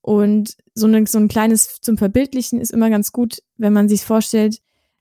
Und 0.00 0.56
so, 0.74 0.86
eine, 0.86 1.06
so 1.06 1.18
ein 1.18 1.28
kleines 1.28 1.80
zum 1.80 1.96
Verbildlichen 1.96 2.60
ist 2.60 2.72
immer 2.72 2.90
ganz 2.90 3.12
gut, 3.12 3.38
wenn 3.56 3.72
man 3.72 3.88
sich 3.88 4.04
vorstellt, 4.04 4.58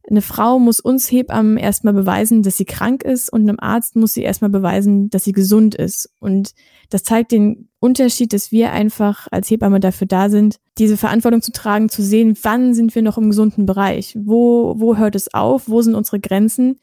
Eine 0.09 0.21
Frau 0.21 0.57
muss 0.57 0.79
uns 0.79 1.11
Hebammen 1.11 1.57
erstmal 1.57 1.93
beweisen, 1.93 2.41
dass 2.41 2.57
sie 2.57 2.65
krank 2.65 3.03
ist 3.03 3.31
und 3.31 3.41
einem 3.41 3.59
Arzt 3.59 3.95
muss 3.95 4.13
sie 4.13 4.23
erstmal 4.23 4.49
beweisen, 4.49 5.09
dass 5.09 5.23
sie 5.23 5.31
gesund 5.31 5.75
ist. 5.75 6.09
Und 6.19 6.53
das 6.89 7.03
zeigt 7.03 7.31
den 7.31 7.69
Unterschied, 7.79 8.33
dass 8.33 8.51
wir 8.51 8.71
einfach 8.71 9.27
als 9.31 9.49
Hebamme 9.49 9.79
dafür 9.79 10.07
da 10.07 10.29
sind, 10.29 10.57
diese 10.79 10.97
Verantwortung 10.97 11.41
zu 11.41 11.51
tragen, 11.51 11.89
zu 11.89 12.01
sehen, 12.01 12.35
wann 12.41 12.73
sind 12.73 12.95
wir 12.95 13.03
noch 13.03 13.17
im 13.17 13.29
gesunden 13.29 13.65
Bereich, 13.65 14.17
wo, 14.19 14.73
wo 14.77 14.97
hört 14.97 15.15
es 15.15 15.33
auf, 15.33 15.69
wo 15.69 15.81
sind 15.81 15.93
unsere 15.93 16.19
Grenzen. 16.19 16.79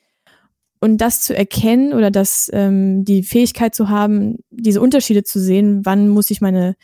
Und 0.81 0.99
das 0.99 1.23
zu 1.23 1.37
erkennen 1.37 1.93
oder 1.93 2.13
das, 2.13 2.49
ähm, 2.53 3.05
die 3.05 3.25
Fähigkeit 3.25 3.75
zu 3.75 3.89
haben, 3.89 4.37
diese 4.51 4.81
Unterschiede 4.81 5.25
zu 5.25 5.41
sehen, 5.41 5.81
wann 5.85 6.09
muss 6.09 6.31
ich 6.31 6.41
meine 6.41 6.77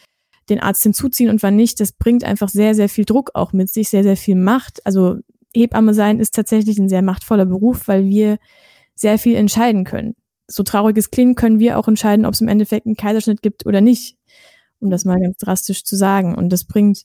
den 0.48 0.60
Arzt 0.60 0.82
hinzuziehen 0.82 1.30
und 1.30 1.42
wann 1.42 1.56
nicht, 1.56 1.80
das 1.80 1.92
bringt 1.92 2.24
einfach 2.24 2.48
sehr, 2.48 2.74
sehr 2.74 2.88
viel 2.88 3.04
Druck 3.04 3.30
auch 3.34 3.52
mit 3.52 3.70
sich, 3.70 3.88
sehr, 3.88 4.02
sehr 4.02 4.16
viel 4.16 4.34
Macht. 4.34 4.84
Also 4.84 5.18
Hebamme 5.54 5.94
sein 5.94 6.20
ist 6.20 6.34
tatsächlich 6.34 6.78
ein 6.78 6.88
sehr 6.88 7.02
machtvoller 7.02 7.46
Beruf, 7.46 7.88
weil 7.88 8.06
wir 8.06 8.38
sehr 8.94 9.18
viel 9.18 9.36
entscheiden 9.36 9.84
können. 9.84 10.14
So 10.46 10.62
traurig 10.62 10.96
es 10.98 11.10
klingt, 11.10 11.36
können 11.36 11.58
wir 11.58 11.78
auch 11.78 11.88
entscheiden, 11.88 12.26
ob 12.26 12.34
es 12.34 12.40
im 12.40 12.48
Endeffekt 12.48 12.86
einen 12.86 12.96
Kaiserschnitt 12.96 13.42
gibt 13.42 13.66
oder 13.66 13.80
nicht, 13.80 14.16
um 14.80 14.90
das 14.90 15.04
mal 15.04 15.20
ganz 15.20 15.38
drastisch 15.38 15.84
zu 15.84 15.96
sagen. 15.96 16.34
Und 16.34 16.50
das 16.50 16.64
bringt, 16.64 17.04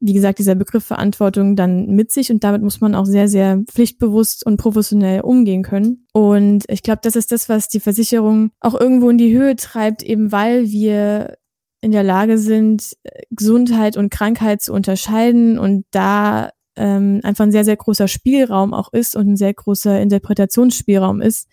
wie 0.00 0.14
gesagt, 0.14 0.40
dieser 0.40 0.56
Begriff 0.56 0.84
Verantwortung 0.84 1.54
dann 1.54 1.86
mit 1.86 2.10
sich 2.10 2.32
und 2.32 2.42
damit 2.42 2.62
muss 2.62 2.80
man 2.80 2.94
auch 2.96 3.06
sehr, 3.06 3.28
sehr 3.28 3.62
pflichtbewusst 3.66 4.44
und 4.44 4.56
professionell 4.56 5.20
umgehen 5.20 5.62
können. 5.62 6.06
Und 6.12 6.64
ich 6.68 6.82
glaube, 6.82 7.00
das 7.02 7.14
ist 7.14 7.30
das, 7.30 7.48
was 7.48 7.68
die 7.68 7.80
Versicherung 7.80 8.50
auch 8.58 8.78
irgendwo 8.78 9.10
in 9.10 9.18
die 9.18 9.32
Höhe 9.32 9.54
treibt, 9.54 10.02
eben 10.02 10.32
weil 10.32 10.70
wir 10.70 11.36
in 11.80 11.92
der 11.92 12.04
Lage 12.04 12.38
sind, 12.38 12.96
Gesundheit 13.30 13.96
und 13.96 14.10
Krankheit 14.10 14.62
zu 14.62 14.72
unterscheiden 14.72 15.58
und 15.58 15.84
da 15.90 16.50
ähm, 16.76 17.20
einfach 17.22 17.44
ein 17.44 17.52
sehr, 17.52 17.64
sehr 17.64 17.76
großer 17.76 18.08
Spielraum 18.08 18.74
auch 18.74 18.92
ist 18.92 19.16
und 19.16 19.28
ein 19.28 19.36
sehr 19.36 19.54
großer 19.54 20.00
Interpretationsspielraum 20.00 21.20
ist, 21.20 21.48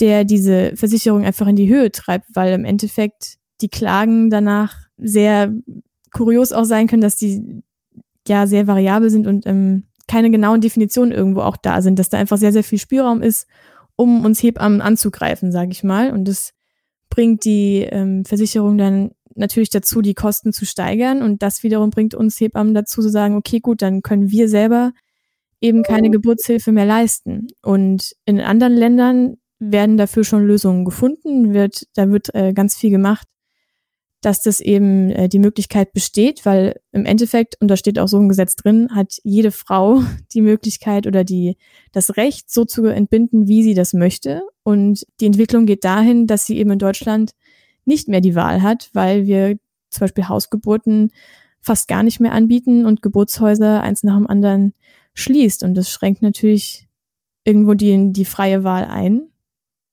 der 0.00 0.24
diese 0.24 0.76
Versicherung 0.76 1.24
einfach 1.24 1.46
in 1.46 1.56
die 1.56 1.68
Höhe 1.68 1.92
treibt, 1.92 2.26
weil 2.34 2.52
im 2.54 2.64
Endeffekt 2.64 3.36
die 3.60 3.68
Klagen 3.68 4.30
danach 4.30 4.76
sehr 4.96 5.52
kurios 6.12 6.52
auch 6.52 6.64
sein 6.64 6.86
können, 6.86 7.02
dass 7.02 7.16
die 7.16 7.62
ja 8.26 8.46
sehr 8.46 8.66
variabel 8.66 9.10
sind 9.10 9.26
und 9.26 9.46
ähm, 9.46 9.84
keine 10.08 10.30
genauen 10.30 10.60
Definitionen 10.60 11.12
irgendwo 11.12 11.42
auch 11.42 11.56
da 11.56 11.82
sind, 11.82 11.98
dass 11.98 12.08
da 12.08 12.18
einfach 12.18 12.38
sehr, 12.38 12.52
sehr 12.52 12.64
viel 12.64 12.78
Spielraum 12.78 13.22
ist, 13.22 13.46
um 13.96 14.24
uns 14.24 14.42
Hebammen 14.42 14.80
anzugreifen, 14.80 15.52
sage 15.52 15.70
ich 15.70 15.84
mal. 15.84 16.10
Und 16.12 16.26
das 16.26 16.52
bringt 17.10 17.44
die 17.44 17.86
ähm, 17.90 18.24
Versicherung 18.24 18.76
dann 18.76 19.12
natürlich 19.34 19.70
dazu, 19.70 20.02
die 20.02 20.14
Kosten 20.14 20.52
zu 20.52 20.66
steigern. 20.66 21.22
Und 21.22 21.42
das 21.42 21.62
wiederum 21.62 21.90
bringt 21.90 22.14
uns 22.14 22.40
Hebammen 22.40 22.74
dazu 22.74 23.02
zu 23.02 23.08
sagen, 23.08 23.36
okay, 23.36 23.60
gut, 23.60 23.82
dann 23.82 24.02
können 24.02 24.30
wir 24.30 24.48
selber 24.48 24.92
eben 25.60 25.82
keine 25.82 26.08
mhm. 26.08 26.12
Geburtshilfe 26.12 26.72
mehr 26.72 26.86
leisten. 26.86 27.48
Und 27.62 28.14
in 28.24 28.40
anderen 28.40 28.74
Ländern 28.74 29.36
werden 29.58 29.96
dafür 29.96 30.24
schon 30.24 30.46
Lösungen 30.46 30.84
gefunden, 30.84 31.52
wird, 31.52 31.86
da 31.94 32.10
wird 32.10 32.34
äh, 32.34 32.52
ganz 32.54 32.76
viel 32.76 32.90
gemacht, 32.90 33.26
dass 34.22 34.40
das 34.42 34.60
eben 34.60 35.10
äh, 35.10 35.28
die 35.28 35.38
Möglichkeit 35.38 35.92
besteht, 35.92 36.44
weil 36.44 36.80
im 36.92 37.06
Endeffekt, 37.06 37.56
und 37.60 37.68
da 37.68 37.76
steht 37.76 37.98
auch 37.98 38.08
so 38.08 38.18
ein 38.18 38.28
Gesetz 38.28 38.56
drin, 38.56 38.88
hat 38.94 39.18
jede 39.22 39.50
Frau 39.50 40.02
die 40.34 40.40
Möglichkeit 40.40 41.06
oder 41.06 41.24
die, 41.24 41.56
das 41.92 42.16
Recht, 42.16 42.50
so 42.50 42.64
zu 42.64 42.86
entbinden, 42.86 43.48
wie 43.48 43.62
sie 43.62 43.74
das 43.74 43.92
möchte. 43.92 44.42
Und 44.62 45.06
die 45.20 45.26
Entwicklung 45.26 45.66
geht 45.66 45.84
dahin, 45.84 46.26
dass 46.26 46.46
sie 46.46 46.58
eben 46.58 46.70
in 46.70 46.78
Deutschland 46.78 47.32
nicht 47.84 48.08
mehr 48.08 48.20
die 48.20 48.34
Wahl 48.34 48.62
hat, 48.62 48.90
weil 48.92 49.26
wir 49.26 49.58
zum 49.90 50.00
Beispiel 50.00 50.28
Hausgeburten 50.28 51.10
fast 51.60 51.88
gar 51.88 52.02
nicht 52.02 52.20
mehr 52.20 52.32
anbieten 52.32 52.86
und 52.86 53.02
Geburtshäuser 53.02 53.82
eins 53.82 54.02
nach 54.02 54.16
dem 54.16 54.26
anderen 54.26 54.72
schließt. 55.14 55.62
Und 55.62 55.74
das 55.74 55.90
schränkt 55.90 56.22
natürlich 56.22 56.88
irgendwo 57.44 57.74
die, 57.74 58.12
die 58.12 58.24
freie 58.24 58.64
Wahl 58.64 58.84
ein. 58.84 59.22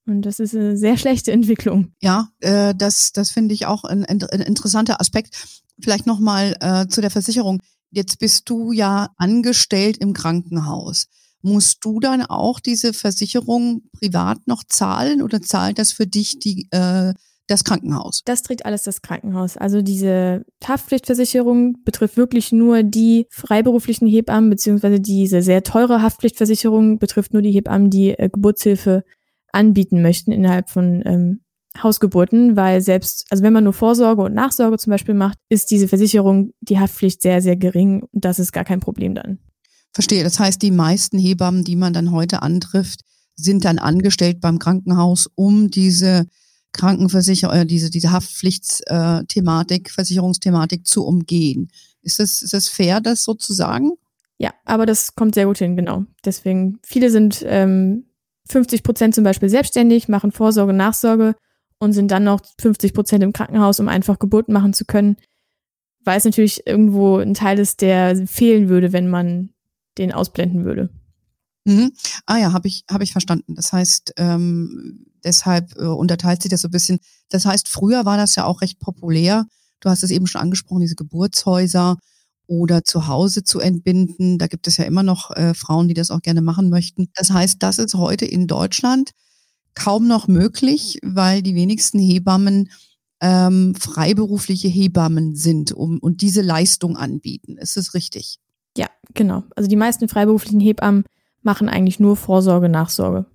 Und 0.06 0.22
das 0.22 0.40
ist 0.40 0.56
eine 0.56 0.78
sehr 0.78 0.98
schlechte 0.98 1.32
Entwicklung. 1.34 1.92
Ja, 2.02 2.30
äh, 2.40 2.74
das, 2.74 3.12
das 3.12 3.32
finde 3.32 3.54
ich 3.54 3.66
auch 3.66 3.84
ein, 3.84 4.06
ein 4.06 4.20
interessanter 4.20 5.02
Aspekt. 5.02 5.62
Vielleicht 5.80 6.08
nochmal 6.08 6.56
äh, 6.62 6.88
zu 6.88 7.02
der 7.02 7.12
Versicherung. 7.12 7.62
Jetzt 7.92 8.20
bist 8.20 8.50
du 8.50 8.72
ja 8.72 9.10
angestellt 9.18 9.98
im 9.98 10.14
Krankenhaus. 10.14 11.08
Musst 11.42 11.84
du 11.84 12.00
dann 12.00 12.22
auch 12.22 12.60
diese 12.60 12.94
Versicherung 12.94 13.84
privat 13.92 14.48
noch 14.48 14.64
zahlen 14.64 15.22
oder 15.22 15.42
zahlt 15.42 15.78
das 15.78 15.92
für 15.92 16.08
dich 16.08 16.40
die 16.40 16.68
äh, 16.72 17.14
das 17.48 17.64
Krankenhaus. 17.64 18.22
Das 18.26 18.44
trägt 18.44 18.66
alles 18.66 18.84
das 18.84 19.02
Krankenhaus. 19.02 19.58
Also 19.58 19.82
diese 19.82 20.46
Haftpflichtversicherung 20.64 21.84
betrifft 21.84 22.18
wirklich 22.18 22.52
nur 22.52 22.84
die 22.84 23.26
freiberuflichen 23.30 24.08
Hebammen, 24.08 24.50
beziehungsweise 24.50 25.00
diese 25.00 25.42
sehr 25.42 25.64
teure 25.64 26.02
Haftpflichtversicherung 26.02 27.00
betrifft 27.00 27.34
nur 27.34 27.42
die 27.42 27.52
Hebammen, 27.52 27.90
die 27.90 28.12
äh, 28.12 28.30
Geburtshilfe 28.30 29.04
anbieten 29.52 30.02
möchten 30.02 30.32
innerhalb 30.32 30.70
von 30.70 31.02
ähm, 31.06 31.42
Hausgeburten, 31.82 32.56
weil 32.56 32.82
selbst, 32.82 33.26
also 33.30 33.44
wenn 33.44 33.54
man 33.54 33.64
nur 33.64 33.74
Vorsorge 33.74 34.22
und 34.24 34.34
Nachsorge 34.34 34.78
zum 34.78 34.92
Beispiel 34.92 35.14
macht, 35.14 35.38
ist 35.50 35.72
diese 35.72 35.88
Versicherung, 35.88 36.52
die 36.62 36.80
Haftpflicht 36.80 37.22
sehr, 37.22 37.42
sehr 37.42 37.56
gering 37.56 38.04
und 38.12 38.26
das 38.26 38.40
ist 38.40 38.52
gar 38.52 38.66
kein 38.66 38.80
Problem 38.80 39.16
dann. 39.16 39.40
Verstehe. 39.94 40.24
Das 40.24 40.40
heißt, 40.40 40.62
die 40.62 40.72
meisten 40.72 41.18
Hebammen, 41.18 41.64
die 41.64 41.76
man 41.76 41.94
dann 41.94 42.12
heute 42.12 42.42
antrifft, 42.42 43.02
sind 43.36 43.66
dann 43.66 43.80
angestellt 43.80 44.42
beim 44.42 44.60
Krankenhaus, 44.60 45.30
um 45.36 45.70
diese 45.70 46.26
Krankenversicherung, 46.78 47.56
äh, 47.56 47.66
diese, 47.66 47.90
diese 47.90 48.12
Haftpflichtsthematik, 48.12 49.92
Versicherungsthematik 49.92 50.88
zu 50.88 51.06
umgehen. 51.06 51.70
Ist 52.02 52.20
das, 52.20 52.42
ist 52.42 52.54
das 52.54 52.70
fair, 52.70 53.02
das 53.02 53.24
so 53.24 53.34
zu 53.34 53.54
sagen? 53.54 53.92
Ja, 54.38 54.54
aber 54.66 54.86
das 54.86 55.16
kommt 55.16 55.36
sehr 55.36 55.48
gut 55.48 55.58
hin, 55.58 55.76
genau. 55.76 56.06
Deswegen, 56.24 56.80
viele 56.84 57.10
sind 57.10 57.44
ähm, 57.46 58.06
50 58.48 58.84
Prozent 58.84 59.16
zum 59.16 59.24
Beispiel 59.24 59.50
selbstständig, 59.50 60.08
machen 60.08 60.32
Vorsorge, 60.32 60.74
Nachsorge 60.74 61.36
und 61.80 61.94
sind 61.94 62.12
dann 62.12 62.24
noch 62.24 62.42
50 62.60 62.94
Prozent 62.94 63.24
im 63.24 63.34
Krankenhaus, 63.34 63.80
um 63.80 63.88
einfach 63.88 64.20
Geburten 64.20 64.54
machen 64.54 64.74
zu 64.74 64.86
können, 64.86 65.18
weil 66.04 66.18
es 66.18 66.26
natürlich 66.26 66.66
irgendwo 66.66 67.18
ein 67.18 67.34
Teil 67.34 67.60
ist, 67.60 67.82
der 67.82 68.28
fehlen 68.28 68.70
würde, 68.70 68.94
wenn 68.94 69.10
man 69.10 69.50
den 69.98 70.14
ausblenden 70.14 70.66
würde. 70.66 70.90
Mhm. 71.66 71.92
Ah 72.26 72.38
ja, 72.38 72.54
habe 72.54 72.68
ich, 72.68 72.86
hab 72.90 73.02
ich 73.02 73.12
verstanden. 73.12 73.56
Das 73.56 73.74
heißt, 73.74 74.14
ähm, 74.18 75.07
deshalb 75.24 75.76
äh, 75.78 75.86
unterteilt 75.86 76.42
sich 76.42 76.52
das 76.52 76.62
so 76.62 76.68
ein 76.68 76.72
bisschen. 76.72 77.00
Das 77.30 77.46
heißt, 77.46 77.68
früher 77.68 78.06
war 78.06 78.18
das 78.18 78.36
ja 78.36 78.46
auch 78.46 78.62
recht 78.62 78.80
populär. 78.80 79.46
Du 79.80 79.90
hast 79.90 80.04
es 80.04 80.12
eben 80.12 80.28
schon 80.28 80.42
angesprochen, 80.42 80.82
diese 80.82 80.96
Geburtshäuser 80.96 81.98
oder 82.48 82.84
zu 82.84 83.08
Hause 83.08 83.44
zu 83.44 83.60
entbinden. 83.60 84.38
Da 84.38 84.48
gibt 84.48 84.68
es 84.68 84.78
ja 84.78 84.86
immer 84.86 85.04
noch 85.04 85.32
äh, 85.32 85.54
Frauen, 85.54 85.88
die 85.88 85.94
das 85.94 86.12
auch 86.12 86.22
gerne 86.22 86.42
machen 86.42 86.70
möchten. 86.70 87.10
Das 87.16 87.32
heißt, 87.32 87.62
das 87.62 87.78
ist 87.78 87.94
heute 87.96 88.26
in 88.26 88.48
Deutschland 88.48 89.12
kaum 89.76 90.08
noch 90.08 90.28
möglich, 90.28 90.98
weil 91.04 91.42
die 91.42 91.56
wenigsten 91.56 92.00
Hebammen 92.00 92.70
ähm, 93.22 93.76
freiberufliche 93.76 94.68
Hebammen 94.68 95.36
sind 95.36 95.72
um, 95.72 96.00
und 96.00 96.22
diese 96.22 96.42
Leistung 96.42 96.98
anbieten. 96.98 97.58
Ist 97.58 97.78
es 97.78 97.94
richtig? 97.94 98.40
Ja, 98.78 98.88
genau. 99.14 99.44
Also 99.56 99.70
die 99.70 99.76
meisten 99.76 100.08
freiberuflichen 100.08 100.60
Hebammen 100.60 101.04
machen 101.42 101.70
eigentlich 101.70 102.00
nur 102.00 102.16
Vorsorge, 102.16 102.70
Nachsorge. 102.70 103.26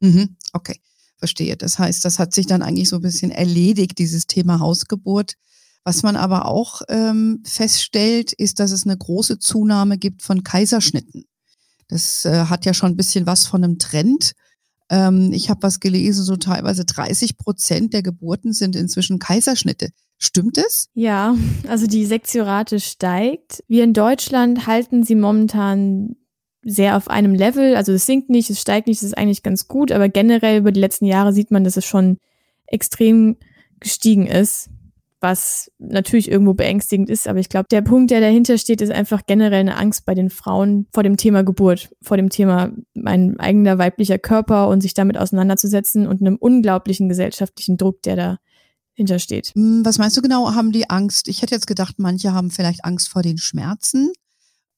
Mhm, 0.00 0.36
okay, 0.52 0.80
verstehe. 1.16 1.56
Das 1.56 1.78
heißt, 1.78 2.04
das 2.04 2.18
hat 2.18 2.32
sich 2.32 2.46
dann 2.46 2.62
eigentlich 2.62 2.88
so 2.88 2.96
ein 2.96 3.02
bisschen 3.02 3.30
erledigt, 3.30 3.98
dieses 3.98 4.26
Thema 4.26 4.60
Hausgeburt. 4.60 5.34
Was 5.84 6.02
man 6.02 6.16
aber 6.16 6.46
auch 6.46 6.82
ähm, 6.88 7.42
feststellt, 7.46 8.32
ist, 8.32 8.60
dass 8.60 8.72
es 8.72 8.84
eine 8.84 8.96
große 8.96 9.38
Zunahme 9.38 9.96
gibt 9.96 10.22
von 10.22 10.42
Kaiserschnitten. 10.42 11.24
Das 11.88 12.24
äh, 12.24 12.44
hat 12.44 12.66
ja 12.66 12.74
schon 12.74 12.92
ein 12.92 12.96
bisschen 12.96 13.26
was 13.26 13.46
von 13.46 13.64
einem 13.64 13.78
Trend. 13.78 14.32
Ähm, 14.90 15.32
ich 15.32 15.48
habe 15.48 15.62
was 15.62 15.80
gelesen, 15.80 16.24
so 16.24 16.36
teilweise 16.36 16.84
30 16.84 17.38
Prozent 17.38 17.94
der 17.94 18.02
Geburten 18.02 18.52
sind 18.52 18.76
inzwischen 18.76 19.18
Kaiserschnitte. 19.18 19.88
Stimmt 20.18 20.58
es? 20.58 20.88
Ja, 20.94 21.36
also 21.68 21.86
die 21.86 22.04
Sektiorate 22.04 22.80
steigt. 22.80 23.62
Wir 23.68 23.84
in 23.84 23.94
Deutschland 23.94 24.66
halten 24.66 25.04
sie 25.04 25.14
momentan 25.14 26.16
sehr 26.68 26.96
auf 26.96 27.08
einem 27.08 27.34
Level. 27.34 27.76
Also 27.76 27.92
es 27.92 28.06
sinkt 28.06 28.30
nicht, 28.30 28.50
es 28.50 28.60
steigt 28.60 28.86
nicht, 28.86 28.98
es 28.98 29.08
ist 29.08 29.18
eigentlich 29.18 29.42
ganz 29.42 29.68
gut, 29.68 29.90
aber 29.90 30.08
generell 30.08 30.58
über 30.58 30.72
die 30.72 30.80
letzten 30.80 31.06
Jahre 31.06 31.32
sieht 31.32 31.50
man, 31.50 31.64
dass 31.64 31.76
es 31.76 31.84
schon 31.84 32.18
extrem 32.66 33.36
gestiegen 33.80 34.26
ist, 34.26 34.68
was 35.20 35.70
natürlich 35.78 36.30
irgendwo 36.30 36.54
beängstigend 36.54 37.08
ist. 37.10 37.26
Aber 37.26 37.38
ich 37.38 37.48
glaube, 37.48 37.68
der 37.70 37.82
Punkt, 37.82 38.10
der 38.10 38.20
dahinter 38.20 38.58
steht, 38.58 38.80
ist 38.80 38.92
einfach 38.92 39.22
generell 39.26 39.60
eine 39.60 39.76
Angst 39.76 40.04
bei 40.04 40.14
den 40.14 40.30
Frauen 40.30 40.86
vor 40.92 41.02
dem 41.02 41.16
Thema 41.16 41.42
Geburt, 41.42 41.90
vor 42.02 42.16
dem 42.16 42.28
Thema 42.28 42.70
mein 42.94 43.40
eigener 43.40 43.78
weiblicher 43.78 44.18
Körper 44.18 44.68
und 44.68 44.82
sich 44.82 44.94
damit 44.94 45.16
auseinanderzusetzen 45.16 46.06
und 46.06 46.20
einem 46.20 46.36
unglaublichen 46.36 47.08
gesellschaftlichen 47.08 47.76
Druck, 47.76 48.02
der 48.02 48.16
da 48.16 48.38
hintersteht. 48.92 49.52
Hm, 49.54 49.84
was 49.84 49.98
meinst 49.98 50.16
du 50.16 50.22
genau? 50.22 50.54
Haben 50.54 50.72
die 50.72 50.90
Angst? 50.90 51.28
Ich 51.28 51.42
hätte 51.42 51.54
jetzt 51.54 51.66
gedacht, 51.66 51.94
manche 51.98 52.32
haben 52.32 52.50
vielleicht 52.50 52.84
Angst 52.84 53.08
vor 53.08 53.22
den 53.22 53.38
Schmerzen. 53.38 54.12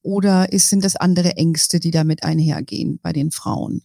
Oder 0.01 0.51
ist, 0.51 0.69
sind 0.69 0.83
das 0.83 0.95
andere 0.95 1.37
Ängste, 1.37 1.79
die 1.79 1.91
damit 1.91 2.23
einhergehen 2.23 2.99
bei 3.01 3.13
den 3.13 3.31
Frauen? 3.31 3.83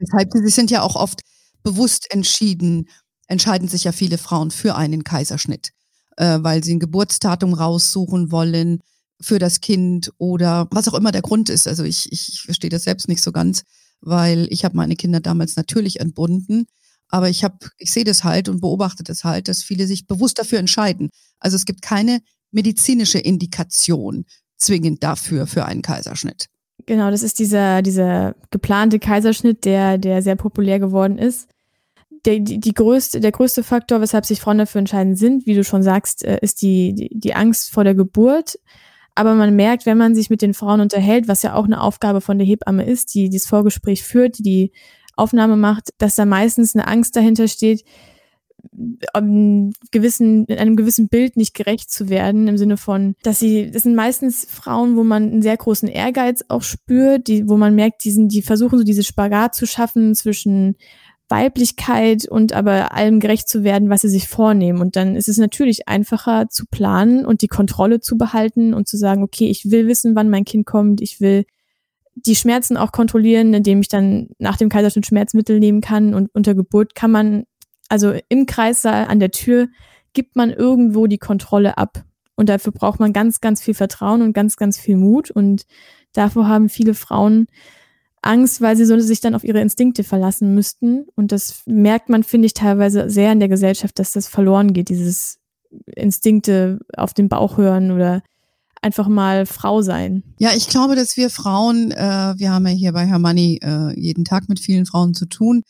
Deshalb, 0.00 0.30
sie 0.32 0.48
sind 0.48 0.70
ja 0.70 0.82
auch 0.82 0.96
oft 0.96 1.20
bewusst 1.62 2.06
entschieden, 2.10 2.88
entscheiden 3.26 3.68
sich 3.68 3.84
ja 3.84 3.92
viele 3.92 4.18
Frauen 4.18 4.50
für 4.50 4.74
einen 4.74 5.04
Kaiserschnitt, 5.04 5.70
äh, 6.16 6.38
weil 6.42 6.64
sie 6.64 6.74
ein 6.74 6.80
Geburtsdatum 6.80 7.54
raussuchen 7.54 8.30
wollen, 8.30 8.80
für 9.20 9.38
das 9.38 9.60
Kind 9.60 10.12
oder 10.18 10.66
was 10.70 10.88
auch 10.88 10.94
immer 10.94 11.12
der 11.12 11.22
Grund 11.22 11.50
ist. 11.50 11.68
Also 11.68 11.84
ich, 11.84 12.10
ich 12.10 12.42
verstehe 12.42 12.70
das 12.70 12.84
selbst 12.84 13.06
nicht 13.08 13.22
so 13.22 13.32
ganz, 13.32 13.64
weil 14.00 14.48
ich 14.50 14.64
habe 14.64 14.76
meine 14.76 14.96
Kinder 14.96 15.20
damals 15.20 15.56
natürlich 15.56 16.00
entbunden. 16.00 16.66
Aber 17.08 17.28
ich 17.28 17.44
habe, 17.44 17.58
ich 17.76 17.92
sehe 17.92 18.04
das 18.04 18.24
halt 18.24 18.48
und 18.48 18.60
beobachte 18.60 19.02
das 19.02 19.24
halt, 19.24 19.48
dass 19.48 19.62
viele 19.62 19.86
sich 19.86 20.06
bewusst 20.06 20.38
dafür 20.38 20.58
entscheiden. 20.58 21.10
Also 21.38 21.56
es 21.56 21.66
gibt 21.66 21.82
keine 21.82 22.20
medizinische 22.50 23.18
Indikation 23.18 24.24
zwingend 24.60 25.02
dafür 25.02 25.46
für 25.46 25.64
einen 25.64 25.82
Kaiserschnitt. 25.82 26.46
Genau, 26.86 27.10
das 27.10 27.22
ist 27.22 27.38
dieser, 27.38 27.82
dieser 27.82 28.34
geplante 28.50 28.98
Kaiserschnitt, 28.98 29.64
der, 29.64 29.98
der 29.98 30.22
sehr 30.22 30.36
populär 30.36 30.78
geworden 30.78 31.18
ist. 31.18 31.48
Der, 32.26 32.38
die, 32.38 32.60
die 32.60 32.74
größte, 32.74 33.20
der 33.20 33.32
größte 33.32 33.62
Faktor, 33.62 34.00
weshalb 34.00 34.26
sich 34.26 34.40
Frauen 34.40 34.58
dafür 34.58 34.80
entscheiden 34.80 35.16
sind, 35.16 35.46
wie 35.46 35.54
du 35.54 35.64
schon 35.64 35.82
sagst, 35.82 36.24
äh, 36.24 36.38
ist 36.42 36.60
die, 36.62 36.94
die, 36.94 37.10
die 37.12 37.34
Angst 37.34 37.72
vor 37.72 37.84
der 37.84 37.94
Geburt. 37.94 38.58
Aber 39.14 39.34
man 39.34 39.56
merkt, 39.56 39.86
wenn 39.86 39.98
man 39.98 40.14
sich 40.14 40.30
mit 40.30 40.42
den 40.42 40.54
Frauen 40.54 40.80
unterhält, 40.80 41.28
was 41.28 41.42
ja 41.42 41.54
auch 41.54 41.64
eine 41.64 41.80
Aufgabe 41.80 42.20
von 42.20 42.38
der 42.38 42.46
Hebamme 42.46 42.84
ist, 42.84 43.14
die 43.14 43.28
dieses 43.28 43.48
Vorgespräch 43.48 44.04
führt, 44.04 44.38
die 44.38 44.72
Aufnahme 45.16 45.56
macht, 45.56 45.90
dass 45.98 46.14
da 46.14 46.24
meistens 46.24 46.74
eine 46.74 46.86
Angst 46.86 47.16
dahinter 47.16 47.48
steht, 47.48 47.84
um 49.16 49.72
gewissen, 49.90 50.44
in 50.46 50.58
einem 50.58 50.76
gewissen 50.76 51.08
Bild 51.08 51.36
nicht 51.36 51.54
gerecht 51.54 51.90
zu 51.90 52.08
werden, 52.08 52.48
im 52.48 52.58
Sinne 52.58 52.76
von, 52.76 53.14
dass 53.22 53.38
sie, 53.38 53.70
das 53.70 53.82
sind 53.84 53.94
meistens 53.94 54.46
Frauen, 54.48 54.96
wo 54.96 55.04
man 55.04 55.24
einen 55.24 55.42
sehr 55.42 55.56
großen 55.56 55.88
Ehrgeiz 55.88 56.44
auch 56.48 56.62
spürt, 56.62 57.28
die, 57.28 57.48
wo 57.48 57.56
man 57.56 57.74
merkt, 57.74 58.04
die 58.04 58.10
sind, 58.10 58.32
die 58.32 58.42
versuchen 58.42 58.78
so 58.78 58.84
diese 58.84 59.04
Spagat 59.04 59.54
zu 59.54 59.66
schaffen 59.66 60.14
zwischen 60.14 60.76
Weiblichkeit 61.30 62.28
und 62.28 62.52
aber 62.52 62.92
allem 62.92 63.20
gerecht 63.20 63.48
zu 63.48 63.62
werden, 63.62 63.88
was 63.88 64.02
sie 64.02 64.08
sich 64.08 64.28
vornehmen. 64.28 64.80
Und 64.80 64.96
dann 64.96 65.16
ist 65.16 65.28
es 65.28 65.38
natürlich 65.38 65.88
einfacher 65.88 66.48
zu 66.48 66.66
planen 66.66 67.24
und 67.24 67.42
die 67.42 67.48
Kontrolle 67.48 68.00
zu 68.00 68.18
behalten 68.18 68.74
und 68.74 68.88
zu 68.88 68.96
sagen, 68.96 69.22
okay, 69.22 69.46
ich 69.46 69.70
will 69.70 69.86
wissen, 69.86 70.16
wann 70.16 70.28
mein 70.28 70.44
Kind 70.44 70.66
kommt, 70.66 71.00
ich 71.00 71.20
will 71.20 71.44
die 72.14 72.36
Schmerzen 72.36 72.76
auch 72.76 72.92
kontrollieren, 72.92 73.54
indem 73.54 73.80
ich 73.80 73.88
dann 73.88 74.30
nach 74.38 74.56
dem 74.56 74.68
Kaiserschnitt 74.68 75.06
Schmerzmittel 75.06 75.58
nehmen 75.60 75.80
kann 75.80 76.14
und 76.14 76.28
unter 76.34 76.54
Geburt 76.54 76.94
kann 76.94 77.12
man, 77.12 77.44
also 77.90 78.14
im 78.28 78.46
Kreissaal 78.46 79.06
an 79.06 79.20
der 79.20 79.32
Tür 79.32 79.68
gibt 80.12 80.36
man 80.36 80.50
irgendwo 80.50 81.06
die 81.06 81.18
Kontrolle 81.18 81.76
ab. 81.76 82.04
Und 82.36 82.48
dafür 82.48 82.72
braucht 82.72 83.00
man 83.00 83.12
ganz, 83.12 83.40
ganz 83.40 83.60
viel 83.60 83.74
Vertrauen 83.74 84.22
und 84.22 84.32
ganz, 84.32 84.56
ganz 84.56 84.78
viel 84.78 84.96
Mut. 84.96 85.30
Und 85.30 85.66
davor 86.14 86.48
haben 86.48 86.68
viele 86.68 86.94
Frauen 86.94 87.46
Angst, 88.22 88.60
weil 88.60 88.76
sie 88.76 88.84
so 88.84 88.98
sich 88.98 89.20
dann 89.20 89.34
auf 89.34 89.44
ihre 89.44 89.60
Instinkte 89.60 90.04
verlassen 90.04 90.54
müssten. 90.54 91.06
Und 91.16 91.32
das 91.32 91.62
merkt 91.66 92.08
man, 92.08 92.22
finde 92.22 92.46
ich, 92.46 92.54
teilweise 92.54 93.10
sehr 93.10 93.32
in 93.32 93.40
der 93.40 93.48
Gesellschaft, 93.48 93.98
dass 93.98 94.12
das 94.12 94.28
verloren 94.28 94.72
geht, 94.72 94.88
dieses 94.88 95.38
Instinkte 95.94 96.78
auf 96.96 97.12
den 97.12 97.28
Bauch 97.28 97.56
hören 97.56 97.90
oder 97.90 98.22
einfach 98.82 99.08
mal 99.08 99.46
Frau 99.46 99.82
sein. 99.82 100.22
Ja, 100.38 100.50
ich 100.56 100.68
glaube, 100.68 100.96
dass 100.96 101.16
wir 101.16 101.28
Frauen, 101.28 101.90
äh, 101.90 102.34
wir 102.36 102.52
haben 102.52 102.66
ja 102.66 102.72
hier 102.72 102.92
bei 102.92 103.06
Hermanni 103.06 103.60
äh, 103.62 103.98
jeden 103.98 104.24
Tag 104.24 104.48
mit 104.48 104.60
vielen 104.60 104.86
Frauen 104.86 105.14
zu 105.14 105.26
tun. 105.26 105.62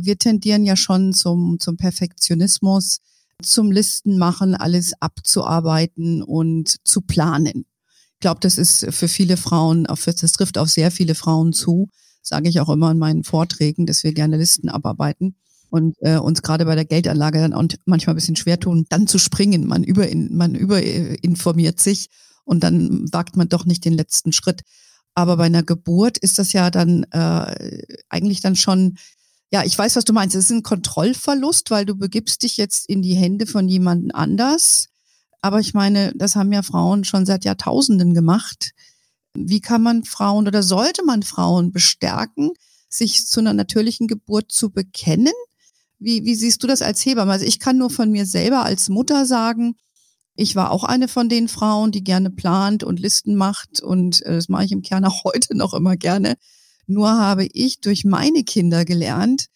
Wir 0.00 0.16
tendieren 0.16 0.64
ja 0.64 0.76
schon 0.76 1.12
zum, 1.12 1.58
zum 1.58 1.76
Perfektionismus, 1.76 3.00
zum 3.42 3.70
Listen 3.70 4.18
machen, 4.18 4.54
alles 4.54 4.92
abzuarbeiten 5.00 6.22
und 6.22 6.76
zu 6.84 7.00
planen. 7.00 7.66
Ich 8.14 8.20
glaube, 8.20 8.40
das 8.40 8.58
ist 8.58 8.86
für 8.90 9.08
viele 9.08 9.36
Frauen, 9.36 9.84
das 9.84 10.32
trifft 10.32 10.58
auf 10.58 10.68
sehr 10.68 10.90
viele 10.90 11.14
Frauen 11.14 11.52
zu, 11.52 11.88
sage 12.22 12.48
ich 12.48 12.60
auch 12.60 12.68
immer 12.68 12.90
in 12.90 12.98
meinen 12.98 13.24
Vorträgen, 13.24 13.86
dass 13.86 14.02
wir 14.02 14.12
gerne 14.12 14.36
Listen 14.36 14.68
abarbeiten 14.68 15.36
und 15.70 15.96
äh, 16.00 16.16
uns 16.16 16.42
gerade 16.42 16.64
bei 16.64 16.74
der 16.74 16.84
Geldanlage 16.84 17.38
dann 17.38 17.52
auch 17.52 17.64
manchmal 17.84 18.14
ein 18.14 18.16
bisschen 18.16 18.36
schwer 18.36 18.58
tun, 18.58 18.86
dann 18.88 19.06
zu 19.06 19.18
springen. 19.18 19.66
Man 19.66 19.84
über 19.84 20.06
man 20.30 20.54
überinformiert 20.54 21.80
sich 21.80 22.08
und 22.44 22.64
dann 22.64 23.12
wagt 23.12 23.36
man 23.36 23.48
doch 23.48 23.64
nicht 23.64 23.84
den 23.84 23.94
letzten 23.94 24.32
Schritt. 24.32 24.62
Aber 25.14 25.36
bei 25.36 25.44
einer 25.44 25.62
Geburt 25.62 26.18
ist 26.18 26.38
das 26.38 26.52
ja 26.52 26.70
dann 26.70 27.04
äh, 27.10 27.82
eigentlich 28.08 28.40
dann 28.40 28.56
schon, 28.56 28.96
ja, 29.50 29.64
ich 29.64 29.78
weiß, 29.78 29.96
was 29.96 30.04
du 30.04 30.12
meinst. 30.12 30.36
Es 30.36 30.46
ist 30.46 30.50
ein 30.50 30.62
Kontrollverlust, 30.62 31.70
weil 31.70 31.86
du 31.86 31.94
begibst 31.94 32.42
dich 32.42 32.56
jetzt 32.56 32.88
in 32.88 33.02
die 33.02 33.14
Hände 33.14 33.46
von 33.46 33.68
jemandem 33.68 34.10
anders. 34.12 34.88
Aber 35.40 35.60
ich 35.60 35.72
meine, 35.72 36.12
das 36.16 36.36
haben 36.36 36.52
ja 36.52 36.62
Frauen 36.62 37.04
schon 37.04 37.24
seit 37.24 37.44
Jahrtausenden 37.44 38.12
gemacht. 38.12 38.72
Wie 39.34 39.60
kann 39.60 39.82
man 39.82 40.04
Frauen 40.04 40.46
oder 40.46 40.62
sollte 40.62 41.04
man 41.04 41.22
Frauen 41.22 41.72
bestärken, 41.72 42.50
sich 42.88 43.26
zu 43.26 43.40
einer 43.40 43.52
natürlichen 43.52 44.06
Geburt 44.06 44.52
zu 44.52 44.70
bekennen? 44.70 45.32
Wie, 45.98 46.24
wie 46.24 46.34
siehst 46.34 46.62
du 46.62 46.66
das 46.66 46.82
als 46.82 47.04
Hebamme? 47.04 47.32
Also 47.32 47.46
ich 47.46 47.58
kann 47.58 47.78
nur 47.78 47.90
von 47.90 48.10
mir 48.10 48.26
selber 48.26 48.64
als 48.64 48.88
Mutter 48.88 49.26
sagen, 49.26 49.76
ich 50.34 50.54
war 50.54 50.70
auch 50.70 50.84
eine 50.84 51.08
von 51.08 51.28
den 51.28 51.48
Frauen, 51.48 51.90
die 51.90 52.04
gerne 52.04 52.30
plant 52.30 52.84
und 52.84 53.00
Listen 53.00 53.34
macht 53.34 53.82
und 53.82 54.22
äh, 54.22 54.34
das 54.34 54.48
mache 54.48 54.64
ich 54.64 54.72
im 54.72 54.82
Kern 54.82 55.04
auch 55.04 55.24
heute 55.32 55.56
noch 55.56 55.74
immer 55.74 55.96
gerne. 55.96 56.36
Nur 56.88 57.10
habe 57.10 57.46
ich 57.52 57.80
durch 57.80 58.04
meine 58.04 58.42
Kinder 58.42 58.84
gelernt, 58.84 59.46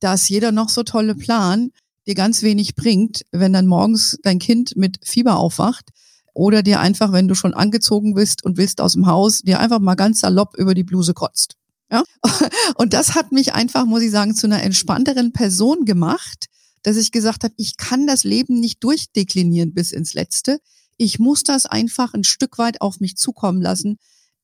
dass 0.00 0.28
jeder 0.28 0.52
noch 0.52 0.70
so 0.70 0.82
tolle 0.82 1.14
Plan 1.14 1.70
dir 2.06 2.14
ganz 2.14 2.42
wenig 2.42 2.74
bringt, 2.74 3.26
wenn 3.30 3.52
dann 3.52 3.66
morgens 3.66 4.18
dein 4.22 4.38
Kind 4.38 4.74
mit 4.74 4.98
Fieber 5.04 5.36
aufwacht 5.36 5.90
oder 6.32 6.62
dir 6.62 6.80
einfach, 6.80 7.12
wenn 7.12 7.28
du 7.28 7.34
schon 7.34 7.52
angezogen 7.52 8.14
bist 8.14 8.42
und 8.42 8.56
willst 8.56 8.80
aus 8.80 8.94
dem 8.94 9.06
Haus, 9.06 9.42
dir 9.42 9.60
einfach 9.60 9.80
mal 9.80 9.96
ganz 9.96 10.20
salopp 10.20 10.56
über 10.56 10.74
die 10.74 10.84
Bluse 10.84 11.12
kotzt. 11.12 11.56
Ja? 11.92 12.02
Und 12.76 12.94
das 12.94 13.14
hat 13.14 13.32
mich 13.32 13.52
einfach, 13.54 13.84
muss 13.84 14.02
ich 14.02 14.10
sagen, 14.10 14.34
zu 14.34 14.46
einer 14.46 14.62
entspannteren 14.62 15.32
Person 15.32 15.84
gemacht, 15.84 16.46
dass 16.82 16.96
ich 16.96 17.12
gesagt 17.12 17.44
habe, 17.44 17.54
ich 17.56 17.76
kann 17.76 18.06
das 18.06 18.24
Leben 18.24 18.60
nicht 18.60 18.82
durchdeklinieren 18.82 19.74
bis 19.74 19.92
ins 19.92 20.14
Letzte. 20.14 20.60
Ich 20.96 21.18
muss 21.18 21.42
das 21.42 21.66
einfach 21.66 22.14
ein 22.14 22.24
Stück 22.24 22.56
weit 22.56 22.80
auf 22.80 23.00
mich 23.00 23.16
zukommen 23.16 23.60
lassen. 23.60 23.98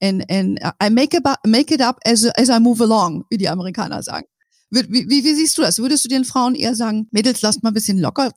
And, 0.05 0.23
and 0.29 0.61
I 0.83 0.91
make, 0.91 1.17
it, 1.17 1.23
make 1.47 1.73
it 1.73 1.81
up 1.81 1.99
as, 2.05 2.27
as 2.37 2.51
I 2.51 2.61
move 2.61 2.83
along, 2.83 3.25
wie 3.31 3.39
die 3.39 3.49
Amerikaner 3.49 4.03
sagen. 4.03 4.27
Wie, 4.71 5.09
wie, 5.09 5.25
wie 5.25 5.35
siehst 5.35 5.57
du 5.57 5.63
das? 5.63 5.79
Würdest 5.79 6.05
du 6.05 6.09
den 6.09 6.25
Frauen 6.25 6.55
eher 6.55 6.75
sagen, 6.75 7.09
Mädels, 7.11 7.41
lasst 7.41 7.63
mal 7.63 7.71
ein 7.71 7.75
bisschen 7.75 7.99
locker, 7.99 8.33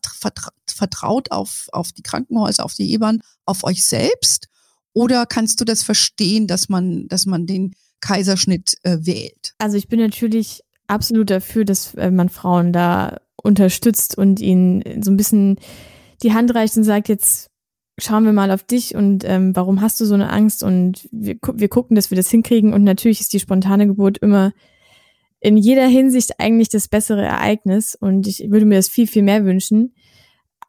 vertraut 0.67 1.31
auf, 1.31 1.67
auf 1.73 1.91
die 1.91 2.03
Krankenhäuser, 2.03 2.63
auf 2.63 2.73
die 2.73 2.89
Ebenen, 2.91 3.21
auf 3.45 3.63
euch 3.65 3.85
selbst? 3.85 4.47
Oder 4.93 5.25
kannst 5.25 5.59
du 5.59 5.65
das 5.65 5.83
verstehen, 5.83 6.47
dass 6.47 6.69
man, 6.69 7.07
dass 7.09 7.25
man 7.25 7.47
den 7.47 7.75
Kaiserschnitt 7.99 8.75
äh, 8.83 8.99
wählt? 9.01 9.53
Also 9.57 9.75
ich 9.75 9.89
bin 9.89 9.99
natürlich 9.99 10.61
absolut 10.87 11.29
dafür, 11.29 11.65
dass 11.65 11.95
äh, 11.95 12.11
man 12.11 12.29
Frauen 12.29 12.71
da 12.71 13.17
unterstützt 13.35 14.17
und 14.17 14.39
ihnen 14.39 15.03
so 15.03 15.11
ein 15.11 15.17
bisschen 15.17 15.59
die 16.23 16.33
Hand 16.33 16.53
reicht 16.55 16.77
und 16.77 16.83
sagt, 16.83 17.09
jetzt 17.09 17.46
schauen 17.99 18.25
wir 18.25 18.33
mal 18.33 18.51
auf 18.51 18.63
dich 18.63 18.95
und 18.95 19.23
ähm, 19.25 19.55
warum 19.55 19.81
hast 19.81 19.99
du 19.99 20.05
so 20.05 20.13
eine 20.13 20.29
Angst 20.29 20.63
und 20.63 21.07
wir, 21.11 21.37
wir 21.53 21.67
gucken, 21.67 21.95
dass 21.95 22.11
wir 22.11 22.15
das 22.15 22.29
hinkriegen 22.29 22.73
und 22.73 22.83
natürlich 22.83 23.21
ist 23.21 23.33
die 23.33 23.39
spontane 23.39 23.87
Geburt 23.87 24.19
immer 24.19 24.53
in 25.39 25.57
jeder 25.57 25.87
Hinsicht 25.87 26.39
eigentlich 26.39 26.69
das 26.69 26.87
bessere 26.87 27.23
Ereignis 27.23 27.95
und 27.95 28.27
ich 28.27 28.49
würde 28.49 28.65
mir 28.65 28.75
das 28.75 28.89
viel, 28.89 29.07
viel 29.07 29.23
mehr 29.23 29.45
wünschen. 29.45 29.93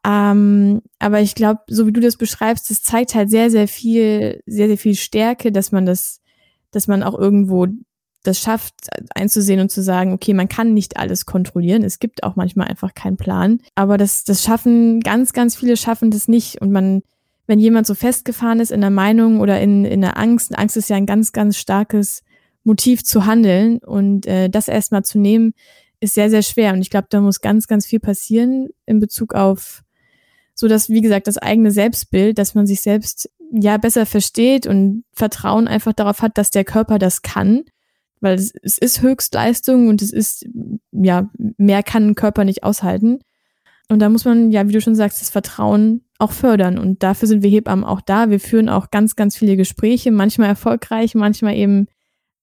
Ähm, 0.05 0.81
aber 0.99 1.21
ich 1.21 1.35
glaube, 1.35 1.61
so 1.67 1.85
wie 1.85 1.91
du 1.91 1.99
das 1.99 2.17
beschreibst, 2.17 2.69
das 2.69 2.83
zeigt 2.83 3.15
halt 3.15 3.29
sehr, 3.29 3.49
sehr 3.51 3.67
viel, 3.67 4.41
sehr, 4.45 4.67
sehr 4.67 4.77
viel 4.77 4.95
Stärke, 4.95 5.51
dass 5.51 5.71
man 5.71 5.85
das, 5.85 6.21
dass 6.71 6.87
man 6.87 7.03
auch 7.03 7.17
irgendwo 7.17 7.67
das 8.23 8.39
schafft, 8.39 8.73
einzusehen 9.15 9.59
und 9.59 9.71
zu 9.71 9.81
sagen, 9.81 10.13
okay, 10.13 10.33
man 10.33 10.49
kann 10.49 10.73
nicht 10.73 10.97
alles 10.97 11.25
kontrollieren. 11.25 11.83
Es 11.83 11.99
gibt 11.99 12.23
auch 12.23 12.35
manchmal 12.35 12.67
einfach 12.67 12.93
keinen 12.93 13.17
Plan. 13.17 13.59
Aber 13.75 13.97
das, 13.97 14.23
das 14.23 14.43
schaffen, 14.43 14.99
ganz, 14.99 15.33
ganz 15.33 15.55
viele 15.55 15.77
schaffen 15.77 16.11
das 16.11 16.27
nicht. 16.27 16.61
Und 16.61 16.71
man, 16.71 17.01
wenn 17.49 17.59
jemand 17.59 17.87
so 17.87 17.95
festgefahren 17.95 18.59
ist 18.59 18.71
in 18.71 18.81
der 18.81 18.91
Meinung 18.91 19.39
oder 19.39 19.59
in, 19.59 19.83
in 19.83 20.01
der 20.01 20.17
Angst, 20.17 20.57
Angst 20.57 20.77
ist 20.77 20.89
ja 20.89 20.95
ein 20.95 21.05
ganz, 21.05 21.31
ganz 21.31 21.57
starkes 21.57 22.23
Motiv 22.63 23.03
zu 23.03 23.25
handeln. 23.25 23.79
Und 23.79 24.27
äh, 24.27 24.49
das 24.49 24.67
erstmal 24.67 25.03
zu 25.03 25.17
nehmen, 25.17 25.53
ist 25.99 26.13
sehr, 26.13 26.29
sehr 26.29 26.43
schwer. 26.43 26.73
Und 26.73 26.81
ich 26.81 26.89
glaube, 26.91 27.07
da 27.09 27.19
muss 27.19 27.41
ganz, 27.41 27.67
ganz 27.67 27.85
viel 27.85 27.99
passieren 27.99 28.69
in 28.85 28.99
Bezug 28.99 29.33
auf 29.33 29.83
so 30.53 30.67
dass, 30.67 30.89
wie 30.89 30.99
gesagt, 30.99 31.27
das 31.27 31.37
eigene 31.37 31.71
Selbstbild, 31.71 32.37
dass 32.37 32.53
man 32.53 32.67
sich 32.67 32.81
selbst 32.81 33.29
ja 33.49 33.77
besser 33.77 34.05
versteht 34.05 34.67
und 34.67 35.05
Vertrauen 35.13 35.69
einfach 35.69 35.93
darauf 35.93 36.21
hat, 36.21 36.37
dass 36.37 36.49
der 36.51 36.65
Körper 36.65 36.99
das 36.99 37.21
kann 37.21 37.63
weil 38.21 38.35
es, 38.35 38.53
es 38.61 38.77
ist 38.77 39.01
Höchstleistung 39.01 39.87
und 39.87 40.01
es 40.01 40.11
ist, 40.11 40.45
ja, 40.91 41.29
mehr 41.57 41.83
kann 41.83 42.09
ein 42.09 42.15
Körper 42.15 42.43
nicht 42.43 42.63
aushalten. 42.63 43.19
Und 43.89 43.99
da 43.99 44.09
muss 44.09 44.23
man, 44.23 44.51
ja, 44.51 44.67
wie 44.67 44.73
du 44.73 44.81
schon 44.81 44.95
sagst, 44.95 45.19
das 45.19 45.31
Vertrauen 45.31 46.01
auch 46.19 46.31
fördern. 46.31 46.77
Und 46.77 47.01
dafür 47.01 47.27
sind 47.27 47.41
wir 47.41 47.49
Hebammen 47.49 47.83
auch 47.83 48.01
da. 48.01 48.29
Wir 48.29 48.39
führen 48.39 48.69
auch 48.69 48.91
ganz, 48.91 49.15
ganz 49.15 49.35
viele 49.35 49.57
Gespräche, 49.57 50.11
manchmal 50.11 50.49
erfolgreich, 50.49 51.15
manchmal 51.15 51.55
eben 51.55 51.87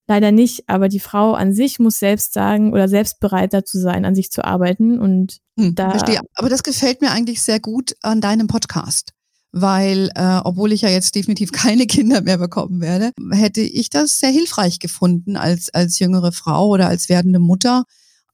leider 0.08 0.32
nicht. 0.32 0.68
Aber 0.68 0.88
die 0.88 0.98
Frau 0.98 1.34
an 1.34 1.52
sich 1.52 1.78
muss 1.78 2.00
selbst 2.00 2.32
sagen 2.32 2.72
oder 2.72 2.88
selbst 2.88 3.20
bereit 3.20 3.54
dazu 3.54 3.78
sein, 3.78 4.04
an 4.04 4.16
sich 4.16 4.32
zu 4.32 4.44
arbeiten. 4.44 4.98
Und 4.98 5.38
hm, 5.56 5.76
da. 5.76 5.90
Verstehe. 5.90 6.20
Aber 6.34 6.48
das 6.48 6.64
gefällt 6.64 7.00
mir 7.00 7.12
eigentlich 7.12 7.40
sehr 7.42 7.60
gut 7.60 7.94
an 8.02 8.20
deinem 8.20 8.48
Podcast 8.48 9.12
weil 9.58 10.10
äh, 10.14 10.40
obwohl 10.44 10.72
ich 10.72 10.82
ja 10.82 10.90
jetzt 10.90 11.14
definitiv 11.14 11.50
keine 11.52 11.86
Kinder 11.86 12.20
mehr 12.20 12.36
bekommen 12.36 12.82
werde, 12.82 13.12
hätte 13.30 13.62
ich 13.62 13.88
das 13.88 14.20
sehr 14.20 14.28
hilfreich 14.28 14.78
gefunden 14.80 15.36
als 15.36 15.72
als 15.72 15.98
jüngere 15.98 16.30
Frau 16.32 16.68
oder 16.68 16.88
als 16.88 17.08
werdende 17.08 17.38
Mutter 17.38 17.84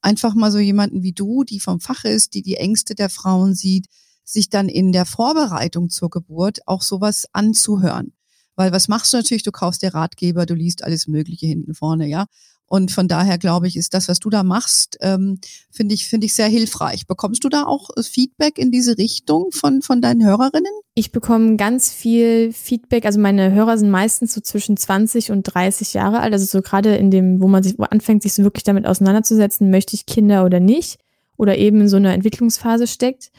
einfach 0.03 0.35
mal 0.35 0.51
so 0.51 0.59
jemanden 0.59 1.01
wie 1.01 1.13
du, 1.13 1.43
die 1.43 1.59
vom 1.59 1.79
Fach 1.79 2.03
ist, 2.03 2.33
die 2.33 2.41
die 2.41 2.57
Ängste 2.57 2.95
der 2.95 3.09
Frauen 3.09 3.55
sieht, 3.55 3.87
sich 4.23 4.49
dann 4.49 4.69
in 4.69 4.91
der 4.91 5.05
Vorbereitung 5.05 5.89
zur 5.89 6.09
Geburt 6.09 6.59
auch 6.67 6.81
sowas 6.81 7.25
anzuhören. 7.33 8.13
Weil 8.55 8.71
was 8.71 8.87
machst 8.87 9.13
du 9.13 9.17
natürlich? 9.17 9.43
Du 9.43 9.51
kaufst 9.51 9.81
dir 9.81 9.93
Ratgeber, 9.93 10.45
du 10.45 10.53
liest 10.53 10.83
alles 10.83 11.07
Mögliche 11.07 11.47
hinten 11.47 11.73
vorne, 11.73 12.07
ja. 12.07 12.27
Und 12.73 12.91
von 12.91 13.07
daher 13.07 13.37
glaube 13.37 13.67
ich, 13.67 13.77
ist 13.77 13.93
das, 13.93 14.07
was 14.07 14.17
du 14.17 14.31
da 14.31 14.41
machst, 14.41 14.97
ähm, 15.01 15.37
finde 15.69 15.93
ich, 15.93 16.07
finde 16.07 16.25
ich 16.25 16.33
sehr 16.33 16.47
hilfreich. 16.47 17.05
Bekommst 17.05 17.43
du 17.43 17.49
da 17.49 17.65
auch 17.65 17.91
äh, 17.95 18.01
Feedback 18.01 18.57
in 18.57 18.71
diese 18.71 18.97
Richtung 18.97 19.51
von, 19.51 19.83
von 19.83 20.01
deinen 20.01 20.25
Hörerinnen? 20.25 20.71
Ich 20.95 21.11
bekomme 21.11 21.55
ganz 21.55 21.93
viel 21.93 22.51
Feedback. 22.51 23.05
Also 23.05 23.19
meine 23.19 23.51
Hörer 23.51 23.77
sind 23.77 23.91
meistens 23.91 24.33
so 24.33 24.41
zwischen 24.41 24.75
20 24.75 25.29
und 25.29 25.43
30 25.43 25.93
Jahre 25.93 26.21
alt. 26.21 26.33
Also 26.33 26.47
so 26.47 26.63
gerade 26.63 26.95
in 26.95 27.11
dem, 27.11 27.43
wo 27.43 27.47
man 27.47 27.61
sich, 27.61 27.77
wo 27.77 27.83
anfängt, 27.83 28.23
sich 28.23 28.33
so 28.33 28.41
wirklich 28.41 28.63
damit 28.63 28.87
auseinanderzusetzen, 28.87 29.69
möchte 29.69 29.93
ich 29.93 30.07
Kinder 30.07 30.43
oder 30.43 30.59
nicht. 30.59 30.97
Oder 31.37 31.59
eben 31.59 31.81
in 31.81 31.89
so 31.89 31.97
einer 31.97 32.15
Entwicklungsphase 32.15 32.87
steckt. 32.87 33.29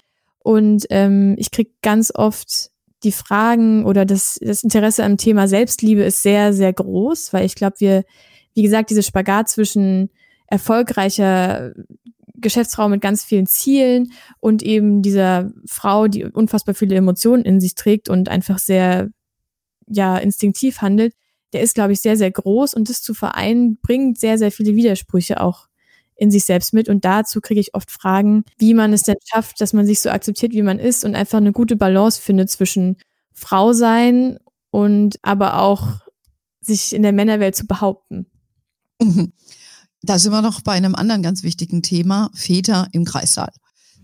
Und 0.44 0.86
ähm, 0.90 1.34
ich 1.38 1.50
kriege 1.50 1.72
ganz 1.82 2.12
oft 2.14 2.70
die 3.02 3.10
Fragen 3.10 3.84
oder 3.84 4.04
das, 4.04 4.38
das 4.40 4.62
Interesse 4.62 5.02
am 5.02 5.16
Thema 5.16 5.48
Selbstliebe 5.48 6.04
ist 6.04 6.22
sehr, 6.22 6.52
sehr 6.52 6.72
groß, 6.72 7.32
weil 7.32 7.44
ich 7.46 7.56
glaube, 7.56 7.80
wir, 7.80 8.04
wie 8.54 8.62
gesagt, 8.62 8.90
diese 8.90 9.02
Spagat 9.02 9.48
zwischen 9.48 10.10
erfolgreicher 10.46 11.72
Geschäftsfrau 12.36 12.88
mit 12.88 13.00
ganz 13.00 13.24
vielen 13.24 13.46
Zielen 13.46 14.12
und 14.40 14.62
eben 14.62 15.02
dieser 15.02 15.52
Frau, 15.66 16.08
die 16.08 16.24
unfassbar 16.24 16.74
viele 16.74 16.96
Emotionen 16.96 17.44
in 17.44 17.60
sich 17.60 17.74
trägt 17.74 18.08
und 18.08 18.28
einfach 18.28 18.58
sehr, 18.58 19.08
ja, 19.86 20.18
instinktiv 20.18 20.80
handelt, 20.82 21.14
der 21.52 21.62
ist, 21.62 21.74
glaube 21.74 21.92
ich, 21.92 22.00
sehr, 22.00 22.16
sehr 22.16 22.30
groß 22.30 22.74
und 22.74 22.88
das 22.88 23.02
zu 23.02 23.14
vereinen 23.14 23.78
bringt 23.80 24.18
sehr, 24.18 24.38
sehr 24.38 24.50
viele 24.52 24.74
Widersprüche 24.74 25.40
auch 25.40 25.68
in 26.16 26.30
sich 26.30 26.44
selbst 26.44 26.72
mit. 26.74 26.88
Und 26.88 27.04
dazu 27.04 27.40
kriege 27.40 27.60
ich 27.60 27.74
oft 27.74 27.90
Fragen, 27.90 28.44
wie 28.58 28.74
man 28.74 28.92
es 28.92 29.02
denn 29.02 29.16
schafft, 29.24 29.60
dass 29.60 29.72
man 29.72 29.86
sich 29.86 30.00
so 30.00 30.10
akzeptiert, 30.10 30.52
wie 30.52 30.62
man 30.62 30.78
ist 30.78 31.04
und 31.04 31.14
einfach 31.14 31.38
eine 31.38 31.52
gute 31.52 31.76
Balance 31.76 32.20
findet 32.20 32.50
zwischen 32.50 32.96
Frau 33.32 33.72
sein 33.72 34.38
und 34.70 35.16
aber 35.22 35.60
auch 35.60 36.00
sich 36.60 36.94
in 36.94 37.02
der 37.02 37.12
Männerwelt 37.12 37.56
zu 37.56 37.66
behaupten. 37.66 38.26
Da 40.06 40.18
sind 40.18 40.32
wir 40.32 40.42
noch 40.42 40.60
bei 40.60 40.72
einem 40.72 40.94
anderen 40.94 41.22
ganz 41.22 41.42
wichtigen 41.42 41.82
Thema, 41.82 42.30
Väter 42.34 42.88
im 42.92 43.06
Kreissaal. 43.06 43.50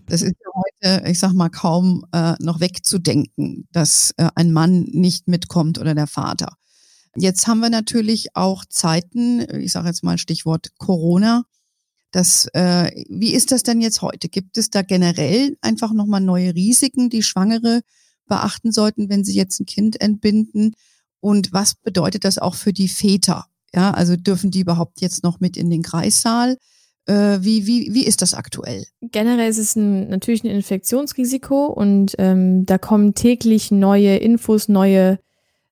Das 0.07 0.23
ist 0.23 0.33
ja 0.43 0.49
heute, 0.95 1.09
ich 1.09 1.19
sag 1.19 1.33
mal, 1.33 1.49
kaum 1.49 2.05
äh, 2.11 2.33
noch 2.39 2.59
wegzudenken, 2.59 3.67
dass 3.71 4.11
äh, 4.17 4.29
ein 4.33 4.51
Mann 4.51 4.81
nicht 4.91 5.27
mitkommt 5.27 5.77
oder 5.77 5.93
der 5.93 6.07
Vater. 6.07 6.57
Jetzt 7.15 7.45
haben 7.45 7.59
wir 7.59 7.69
natürlich 7.69 8.35
auch 8.35 8.65
Zeiten, 8.65 9.41
ich 9.59 9.71
sage 9.71 9.89
jetzt 9.89 10.03
mal 10.03 10.17
Stichwort 10.17 10.69
Corona, 10.79 11.43
das, 12.11 12.47
äh, 12.53 12.91
wie 13.09 13.33
ist 13.33 13.51
das 13.51 13.63
denn 13.63 13.79
jetzt 13.79 14.01
heute? 14.01 14.27
Gibt 14.27 14.57
es 14.57 14.69
da 14.69 14.81
generell 14.81 15.57
einfach 15.61 15.93
nochmal 15.93 16.21
neue 16.21 16.55
Risiken, 16.55 17.09
die 17.09 17.23
Schwangere 17.23 17.81
beachten 18.27 18.71
sollten, 18.71 19.07
wenn 19.07 19.23
sie 19.23 19.35
jetzt 19.35 19.59
ein 19.59 19.65
Kind 19.65 20.01
entbinden? 20.01 20.73
Und 21.19 21.53
was 21.53 21.75
bedeutet 21.75 22.25
das 22.25 22.37
auch 22.37 22.55
für 22.55 22.73
die 22.73 22.89
Väter? 22.89 23.45
Ja, 23.73 23.91
also 23.91 24.15
dürfen 24.15 24.51
die 24.51 24.61
überhaupt 24.61 25.01
jetzt 25.01 25.23
noch 25.23 25.39
mit 25.39 25.57
in 25.57 25.69
den 25.69 25.81
Kreissaal? 25.81 26.57
Äh, 27.05 27.39
wie, 27.41 27.65
wie, 27.65 27.93
wie 27.93 28.05
ist 28.05 28.21
das 28.21 28.33
aktuell? 28.33 28.85
Generell 29.01 29.49
ist 29.49 29.57
es 29.57 29.75
ein, 29.75 30.09
natürlich 30.09 30.43
ein 30.43 30.51
Infektionsrisiko 30.51 31.67
und 31.67 32.15
ähm, 32.17 32.65
da 32.65 32.77
kommen 32.77 33.13
täglich 33.13 33.71
neue 33.71 34.17
Infos, 34.17 34.67
neue 34.67 35.19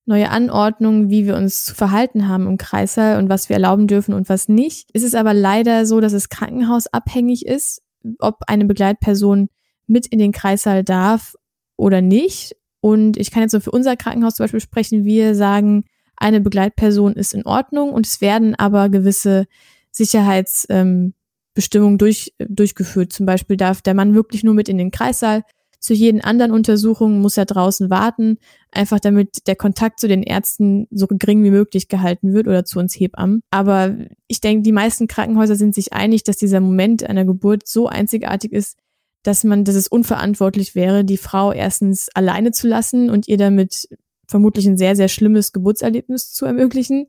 neue 0.10 0.32
Anordnungen, 0.32 1.12
wie 1.12 1.28
wir 1.28 1.36
uns 1.36 1.64
zu 1.66 1.76
verhalten 1.76 2.28
haben 2.28 2.48
im 2.48 2.58
Kreißsaal 2.58 3.20
und 3.20 3.30
was 3.30 3.48
wir 3.48 3.54
erlauben 3.54 3.86
dürfen 3.86 4.16
und 4.16 4.28
was 4.28 4.50
nicht. 4.50 4.90
Es 4.94 5.04
ist 5.04 5.16
aber 5.16 5.36
leider 5.36 5.86
so, 5.86 6.02
dass 6.02 6.14
es 6.14 6.30
krankenhausabhängig 6.30 7.46
ist, 7.46 7.84
ob 8.18 8.40
eine 8.48 8.66
Begleitperson 8.66 9.50
mit 9.86 10.08
in 10.08 10.18
den 10.18 10.32
Kreissaal 10.32 10.84
darf 10.84 11.36
oder 11.78 12.02
nicht. 12.02 12.56
Und 12.82 13.18
ich 13.18 13.30
kann 13.30 13.44
jetzt 13.44 13.52
so 13.52 13.60
für 13.60 13.70
unser 13.70 13.96
Krankenhaus 13.96 14.34
zum 14.34 14.46
Beispiel 14.46 14.60
sprechen. 14.60 15.06
Wir 15.06 15.36
sagen, 15.36 15.86
eine 16.20 16.42
Begleitperson 16.42 17.14
ist 17.14 17.34
in 17.34 17.46
Ordnung 17.46 17.92
und 17.92 18.06
es 18.06 18.22
werden 18.22 18.56
aber 18.56 18.90
gewisse 18.90 19.48
Sicherheitsbestimmungen 19.92 21.94
ähm, 21.94 21.98
durch, 21.98 22.34
durchgeführt. 22.40 23.14
Zum 23.14 23.26
Beispiel 23.26 23.58
darf 23.58 23.82
der 23.82 23.94
Mann 23.94 24.14
wirklich 24.14 24.44
nur 24.44 24.54
mit 24.54 24.70
in 24.70 24.78
den 24.78 24.92
Kreissaal 24.92 25.44
zu 25.80 25.94
jeden 25.94 26.22
anderen 26.22 26.52
Untersuchungen 26.52 27.22
muss 27.22 27.38
er 27.38 27.46
draußen 27.46 27.90
warten, 27.90 28.38
einfach 28.72 29.00
damit 29.00 29.48
der 29.48 29.56
Kontakt 29.56 30.00
zu 30.00 30.10
den 30.10 30.24
Ärzten 30.24 30.88
so 30.92 31.08
gering 31.08 31.44
wie 31.44 31.52
möglich 31.52 31.88
gehalten 31.88 32.34
wird 32.34 32.48
oder 32.48 32.66
zu 32.66 32.80
uns 32.80 32.94
Hebammen. 32.94 33.42
Aber 33.50 33.96
ich 34.28 34.42
denke, 34.42 34.64
die 34.64 34.74
meisten 34.74 35.08
Krankenhäuser 35.08 35.56
sind 35.56 35.74
sich 35.74 35.94
einig, 35.94 36.24
dass 36.24 36.36
dieser 36.36 36.60
Moment 36.60 37.04
einer 37.04 37.24
Geburt 37.24 37.66
so 37.66 37.88
einzigartig 37.88 38.52
ist, 38.52 38.78
dass 39.24 39.46
man, 39.46 39.64
dass 39.64 39.76
es 39.76 39.88
unverantwortlich 39.88 40.76
wäre, 40.76 41.06
die 41.06 41.18
Frau 41.18 41.54
erstens 41.54 42.10
alleine 42.14 42.52
zu 42.52 42.68
lassen 42.68 43.10
und 43.10 43.28
ihr 43.28 43.38
damit 43.38 43.88
vermutlich 44.30 44.68
ein 44.68 44.78
sehr, 44.78 44.96
sehr 44.96 45.08
schlimmes 45.08 45.52
Geburtserlebnis 45.52 46.32
zu 46.32 46.46
ermöglichen 46.46 47.08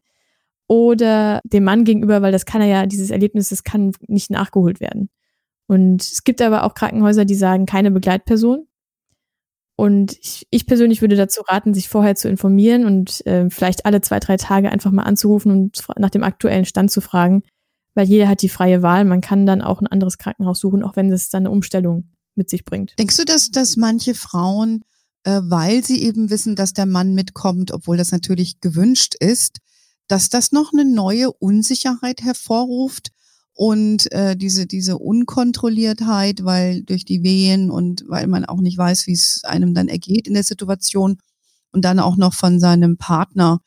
oder 0.66 1.40
dem 1.44 1.64
Mann 1.64 1.84
gegenüber, 1.84 2.22
weil 2.22 2.32
das 2.32 2.46
kann 2.46 2.60
er 2.60 2.68
ja, 2.68 2.86
dieses 2.86 3.10
Erlebnis, 3.10 3.48
das 3.48 3.64
kann 3.64 3.92
nicht 4.06 4.30
nachgeholt 4.30 4.80
werden. 4.80 5.10
Und 5.66 6.02
es 6.02 6.24
gibt 6.24 6.42
aber 6.42 6.64
auch 6.64 6.74
Krankenhäuser, 6.74 7.24
die 7.24 7.34
sagen, 7.34 7.66
keine 7.66 7.90
Begleitperson. 7.90 8.66
Und 9.76 10.18
ich, 10.20 10.46
ich 10.50 10.66
persönlich 10.66 11.00
würde 11.00 11.16
dazu 11.16 11.42
raten, 11.42 11.74
sich 11.74 11.88
vorher 11.88 12.14
zu 12.14 12.28
informieren 12.28 12.84
und 12.84 13.24
äh, 13.26 13.48
vielleicht 13.50 13.86
alle 13.86 14.00
zwei, 14.00 14.20
drei 14.20 14.36
Tage 14.36 14.70
einfach 14.70 14.90
mal 14.90 15.04
anzurufen 15.04 15.52
und 15.52 15.82
nach 15.96 16.10
dem 16.10 16.22
aktuellen 16.22 16.66
Stand 16.66 16.90
zu 16.90 17.00
fragen, 17.00 17.42
weil 17.94 18.06
jeder 18.06 18.28
hat 18.28 18.42
die 18.42 18.48
freie 18.48 18.82
Wahl. 18.82 19.04
Man 19.04 19.20
kann 19.20 19.46
dann 19.46 19.62
auch 19.62 19.80
ein 19.80 19.86
anderes 19.86 20.18
Krankenhaus 20.18 20.60
suchen, 20.60 20.82
auch 20.82 20.96
wenn 20.96 21.10
es 21.10 21.30
dann 21.30 21.42
eine 21.42 21.50
Umstellung 21.50 22.10
mit 22.34 22.50
sich 22.50 22.64
bringt. 22.64 22.98
Denkst 22.98 23.16
du, 23.16 23.24
dass, 23.24 23.50
dass 23.50 23.76
manche 23.76 24.14
Frauen, 24.14 24.82
äh, 25.24 25.40
weil 25.42 25.84
sie 25.84 26.02
eben 26.02 26.30
wissen, 26.30 26.56
dass 26.56 26.72
der 26.72 26.86
Mann 26.86 27.14
mitkommt, 27.14 27.72
obwohl 27.72 27.96
das 27.96 28.12
natürlich 28.12 28.60
gewünscht 28.60 29.14
ist, 29.18 29.58
dass 30.08 30.28
das 30.28 30.52
noch 30.52 30.72
eine 30.72 30.84
neue 30.84 31.30
Unsicherheit 31.32 32.22
hervorruft? 32.22 33.10
und 33.60 34.10
äh, 34.12 34.36
diese 34.36 34.66
diese 34.66 34.96
Unkontrolliertheit, 34.96 36.44
weil 36.44 36.82
durch 36.82 37.04
die 37.04 37.22
Wehen 37.22 37.70
und 37.70 38.04
weil 38.08 38.26
man 38.26 38.46
auch 38.46 38.62
nicht 38.62 38.78
weiß, 38.78 39.06
wie 39.06 39.12
es 39.12 39.42
einem 39.44 39.74
dann 39.74 39.88
ergeht 39.88 40.26
in 40.26 40.32
der 40.32 40.44
Situation 40.44 41.18
und 41.70 41.84
dann 41.84 41.98
auch 41.98 42.16
noch 42.16 42.32
von 42.32 42.58
seinem 42.58 42.96
Partner 42.96 43.60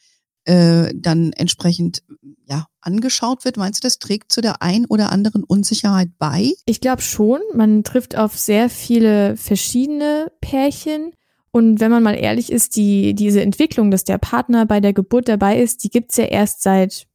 äh, 0.46 0.92
dann 0.96 1.32
entsprechend 1.34 2.02
ja 2.50 2.66
angeschaut 2.82 3.46
wird. 3.46 3.58
Meinst 3.58 3.84
du, 3.84 3.86
das 3.86 4.00
trägt 4.00 4.34
zu 4.34 4.42
der 4.42 4.64
ein 4.64 4.86
oder 4.86 5.12
anderen 5.12 5.44
Unsicherheit 5.44 6.10
bei? 6.18 6.54
Ich 6.66 6.82
glaube 6.82 7.04
schon. 7.04 7.42
Man 7.54 7.84
trifft 7.84 8.18
auf 8.18 8.38
sehr 8.38 8.72
viele 8.72 9.38
verschiedene 9.38 10.32
Pärchen. 10.42 11.12
Und 11.56 11.80
wenn 11.80 11.92
man 11.92 12.02
mal 12.02 12.16
ehrlich 12.16 12.52
ist, 12.52 12.76
die, 12.76 13.14
diese 13.14 13.42
Entwicklung, 13.42 13.92
dass 13.92 14.04
der 14.04 14.18
Partner 14.18 14.66
bei 14.66 14.80
der 14.80 14.92
Geburt 14.92 15.28
dabei 15.30 15.60
ist, 15.60 15.84
die 15.84 15.90
gibt's 15.92 16.18
ja 16.18 16.26
erst 16.26 16.64
seit 16.64 17.06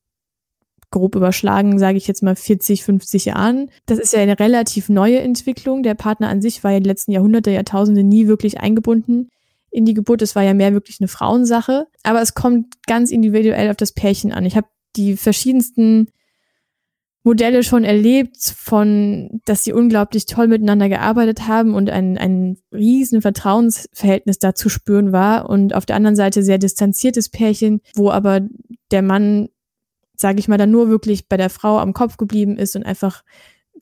grob 0.93 1.17
überschlagen, 1.17 1.81
sage 1.81 1.99
ich 1.99 2.07
jetzt 2.07 2.23
mal 2.23 2.37
40, 2.37 2.85
50 2.85 3.25
Jahren. 3.27 3.69
Das 3.87 3.99
ist 3.99 4.13
ja 4.13 4.21
eine 4.21 4.39
relativ 4.39 4.89
neue 4.89 5.19
Entwicklung. 5.19 5.83
Der 5.83 5.95
Partner 5.95 6.29
an 6.29 6.41
sich 6.41 6.63
war 6.63 6.71
ja 6.71 6.79
die 6.79 6.89
letzten 6.89 7.11
Jahrhunderte, 7.11 7.51
Jahrtausende 7.51 8.05
nie 8.05 8.29
wirklich 8.29 8.61
eingebunden 8.61 9.29
in 9.73 9.85
die 9.85 9.95
Geburt. 9.95 10.23
Das 10.23 10.37
war 10.37 10.45
ja 10.45 10.55
mehr 10.55 10.73
wirklich 10.73 11.01
eine 11.01 11.09
Frauensache. 11.09 11.89
Aber 12.05 12.23
es 12.23 12.35
kommt 12.35 12.77
ganz 12.87 13.11
individuell 13.11 13.71
auf 13.71 13.77
das 13.77 13.93
Pärchen 13.93 14.33
an. 14.33 14.47
Ich 14.47 14.57
habe 14.57 14.69
die 14.95 15.17
verschiedensten 15.17 16.13
Modelle 17.29 17.63
schon 17.63 17.85
erlebt, 17.85 18.39
von, 18.57 19.41
dass 19.45 19.63
sie 19.63 19.75
unglaublich 19.75 20.25
toll 20.25 20.49
miteinander 20.49 20.89
gearbeitet 20.89 21.47
haben 21.47 21.75
und 21.75 21.91
ein, 21.91 22.17
ein 22.17 22.57
riesen 22.73 23.21
Vertrauensverhältnis 23.21 24.39
da 24.39 24.55
zu 24.55 24.71
spüren 24.71 25.13
war. 25.13 25.51
Und 25.51 25.75
auf 25.75 25.85
der 25.85 25.97
anderen 25.97 26.17
Seite 26.17 26.43
sehr 26.43 26.57
distanziertes 26.57 27.29
Pärchen, 27.29 27.81
wo 27.95 28.11
aber 28.11 28.41
der 28.91 29.03
Mann 29.03 29.49
sage 30.21 30.41
ich 30.41 30.49
mal, 30.49 30.59
dann 30.59 30.71
nur 30.71 30.89
wirklich 30.89 31.29
bei 31.29 31.37
der 31.37 31.51
Frau 31.51 31.79
am 31.79 31.93
Kopf 31.93 32.17
geblieben 32.17 32.57
ist 32.57 32.75
und 32.77 32.85
einfach 32.85 33.23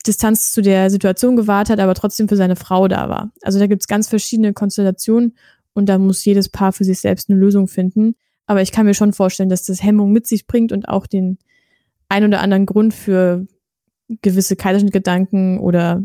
Distanz 0.05 0.51
zu 0.51 0.61
der 0.61 0.89
Situation 0.89 1.35
gewahrt 1.35 1.69
hat, 1.69 1.79
aber 1.79 1.95
trotzdem 1.95 2.29
für 2.29 2.35
seine 2.35 2.55
Frau 2.55 2.87
da 2.87 3.09
war. 3.09 3.31
Also 3.41 3.59
da 3.59 3.67
gibt's 3.67 3.87
ganz 3.87 4.07
verschiedene 4.07 4.53
Konstellationen 4.53 5.35
und 5.73 5.89
da 5.89 5.97
muss 5.97 6.23
jedes 6.23 6.49
Paar 6.49 6.73
für 6.73 6.83
sich 6.83 6.99
selbst 6.99 7.29
eine 7.29 7.39
Lösung 7.39 7.67
finden. 7.67 8.15
Aber 8.45 8.61
ich 8.61 8.71
kann 8.71 8.85
mir 8.85 8.93
schon 8.93 9.13
vorstellen, 9.13 9.49
dass 9.49 9.63
das 9.63 9.81
Hemmung 9.83 10.11
mit 10.11 10.27
sich 10.27 10.47
bringt 10.47 10.71
und 10.71 10.87
auch 10.87 11.07
den 11.07 11.39
ein 12.09 12.23
oder 12.23 12.41
anderen 12.41 12.65
Grund 12.65 12.93
für 12.93 13.45
gewisse 14.21 14.55
Kaiserschnittgedanken 14.55 15.59
oder 15.59 16.03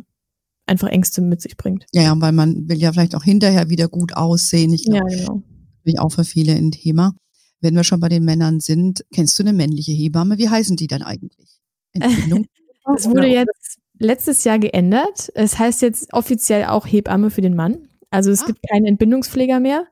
einfach 0.66 0.88
Ängste 0.88 1.22
mit 1.22 1.40
sich 1.40 1.56
bringt. 1.56 1.86
Ja, 1.92 2.02
ja, 2.02 2.20
weil 2.20 2.32
man 2.32 2.68
will 2.68 2.78
ja 2.78 2.92
vielleicht 2.92 3.14
auch 3.14 3.24
hinterher 3.24 3.68
wieder 3.68 3.88
gut 3.88 4.16
aussehen. 4.16 4.72
Ich 4.72 4.84
glaube, 4.84 5.10
ja, 5.10 5.18
genau. 5.18 5.42
Das 5.84 5.94
ist 5.94 5.98
auch 5.98 6.10
für 6.10 6.24
viele 6.24 6.54
ein 6.54 6.70
Thema 6.70 7.14
wenn 7.62 7.76
wir 7.76 7.84
schon 7.84 8.00
bei 8.00 8.08
den 8.08 8.24
Männern 8.24 8.60
sind, 8.60 9.06
kennst 9.14 9.38
du 9.38 9.44
eine 9.44 9.52
männliche 9.52 9.92
Hebamme? 9.92 10.36
Wie 10.36 10.48
heißen 10.48 10.76
die 10.76 10.88
dann 10.88 11.02
eigentlich? 11.02 11.60
Das 11.94 12.02
wurde 13.08 13.28
jetzt 13.28 13.78
letztes 13.98 14.44
Jahr 14.44 14.58
geändert. 14.58 15.30
Es 15.34 15.58
heißt 15.58 15.80
jetzt 15.80 16.12
offiziell 16.12 16.66
auch 16.66 16.86
Hebamme 16.86 17.30
für 17.30 17.40
den 17.40 17.54
Mann. 17.54 17.88
Also 18.10 18.30
es 18.30 18.42
ah. 18.42 18.46
gibt 18.46 18.68
keinen 18.68 18.84
Entbindungspfleger 18.84 19.60
mehr. 19.60 19.86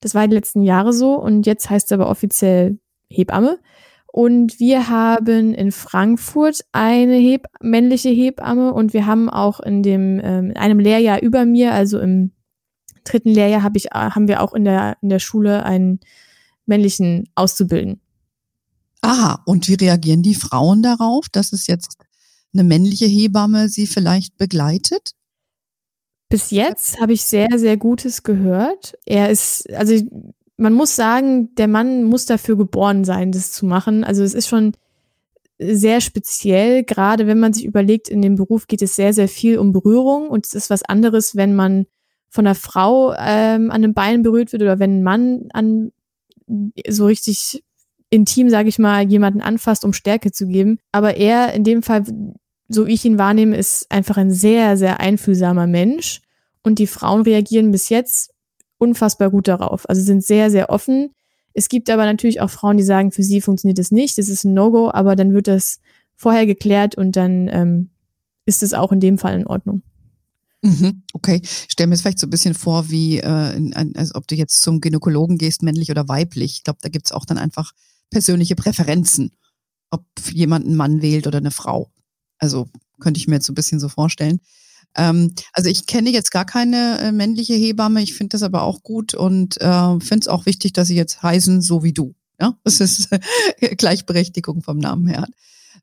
Das 0.00 0.14
war 0.14 0.26
die 0.28 0.34
letzten 0.34 0.62
Jahre 0.62 0.92
so 0.92 1.14
und 1.20 1.46
jetzt 1.46 1.68
heißt 1.68 1.86
es 1.86 1.92
aber 1.92 2.08
offiziell 2.08 2.78
Hebamme. 3.10 3.58
Und 4.06 4.58
wir 4.58 4.88
haben 4.88 5.52
in 5.52 5.72
Frankfurt 5.72 6.64
eine 6.72 7.16
Heb 7.16 7.46
männliche 7.60 8.08
Hebamme 8.08 8.72
und 8.72 8.92
wir 8.92 9.06
haben 9.06 9.28
auch 9.28 9.60
in 9.60 9.82
dem 9.82 10.20
ähm, 10.22 10.50
in 10.50 10.56
einem 10.56 10.78
Lehrjahr 10.78 11.22
über 11.22 11.44
mir, 11.44 11.72
also 11.72 11.98
im 11.98 12.32
dritten 13.04 13.30
Lehrjahr, 13.30 13.62
hab 13.62 13.76
ich, 13.76 13.86
haben 13.92 14.26
wir 14.26 14.42
auch 14.42 14.54
in 14.54 14.64
der 14.64 14.96
in 15.02 15.10
der 15.10 15.18
Schule 15.18 15.64
einen 15.64 16.00
männlichen 16.64 17.28
auszubilden. 17.34 18.00
Aha, 19.02 19.42
und 19.44 19.68
wie 19.68 19.74
reagieren 19.74 20.22
die 20.22 20.34
Frauen 20.34 20.82
darauf, 20.82 21.28
dass 21.28 21.52
es 21.52 21.66
jetzt 21.66 21.98
eine 22.52 22.64
männliche 22.64 23.06
Hebamme 23.06 23.68
sie 23.68 23.86
vielleicht 23.86 24.36
begleitet? 24.36 25.12
Bis 26.28 26.50
jetzt 26.50 27.00
habe 27.00 27.12
ich 27.12 27.24
sehr, 27.24 27.48
sehr 27.56 27.76
Gutes 27.76 28.24
gehört. 28.24 28.98
Er 29.04 29.30
ist, 29.30 29.70
also 29.72 29.94
man 30.56 30.72
muss 30.72 30.96
sagen, 30.96 31.54
der 31.56 31.68
Mann 31.68 32.04
muss 32.04 32.26
dafür 32.26 32.56
geboren 32.56 33.04
sein, 33.04 33.32
das 33.32 33.52
zu 33.52 33.66
machen. 33.66 34.04
Also 34.04 34.22
es 34.22 34.34
ist 34.34 34.48
schon 34.48 34.72
sehr 35.58 36.00
speziell, 36.00 36.84
gerade 36.84 37.26
wenn 37.26 37.40
man 37.40 37.52
sich 37.52 37.64
überlegt, 37.64 38.08
in 38.08 38.22
dem 38.22 38.36
Beruf 38.36 38.66
geht 38.66 38.82
es 38.82 38.96
sehr, 38.96 39.12
sehr 39.12 39.28
viel 39.28 39.58
um 39.58 39.72
Berührung 39.72 40.28
und 40.28 40.46
es 40.46 40.54
ist 40.54 40.70
was 40.70 40.82
anderes, 40.82 41.36
wenn 41.36 41.54
man 41.54 41.86
von 42.28 42.46
einer 42.46 42.54
Frau 42.54 43.14
ähm, 43.18 43.70
an 43.70 43.82
den 43.82 43.94
Beinen 43.94 44.22
berührt 44.22 44.52
wird 44.52 44.62
oder 44.62 44.78
wenn 44.78 44.98
ein 44.98 45.02
Mann 45.02 45.48
an 45.52 45.92
so 46.88 47.06
richtig 47.06 47.62
intim, 48.10 48.50
sage 48.50 48.68
ich 48.68 48.78
mal, 48.78 49.08
jemanden 49.08 49.40
anfasst, 49.40 49.84
um 49.84 49.92
Stärke 49.92 50.30
zu 50.32 50.46
geben. 50.46 50.78
Aber 50.92 51.16
er 51.16 51.54
in 51.54 51.64
dem 51.64 51.82
Fall, 51.82 52.04
so 52.68 52.86
wie 52.86 52.92
ich 52.92 53.04
ihn 53.04 53.18
wahrnehme, 53.18 53.56
ist 53.56 53.90
einfach 53.90 54.16
ein 54.16 54.30
sehr, 54.30 54.76
sehr 54.76 55.00
einfühlsamer 55.00 55.66
Mensch. 55.66 56.20
Und 56.62 56.78
die 56.78 56.86
Frauen 56.86 57.22
reagieren 57.22 57.70
bis 57.70 57.88
jetzt 57.88 58.30
unfassbar 58.78 59.30
gut 59.30 59.48
darauf. 59.48 59.88
Also 59.88 60.02
sind 60.02 60.24
sehr, 60.24 60.50
sehr 60.50 60.70
offen. 60.70 61.10
Es 61.54 61.68
gibt 61.68 61.88
aber 61.88 62.04
natürlich 62.04 62.40
auch 62.40 62.50
Frauen, 62.50 62.76
die 62.76 62.82
sagen, 62.82 63.12
für 63.12 63.22
sie 63.22 63.40
funktioniert 63.40 63.78
das 63.78 63.90
nicht, 63.90 64.18
das 64.18 64.28
ist 64.28 64.44
ein 64.44 64.52
No-Go, 64.52 64.90
aber 64.90 65.16
dann 65.16 65.32
wird 65.32 65.48
das 65.48 65.80
vorher 66.14 66.46
geklärt 66.46 66.96
und 66.96 67.16
dann 67.16 67.48
ähm, 67.48 67.90
ist 68.44 68.62
es 68.62 68.74
auch 68.74 68.92
in 68.92 69.00
dem 69.00 69.18
Fall 69.18 69.38
in 69.38 69.46
Ordnung. 69.46 69.82
Mhm, 70.62 71.02
okay, 71.12 71.40
stell 71.44 71.86
mir 71.86 71.94
jetzt 71.94 72.02
vielleicht 72.02 72.18
so 72.18 72.26
ein 72.26 72.30
bisschen 72.30 72.54
vor, 72.54 72.90
wie 72.90 73.18
äh, 73.18 73.72
als 73.94 74.14
ob 74.14 74.26
du 74.26 74.34
jetzt 74.34 74.62
zum 74.62 74.80
Gynäkologen 74.80 75.38
gehst, 75.38 75.62
männlich 75.62 75.90
oder 75.90 76.08
weiblich. 76.08 76.56
Ich 76.56 76.64
glaube, 76.64 76.78
da 76.82 76.88
gibt's 76.88 77.12
auch 77.12 77.24
dann 77.24 77.38
einfach 77.38 77.72
persönliche 78.10 78.56
Präferenzen, 78.56 79.32
ob 79.90 80.04
jemand 80.32 80.66
einen 80.66 80.76
Mann 80.76 81.02
wählt 81.02 81.26
oder 81.26 81.38
eine 81.38 81.50
Frau. 81.50 81.90
Also 82.38 82.68
könnte 83.00 83.18
ich 83.18 83.28
mir 83.28 83.36
jetzt 83.36 83.46
so 83.46 83.52
ein 83.52 83.54
bisschen 83.54 83.80
so 83.80 83.88
vorstellen. 83.88 84.40
Ähm, 84.96 85.32
also 85.52 85.68
ich 85.68 85.86
kenne 85.86 86.10
jetzt 86.10 86.30
gar 86.30 86.44
keine 86.44 86.98
äh, 87.00 87.12
männliche 87.12 87.54
Hebamme, 87.54 88.02
ich 88.02 88.14
finde 88.14 88.34
das 88.34 88.42
aber 88.42 88.62
auch 88.62 88.82
gut 88.82 89.14
und 89.14 89.60
äh, 89.60 90.00
finde 90.00 90.20
es 90.20 90.28
auch 90.28 90.46
wichtig, 90.46 90.72
dass 90.72 90.88
sie 90.88 90.96
jetzt 90.96 91.22
heißen, 91.22 91.62
so 91.62 91.82
wie 91.82 91.92
du. 91.92 92.14
Ja, 92.40 92.56
das 92.64 92.80
ist 92.80 93.12
äh, 93.12 93.76
Gleichberechtigung 93.76 94.62
vom 94.62 94.78
Namen 94.78 95.06
her. 95.06 95.26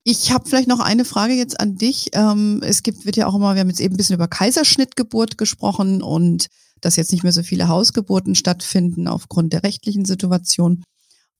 Ich 0.03 0.31
habe 0.31 0.49
vielleicht 0.49 0.67
noch 0.67 0.81
eine 0.81 1.05
Frage 1.05 1.33
jetzt 1.33 1.59
an 1.59 1.75
dich. 1.75 2.09
Ähm, 2.13 2.61
es 2.63 2.83
gibt, 2.83 3.05
wird 3.05 3.15
ja 3.15 3.27
auch 3.27 3.35
immer, 3.35 3.55
wir 3.55 3.61
haben 3.61 3.69
jetzt 3.69 3.79
eben 3.79 3.93
ein 3.93 3.97
bisschen 3.97 4.15
über 4.15 4.27
Kaiserschnittgeburt 4.27 5.37
gesprochen 5.37 6.01
und 6.01 6.47
dass 6.81 6.97
jetzt 6.97 7.13
nicht 7.13 7.23
mehr 7.23 7.31
so 7.31 7.43
viele 7.43 7.69
Hausgeburten 7.69 8.35
stattfinden 8.35 9.07
aufgrund 9.07 9.53
der 9.53 9.63
rechtlichen 9.63 10.03
Situation. 10.03 10.83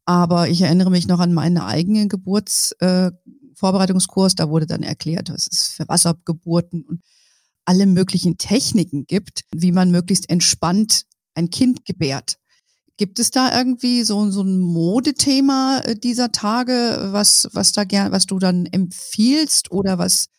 Aber 0.05 0.49
ich 0.49 0.61
erinnere 0.61 0.91
mich 0.91 1.07
noch 1.07 1.19
an 1.19 1.33
meinen 1.33 1.57
eigenen 1.57 2.07
Geburtsvorbereitungskurs. 2.07 4.33
Äh, 4.33 4.37
da 4.37 4.49
wurde 4.49 4.67
dann 4.67 4.83
erklärt, 4.83 5.29
was 5.29 5.49
es 5.51 5.67
für 5.67 5.87
Wassergeburten 5.87 6.83
und 6.83 7.01
alle 7.65 7.85
möglichen 7.85 8.37
Techniken 8.37 9.05
gibt, 9.05 9.43
wie 9.53 9.71
man 9.71 9.91
möglichst 9.91 10.29
entspannt 10.29 11.05
ein 11.35 11.49
Kind 11.49 11.85
gebärt. 11.85 12.37
Gibt 12.97 13.19
es 13.19 13.31
da 13.31 13.57
irgendwie 13.57 14.03
so, 14.03 14.29
so 14.29 14.43
ein 14.43 14.59
Modethema 14.59 15.79
äh, 15.83 15.95
dieser 15.95 16.31
Tage, 16.31 17.09
was, 17.11 17.49
was 17.53 17.71
da 17.71 17.85
gern, 17.85 18.11
was 18.11 18.27
du 18.27 18.37
dann 18.37 18.67
empfiehlst 18.67 19.71
oder 19.71 19.97
was 19.97 20.29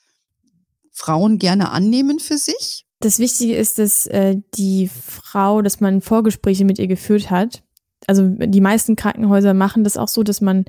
Frauen 0.92 1.38
gerne 1.38 1.70
annehmen 1.70 2.20
für 2.20 2.38
sich? 2.38 2.86
Das 3.00 3.18
Wichtige 3.18 3.56
ist, 3.56 3.78
dass 3.78 4.06
äh, 4.06 4.36
die 4.54 4.88
Frau, 4.88 5.62
dass 5.62 5.80
man 5.80 6.00
Vorgespräche 6.00 6.64
mit 6.64 6.78
ihr 6.78 6.86
geführt 6.86 7.30
hat. 7.30 7.62
Also 8.06 8.28
die 8.28 8.60
meisten 8.60 8.94
Krankenhäuser 8.96 9.52
machen 9.52 9.82
das 9.82 9.96
auch 9.96 10.08
so, 10.08 10.22
dass 10.22 10.40
man 10.40 10.64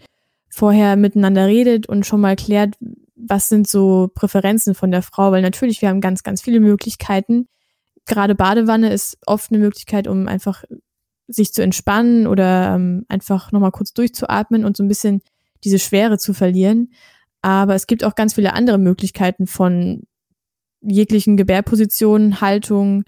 vorher 0.49 0.95
miteinander 0.95 1.47
redet 1.47 1.87
und 1.87 2.05
schon 2.05 2.21
mal 2.21 2.35
klärt, 2.35 2.75
was 3.15 3.49
sind 3.49 3.67
so 3.67 4.09
Präferenzen 4.13 4.75
von 4.75 4.91
der 4.91 5.01
Frau, 5.01 5.31
weil 5.31 5.41
natürlich 5.41 5.81
wir 5.81 5.89
haben 5.89 6.01
ganz, 6.01 6.23
ganz 6.23 6.41
viele 6.41 6.59
Möglichkeiten. 6.59 7.47
Gerade 8.05 8.35
Badewanne 8.35 8.93
ist 8.93 9.17
oft 9.25 9.51
eine 9.51 9.59
Möglichkeit, 9.59 10.07
um 10.07 10.27
einfach 10.27 10.63
sich 11.27 11.53
zu 11.53 11.63
entspannen 11.63 12.27
oder 12.27 12.75
ähm, 12.75 13.05
einfach 13.09 13.51
nochmal 13.51 13.71
kurz 13.71 13.93
durchzuatmen 13.93 14.63
und 14.63 14.77
so 14.77 14.83
ein 14.83 14.87
bisschen 14.87 15.21
diese 15.63 15.79
Schwere 15.79 16.17
zu 16.17 16.33
verlieren. 16.33 16.91
Aber 17.41 17.75
es 17.75 17.87
gibt 17.87 18.03
auch 18.03 18.15
ganz 18.15 18.35
viele 18.35 18.53
andere 18.53 18.77
Möglichkeiten 18.77 19.47
von 19.47 20.03
jeglichen 20.81 21.37
Gebärpositionen, 21.37 22.41
Haltung, 22.41 23.03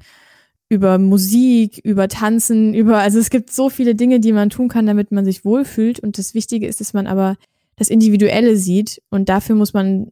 über 0.70 0.98
Musik, 0.98 1.80
über 1.84 2.08
Tanzen, 2.08 2.74
über, 2.74 2.98
also 2.98 3.20
es 3.20 3.30
gibt 3.30 3.52
so 3.52 3.70
viele 3.70 3.96
Dinge, 3.96 4.20
die 4.20 4.34
man 4.34 4.50
tun 4.50 4.67
kann, 4.67 4.86
damit 4.86 5.12
man 5.12 5.24
sich 5.24 5.46
wohlfühlt. 5.46 6.00
Und 6.00 6.17
das 6.17 6.34
Wichtige 6.34 6.67
ist, 6.67 6.82
dass 6.82 6.93
man 6.93 7.08
aber 7.08 7.38
das 7.78 7.90
Individuelle 7.90 8.58
sieht. 8.58 9.02
Und 9.10 9.30
dafür 9.30 9.56
muss 9.56 9.74
man 9.74 10.12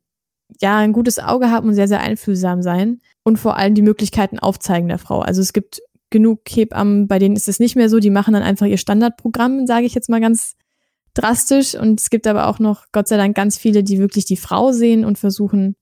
ja 0.61 0.77
ein 0.77 0.93
gutes 0.93 1.19
Auge 1.19 1.51
haben 1.51 1.67
und 1.67 1.75
sehr, 1.75 1.87
sehr 1.87 1.99
einfühlsam 1.99 2.61
sein. 2.61 3.01
Und 3.23 3.37
vor 3.37 3.57
allem 3.57 3.75
die 3.75 3.81
Möglichkeiten 3.81 4.39
aufzeigen 4.39 4.87
der 4.87 4.99
Frau. 4.99 5.19
Also 5.19 5.41
es 5.41 5.51
gibt 5.51 5.81
genug 6.11 6.41
Hebammen, 6.47 7.07
bei 7.07 7.19
denen 7.19 7.35
ist 7.35 7.49
es 7.49 7.59
nicht 7.59 7.75
mehr 7.75 7.89
so, 7.89 7.99
die 7.99 8.11
machen 8.11 8.33
dann 8.33 8.43
einfach 8.43 8.67
ihr 8.67 8.77
Standardprogramm, 8.77 9.67
sage 9.67 9.85
ich 9.85 9.95
jetzt 9.95 10.09
mal 10.09 10.21
ganz 10.21 10.55
drastisch. 11.13 11.75
Und 11.75 11.99
es 11.99 12.09
gibt 12.09 12.27
aber 12.27 12.47
auch 12.47 12.59
noch, 12.59 12.85
Gott 12.91 13.07
sei 13.07 13.17
Dank, 13.17 13.35
ganz 13.35 13.57
viele, 13.57 13.83
die 13.83 13.99
wirklich 13.99 14.25
die 14.25 14.37
Frau 14.37 14.71
sehen 14.71 15.03
und 15.03 15.17
versuchen, 15.17 15.75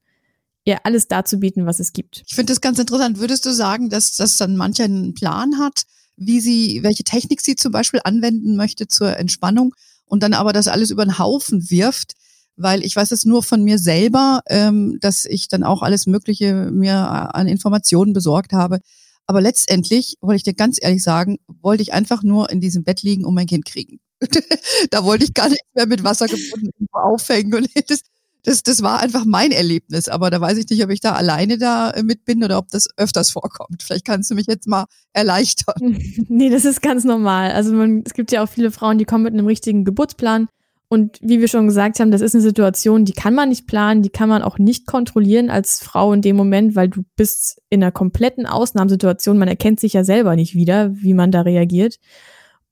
ihr 0.66 0.86
alles 0.86 1.10
darzubieten, 1.10 1.66
was 1.66 1.80
es 1.80 1.92
gibt. 1.92 2.24
Ich 2.26 2.36
finde 2.36 2.54
das 2.54 2.62
ganz 2.62 2.80
interessant. 2.80 3.20
Würdest 3.20 3.46
du 3.46 3.52
sagen, 3.52 3.90
dass, 3.90 4.16
dass 4.16 4.38
dann 4.38 4.56
mancher 4.56 4.86
einen 4.86 5.14
Plan 5.14 5.60
hat, 5.60 5.84
wie 6.16 6.40
sie, 6.40 6.84
welche 6.84 7.04
Technik 7.04 7.42
sie 7.42 7.56
zum 7.56 7.72
Beispiel 7.72 8.00
anwenden 8.04 8.56
möchte 8.56 8.88
zur 8.88 9.18
Entspannung 9.18 9.74
und 10.14 10.22
dann 10.22 10.34
aber 10.34 10.54
das 10.54 10.68
alles 10.68 10.92
über 10.92 11.06
den 11.06 11.18
Haufen 11.18 11.70
wirft? 11.72 12.14
Weil 12.56 12.86
ich 12.86 12.96
weiß 12.96 13.12
es 13.12 13.26
nur 13.26 13.42
von 13.42 13.64
mir 13.64 13.80
selber, 13.80 14.42
ähm, 14.48 15.00
dass 15.02 15.26
ich 15.26 15.48
dann 15.48 15.64
auch 15.64 15.82
alles 15.82 16.06
Mögliche 16.06 16.70
mir 16.72 16.96
an 17.34 17.48
Informationen 17.48 18.14
besorgt 18.14 18.54
habe, 18.54 18.80
aber 19.26 19.42
letztendlich, 19.42 20.18
wollte 20.22 20.38
ich 20.38 20.44
dir 20.44 20.54
ganz 20.54 20.78
ehrlich 20.80 21.02
sagen, 21.02 21.40
wollte 21.48 21.82
ich 21.82 21.94
einfach 21.94 22.22
nur 22.22 22.52
in 22.52 22.62
diesem 22.62 22.84
Bett 22.84 23.02
liegen 23.02 23.26
und 23.26 23.34
mein 23.34 23.48
Kind 23.48 23.66
kriegen. 23.66 24.00
da 24.92 25.04
wollte 25.04 25.26
ich 25.26 25.34
gar 25.34 25.50
nicht 25.50 25.64
mehr 25.74 25.88
mit 25.88 26.04
Wasser 26.04 26.28
gebunden 26.28 26.88
aufhängen. 26.92 27.56
Und 27.56 27.70
das, 27.90 28.02
das, 28.44 28.64
das 28.64 28.82
war 28.82 29.00
einfach 29.00 29.26
mein 29.26 29.52
Erlebnis. 29.52 30.10
Aber 30.10 30.30
da 30.30 30.40
weiß 30.40 30.58
ich 30.58 30.70
nicht, 30.70 30.84
ob 30.84 30.90
ich 30.90 31.00
da 31.00 31.14
alleine 31.14 31.58
da 31.58 31.92
äh, 31.92 32.04
mit 32.04 32.26
bin 32.26 32.44
oder 32.44 32.58
ob 32.58 32.70
das 32.70 32.88
öfters 32.98 33.32
vorkommt. 33.32 33.84
Vielleicht 33.84 34.06
kannst 34.06 34.30
du 34.32 34.36
mich 34.36 34.48
jetzt 34.48 34.68
mal 34.68 34.86
erleichtern. 35.14 35.98
nee, 36.28 36.50
das 36.50 36.66
ist 36.66 36.82
ganz 36.82 37.04
normal. 37.04 37.52
Also 37.52 37.74
man, 37.74 38.04
es 38.06 38.14
gibt 38.14 38.32
ja 38.32 38.44
auch 38.44 38.50
viele 38.50 38.72
Frauen, 38.72 38.98
die 38.98 39.06
kommen 39.06 39.24
mit 39.24 39.34
einem 39.34 39.48
richtigen 39.48 39.86
Geburtsplan 39.86 40.48
und 40.94 41.18
wie 41.24 41.42
wir 41.42 41.48
schon 41.48 41.66
gesagt 41.66 42.00
haben, 42.00 42.12
das 42.12 42.22
ist 42.22 42.36
eine 42.36 42.44
Situation, 42.44 43.04
die 43.04 43.14
kann 43.14 43.34
man 43.34 43.50
nicht 43.50 43.66
planen, 43.66 44.04
die 44.04 44.12
kann 44.12 44.30
man 44.30 44.44
auch 44.44 44.60
nicht 44.60 44.86
kontrollieren 44.86 45.50
als 45.50 45.82
Frau 45.82 46.14
in 46.14 46.22
dem 46.22 46.36
Moment, 46.36 46.76
weil 46.76 46.88
du 46.88 47.02
bist 47.16 47.60
in 47.72 47.82
einer 47.82 47.92
kompletten 47.92 48.46
Ausnahmesituation. 48.46 49.40
Man 49.40 49.48
erkennt 49.48 49.80
sich 49.80 49.94
ja 49.94 50.04
selber 50.04 50.36
nicht 50.36 50.54
wieder, 50.54 50.92
wie 50.94 51.16
man 51.16 51.32
da 51.32 51.42
reagiert. 51.42 51.98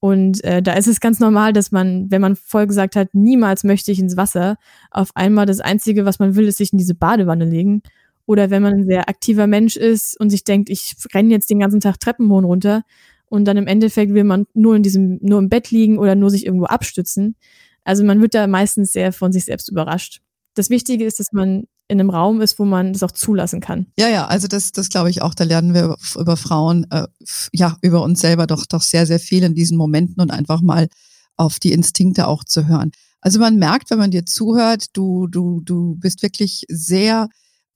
Und 0.01 0.43
äh, 0.43 0.61
da 0.61 0.73
ist 0.73 0.87
es 0.87 0.99
ganz 0.99 1.21
normal, 1.21 1.53
dass 1.53 1.71
man, 1.71 2.11
wenn 2.11 2.19
man 2.19 2.35
voll 2.35 2.67
gesagt 2.67 2.97
hat, 2.97 3.07
niemals 3.13 3.63
möchte 3.63 3.93
ich 3.93 3.99
ins 3.99 4.17
Wasser, 4.17 4.57
auf 4.89 5.11
einmal 5.15 5.45
das 5.45 5.61
Einzige, 5.61 6.03
was 6.03 6.19
man 6.19 6.35
will, 6.35 6.47
ist 6.49 6.57
sich 6.57 6.73
in 6.73 6.77
diese 6.77 6.95
Badewanne 6.95 7.45
legen. 7.45 7.81
Oder 8.25 8.49
wenn 8.49 8.61
man 8.61 8.73
ein 8.73 8.85
sehr 8.85 9.07
aktiver 9.07 9.47
Mensch 9.47 9.77
ist 9.77 10.19
und 10.19 10.29
sich 10.29 10.43
denkt, 10.43 10.69
ich 10.69 10.95
renne 11.13 11.29
jetzt 11.29 11.49
den 11.49 11.59
ganzen 11.59 11.79
Tag 11.79 11.99
Treppen 11.99 12.29
runter 12.29 12.83
und 13.27 13.45
dann 13.45 13.55
im 13.55 13.67
Endeffekt 13.67 14.13
will 14.13 14.25
man 14.25 14.45
nur 14.53 14.75
in 14.75 14.83
diesem, 14.83 15.19
nur 15.21 15.39
im 15.39 15.47
Bett 15.47 15.71
liegen 15.71 15.97
oder 15.97 16.15
nur 16.15 16.29
sich 16.29 16.45
irgendwo 16.45 16.65
abstützen 16.65 17.35
also 17.83 18.03
man 18.03 18.21
wird 18.21 18.33
da 18.33 18.47
meistens 18.47 18.91
sehr 18.91 19.11
von 19.13 19.31
sich 19.31 19.45
selbst 19.45 19.69
überrascht. 19.69 20.21
Das 20.53 20.69
Wichtige 20.69 21.05
ist, 21.05 21.19
dass 21.19 21.31
man 21.31 21.65
in 21.91 21.99
einem 21.99 22.09
Raum 22.09 22.39
ist, 22.39 22.57
wo 22.57 22.63
man 22.63 22.93
das 22.93 23.03
auch 23.03 23.11
zulassen 23.11 23.59
kann. 23.59 23.87
Ja, 23.99 24.07
ja, 24.07 24.25
also 24.25 24.47
das, 24.47 24.71
das 24.71 24.87
glaube 24.87 25.09
ich 25.09 25.21
auch. 25.21 25.35
Da 25.35 25.43
lernen 25.43 25.73
wir 25.73 25.97
über 26.17 26.37
Frauen, 26.37 26.89
äh, 26.89 27.05
ja, 27.51 27.77
über 27.81 28.01
uns 28.01 28.21
selber 28.21 28.47
doch, 28.47 28.65
doch 28.65 28.81
sehr, 28.81 29.05
sehr 29.05 29.19
viel 29.19 29.43
in 29.43 29.55
diesen 29.55 29.77
Momenten 29.77 30.21
und 30.21 30.31
einfach 30.31 30.61
mal 30.61 30.87
auf 31.35 31.59
die 31.59 31.73
Instinkte 31.73 32.27
auch 32.27 32.45
zu 32.45 32.67
hören. 32.67 32.91
Also 33.19 33.39
man 33.39 33.57
merkt, 33.57 33.91
wenn 33.91 33.97
man 33.97 34.09
dir 34.09 34.25
zuhört, 34.25 34.85
du, 34.93 35.27
du, 35.27 35.61
du 35.65 35.95
bist 35.95 36.23
wirklich 36.23 36.65
sehr 36.69 37.27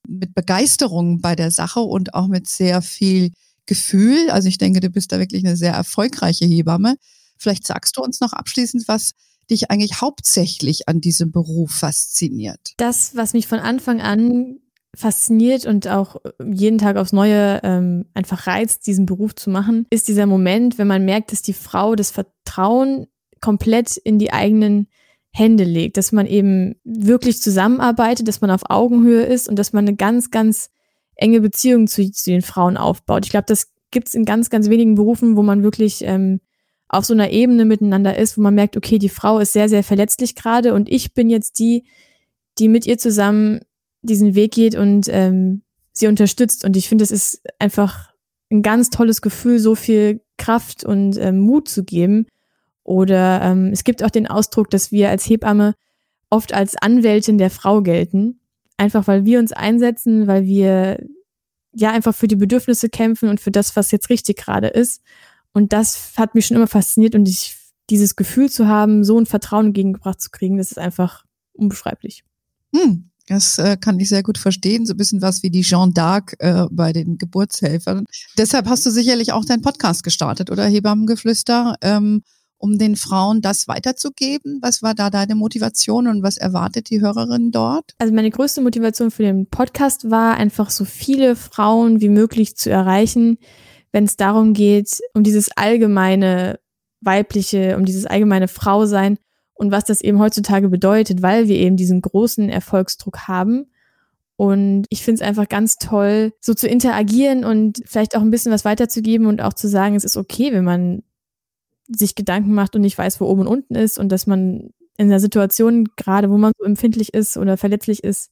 mit 0.08 0.34
Begeisterung 0.34 1.20
bei 1.20 1.36
der 1.36 1.50
Sache 1.50 1.80
und 1.80 2.14
auch 2.14 2.26
mit 2.26 2.48
sehr 2.48 2.80
viel 2.80 3.32
Gefühl. 3.66 4.30
Also 4.30 4.48
ich 4.48 4.56
denke, 4.56 4.80
du 4.80 4.88
bist 4.88 5.12
da 5.12 5.18
wirklich 5.18 5.44
eine 5.44 5.56
sehr 5.56 5.74
erfolgreiche 5.74 6.46
Hebamme. 6.46 6.96
Vielleicht 7.36 7.66
sagst 7.66 7.98
du 7.98 8.02
uns 8.02 8.20
noch 8.20 8.32
abschließend 8.32 8.88
was 8.88 9.10
dich 9.50 9.70
eigentlich 9.70 10.00
hauptsächlich 10.00 10.88
an 10.88 11.00
diesem 11.00 11.32
Beruf 11.32 11.72
fasziniert? 11.72 12.74
Das, 12.76 13.16
was 13.16 13.32
mich 13.32 13.46
von 13.46 13.58
Anfang 13.58 14.00
an 14.00 14.58
fasziniert 14.94 15.66
und 15.66 15.88
auch 15.88 16.16
jeden 16.42 16.78
Tag 16.78 16.96
aufs 16.96 17.12
Neue 17.12 17.60
ähm, 17.62 18.06
einfach 18.14 18.46
reizt, 18.46 18.86
diesen 18.86 19.06
Beruf 19.06 19.34
zu 19.34 19.50
machen, 19.50 19.86
ist 19.90 20.08
dieser 20.08 20.26
Moment, 20.26 20.78
wenn 20.78 20.86
man 20.86 21.04
merkt, 21.04 21.32
dass 21.32 21.42
die 21.42 21.52
Frau 21.52 21.94
das 21.94 22.10
Vertrauen 22.10 23.06
komplett 23.40 23.96
in 23.98 24.18
die 24.18 24.32
eigenen 24.32 24.88
Hände 25.32 25.64
legt, 25.64 25.98
dass 25.98 26.12
man 26.12 26.26
eben 26.26 26.76
wirklich 26.82 27.42
zusammenarbeitet, 27.42 28.26
dass 28.26 28.40
man 28.40 28.50
auf 28.50 28.70
Augenhöhe 28.70 29.24
ist 29.24 29.48
und 29.48 29.58
dass 29.58 29.74
man 29.74 29.86
eine 29.86 29.94
ganz, 29.94 30.30
ganz 30.30 30.70
enge 31.14 31.42
Beziehung 31.42 31.88
zu, 31.88 32.10
zu 32.10 32.30
den 32.30 32.42
Frauen 32.42 32.78
aufbaut. 32.78 33.26
Ich 33.26 33.30
glaube, 33.30 33.46
das 33.46 33.72
gibt 33.90 34.08
es 34.08 34.14
in 34.14 34.24
ganz, 34.24 34.48
ganz 34.48 34.70
wenigen 34.70 34.94
Berufen, 34.94 35.36
wo 35.36 35.42
man 35.42 35.62
wirklich 35.62 36.02
ähm, 36.04 36.40
auf 36.88 37.04
so 37.04 37.14
einer 37.14 37.30
Ebene 37.30 37.64
miteinander 37.64 38.16
ist, 38.16 38.38
wo 38.38 38.42
man 38.42 38.54
merkt, 38.54 38.76
okay, 38.76 38.98
die 38.98 39.08
Frau 39.08 39.38
ist 39.38 39.52
sehr, 39.52 39.68
sehr 39.68 39.82
verletzlich 39.82 40.34
gerade 40.34 40.74
und 40.74 40.88
ich 40.88 41.14
bin 41.14 41.28
jetzt 41.28 41.58
die, 41.58 41.84
die 42.58 42.68
mit 42.68 42.86
ihr 42.86 42.98
zusammen 42.98 43.60
diesen 44.02 44.34
Weg 44.34 44.52
geht 44.52 44.76
und 44.76 45.08
ähm, 45.10 45.62
sie 45.92 46.06
unterstützt. 46.06 46.64
Und 46.64 46.76
ich 46.76 46.88
finde, 46.88 47.04
es 47.04 47.10
ist 47.10 47.42
einfach 47.58 48.12
ein 48.50 48.62
ganz 48.62 48.90
tolles 48.90 49.20
Gefühl, 49.20 49.58
so 49.58 49.74
viel 49.74 50.20
Kraft 50.38 50.84
und 50.84 51.18
ähm, 51.18 51.38
Mut 51.40 51.68
zu 51.68 51.84
geben. 51.84 52.26
Oder 52.84 53.42
ähm, 53.42 53.70
es 53.72 53.82
gibt 53.82 54.04
auch 54.04 54.10
den 54.10 54.28
Ausdruck, 54.28 54.70
dass 54.70 54.92
wir 54.92 55.10
als 55.10 55.28
Hebamme 55.28 55.74
oft 56.30 56.52
als 56.52 56.76
Anwältin 56.76 57.38
der 57.38 57.50
Frau 57.50 57.82
gelten. 57.82 58.40
Einfach 58.76 59.08
weil 59.08 59.24
wir 59.24 59.38
uns 59.38 59.52
einsetzen, 59.52 60.26
weil 60.26 60.44
wir 60.44 60.98
ja 61.74 61.90
einfach 61.90 62.14
für 62.14 62.28
die 62.28 62.36
Bedürfnisse 62.36 62.88
kämpfen 62.88 63.28
und 63.28 63.40
für 63.40 63.50
das, 63.50 63.74
was 63.74 63.90
jetzt 63.90 64.08
richtig 64.08 64.36
gerade 64.36 64.68
ist. 64.68 65.02
Und 65.56 65.72
das 65.72 66.12
hat 66.18 66.34
mich 66.34 66.44
schon 66.44 66.58
immer 66.58 66.66
fasziniert 66.66 67.14
und 67.14 67.26
ich, 67.26 67.56
dieses 67.88 68.14
Gefühl 68.14 68.50
zu 68.50 68.68
haben, 68.68 69.04
so 69.04 69.18
ein 69.18 69.24
Vertrauen 69.24 69.68
entgegengebracht 69.68 70.20
zu 70.20 70.28
kriegen, 70.28 70.58
das 70.58 70.70
ist 70.70 70.76
einfach 70.76 71.24
unbeschreiblich. 71.54 72.24
Hm, 72.74 73.08
das 73.26 73.56
äh, 73.56 73.78
kann 73.78 73.98
ich 73.98 74.10
sehr 74.10 74.22
gut 74.22 74.36
verstehen. 74.36 74.84
So 74.84 74.92
ein 74.92 74.98
bisschen 74.98 75.22
was 75.22 75.42
wie 75.42 75.48
die 75.48 75.62
Jeanne 75.62 75.92
d'Arc 75.92 76.34
äh, 76.40 76.66
bei 76.70 76.92
den 76.92 77.16
Geburtshelfern. 77.16 78.04
Deshalb 78.36 78.68
hast 78.68 78.84
du 78.84 78.90
sicherlich 78.90 79.32
auch 79.32 79.46
deinen 79.46 79.62
Podcast 79.62 80.04
gestartet, 80.04 80.50
oder 80.50 80.66
Hebammengeflüster, 80.66 81.76
ähm, 81.80 82.20
um 82.58 82.76
den 82.76 82.94
Frauen 82.94 83.40
das 83.40 83.66
weiterzugeben. 83.66 84.58
Was 84.60 84.82
war 84.82 84.94
da 84.94 85.08
deine 85.08 85.36
Motivation 85.36 86.06
und 86.06 86.22
was 86.22 86.36
erwartet 86.36 86.90
die 86.90 87.00
Hörerin 87.00 87.50
dort? 87.50 87.94
Also 87.96 88.12
meine 88.12 88.30
größte 88.30 88.60
Motivation 88.60 89.10
für 89.10 89.22
den 89.22 89.46
Podcast 89.46 90.10
war 90.10 90.34
einfach 90.34 90.68
so 90.68 90.84
viele 90.84 91.34
Frauen 91.34 92.02
wie 92.02 92.10
möglich 92.10 92.56
zu 92.56 92.68
erreichen, 92.68 93.38
wenn 93.96 94.04
es 94.04 94.18
darum 94.18 94.52
geht, 94.52 95.00
um 95.14 95.22
dieses 95.22 95.48
allgemeine 95.56 96.60
weibliche, 97.00 97.78
um 97.78 97.86
dieses 97.86 98.04
allgemeine 98.04 98.46
Frausein 98.46 99.18
und 99.54 99.72
was 99.72 99.86
das 99.86 100.02
eben 100.02 100.18
heutzutage 100.18 100.68
bedeutet, 100.68 101.22
weil 101.22 101.48
wir 101.48 101.56
eben 101.56 101.78
diesen 101.78 102.02
großen 102.02 102.50
Erfolgsdruck 102.50 103.20
haben. 103.26 103.70
Und 104.36 104.84
ich 104.90 105.02
finde 105.02 105.22
es 105.22 105.26
einfach 105.26 105.48
ganz 105.48 105.78
toll, 105.78 106.34
so 106.42 106.52
zu 106.52 106.68
interagieren 106.68 107.42
und 107.42 107.80
vielleicht 107.86 108.14
auch 108.14 108.20
ein 108.20 108.30
bisschen 108.30 108.52
was 108.52 108.66
weiterzugeben 108.66 109.26
und 109.26 109.40
auch 109.40 109.54
zu 109.54 109.66
sagen, 109.66 109.94
es 109.94 110.04
ist 110.04 110.18
okay, 110.18 110.52
wenn 110.52 110.64
man 110.64 111.02
sich 111.88 112.16
Gedanken 112.16 112.52
macht 112.52 112.76
und 112.76 112.82
nicht 112.82 112.98
weiß, 112.98 113.18
wo 113.22 113.24
oben 113.24 113.40
und 113.40 113.46
unten 113.46 113.76
ist 113.76 113.98
und 113.98 114.10
dass 114.10 114.26
man 114.26 114.74
in 114.98 115.08
der 115.08 115.20
Situation, 115.20 115.88
gerade 115.96 116.28
wo 116.28 116.36
man 116.36 116.52
so 116.58 116.66
empfindlich 116.66 117.14
ist 117.14 117.38
oder 117.38 117.56
verletzlich 117.56 118.04
ist, 118.04 118.30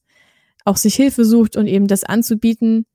auch 0.63 0.77
sich 0.77 0.93
Hilfe 0.93 1.25
sucht 1.25 1.57
und 1.57 1.65
eben 1.65 1.87
das 1.87 2.03
anzubieten, 2.03 2.85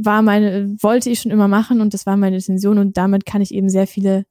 war 0.00 0.22
meine, 0.22 0.76
wollte 0.80 1.10
ich 1.10 1.20
schon 1.20 1.32
immer 1.32 1.48
machen 1.48 1.80
und 1.80 1.92
das 1.92 2.06
war 2.06 2.16
meine 2.16 2.36
Intention 2.36 2.78
und 2.78 2.96
damit 2.96 3.26
kann 3.26 3.42
ich 3.42 3.52
eben 3.52 3.68
sehr 3.68 3.86
viele 3.86 4.24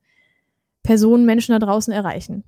Personen, 0.84 1.26
Menschen 1.26 1.52
da 1.52 1.60
draußen 1.60 1.94
erreichen. 1.94 2.44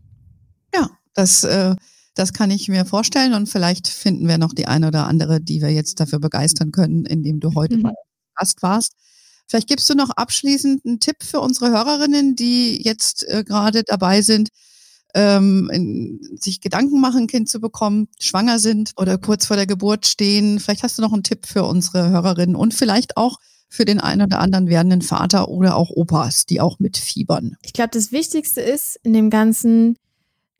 Ja, 0.73 0.89
das, 1.13 1.43
äh, 1.43 1.75
das 2.15 2.31
kann 2.33 2.51
ich 2.51 2.69
mir 2.69 2.85
vorstellen 2.85 3.33
und 3.33 3.49
vielleicht 3.49 3.87
finden 3.87 4.27
wir 4.27 4.37
noch 4.37 4.53
die 4.53 4.67
eine 4.67 4.87
oder 4.87 5.05
andere, 5.05 5.41
die 5.41 5.61
wir 5.61 5.69
jetzt 5.69 5.99
dafür 5.99 6.19
begeistern 6.19 6.71
können, 6.71 7.05
indem 7.05 7.39
du 7.41 7.53
heute 7.55 7.75
mhm. 7.75 7.83
mal 7.83 7.93
Gast 8.35 8.61
warst. 8.63 8.93
Vielleicht 9.47 9.67
gibst 9.67 9.89
du 9.89 9.95
noch 9.95 10.11
abschließend 10.11 10.85
einen 10.85 10.99
Tipp 10.99 11.17
für 11.21 11.41
unsere 11.41 11.71
Hörerinnen, 11.71 12.35
die 12.35 12.81
jetzt 12.81 13.27
äh, 13.27 13.43
gerade 13.43 13.83
dabei 13.83 14.21
sind, 14.21 14.49
ähm, 15.15 15.69
in, 15.73 16.19
sich 16.39 16.61
Gedanken 16.61 16.99
machen, 17.01 17.23
ein 17.23 17.27
Kind 17.27 17.49
zu 17.49 17.59
bekommen, 17.59 18.07
schwanger 18.19 18.59
sind 18.59 18.91
oder 18.97 19.17
kurz 19.17 19.45
vor 19.45 19.55
der 19.55 19.67
Geburt 19.67 20.05
stehen. 20.05 20.59
Vielleicht 20.59 20.83
hast 20.83 20.97
du 20.97 21.01
noch 21.01 21.13
einen 21.13 21.23
Tipp 21.23 21.45
für 21.45 21.63
unsere 21.63 22.09
Hörerinnen 22.09 22.55
und 22.55 22.73
vielleicht 22.73 23.17
auch 23.17 23.39
für 23.69 23.85
den 23.85 23.99
einen 23.99 24.23
oder 24.23 24.39
anderen 24.39 24.67
werdenden 24.67 25.01
Vater 25.01 25.49
oder 25.49 25.75
auch 25.75 25.91
Opas, 25.91 26.45
die 26.45 26.59
auch 26.59 26.79
mitfiebern. 26.79 27.55
Ich 27.61 27.73
glaube, 27.73 27.91
das 27.93 28.11
Wichtigste 28.11 28.61
ist 28.61 28.99
in 29.03 29.13
dem 29.13 29.29
Ganzen, 29.29 29.95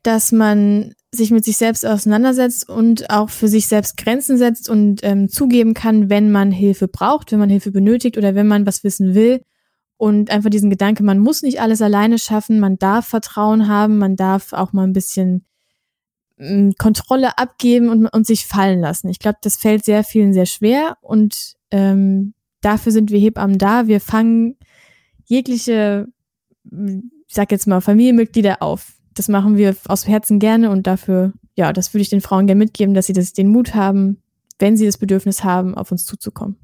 dass 0.02 0.30
man 0.32 0.94
sich 1.12 1.32
mit 1.32 1.44
sich 1.44 1.56
selbst 1.56 1.84
auseinandersetzt 1.84 2.68
und 2.68 3.10
auch 3.10 3.30
für 3.30 3.48
sich 3.48 3.66
selbst 3.66 3.96
Grenzen 3.96 4.38
setzt 4.38 4.68
und 4.68 5.00
ähm, 5.02 5.28
zugeben 5.28 5.74
kann, 5.74 6.08
wenn 6.08 6.30
man 6.30 6.52
Hilfe 6.52 6.86
braucht, 6.86 7.32
wenn 7.32 7.40
man 7.40 7.50
Hilfe 7.50 7.72
benötigt 7.72 8.16
oder 8.16 8.36
wenn 8.36 8.46
man 8.46 8.64
was 8.64 8.84
wissen 8.84 9.14
will 9.14 9.40
und 10.00 10.30
einfach 10.30 10.48
diesen 10.48 10.70
Gedanke, 10.70 11.02
man 11.02 11.18
muss 11.18 11.42
nicht 11.42 11.60
alles 11.60 11.82
alleine 11.82 12.18
schaffen, 12.18 12.58
man 12.58 12.78
darf 12.78 13.06
Vertrauen 13.06 13.68
haben, 13.68 13.98
man 13.98 14.16
darf 14.16 14.54
auch 14.54 14.72
mal 14.72 14.84
ein 14.84 14.94
bisschen 14.94 15.44
äh, 16.38 16.70
Kontrolle 16.78 17.36
abgeben 17.36 17.90
und, 17.90 18.06
und 18.06 18.26
sich 18.26 18.46
fallen 18.46 18.80
lassen. 18.80 19.10
Ich 19.10 19.18
glaube, 19.18 19.36
das 19.42 19.58
fällt 19.58 19.84
sehr 19.84 20.02
vielen 20.02 20.32
sehr 20.32 20.46
schwer 20.46 20.96
und 21.02 21.56
ähm, 21.70 22.32
dafür 22.62 22.92
sind 22.92 23.10
wir 23.10 23.20
Hebammen 23.20 23.58
da. 23.58 23.88
Wir 23.88 24.00
fangen 24.00 24.56
jegliche, 25.26 26.08
ich 26.64 27.34
sag 27.34 27.52
jetzt 27.52 27.66
mal, 27.66 27.82
Familienmitglieder 27.82 28.62
auf. 28.62 28.94
Das 29.12 29.28
machen 29.28 29.58
wir 29.58 29.76
aus 29.86 30.08
Herzen 30.08 30.38
gerne 30.38 30.70
und 30.70 30.86
dafür, 30.86 31.34
ja, 31.56 31.74
das 31.74 31.92
würde 31.92 32.00
ich 32.00 32.08
den 32.08 32.22
Frauen 32.22 32.46
gerne 32.46 32.58
mitgeben, 32.58 32.94
dass 32.94 33.04
sie 33.04 33.12
das, 33.12 33.34
den 33.34 33.48
Mut 33.48 33.74
haben, 33.74 34.22
wenn 34.58 34.78
sie 34.78 34.86
das 34.86 34.96
Bedürfnis 34.96 35.44
haben, 35.44 35.74
auf 35.74 35.92
uns 35.92 36.06
zuzukommen. 36.06 36.56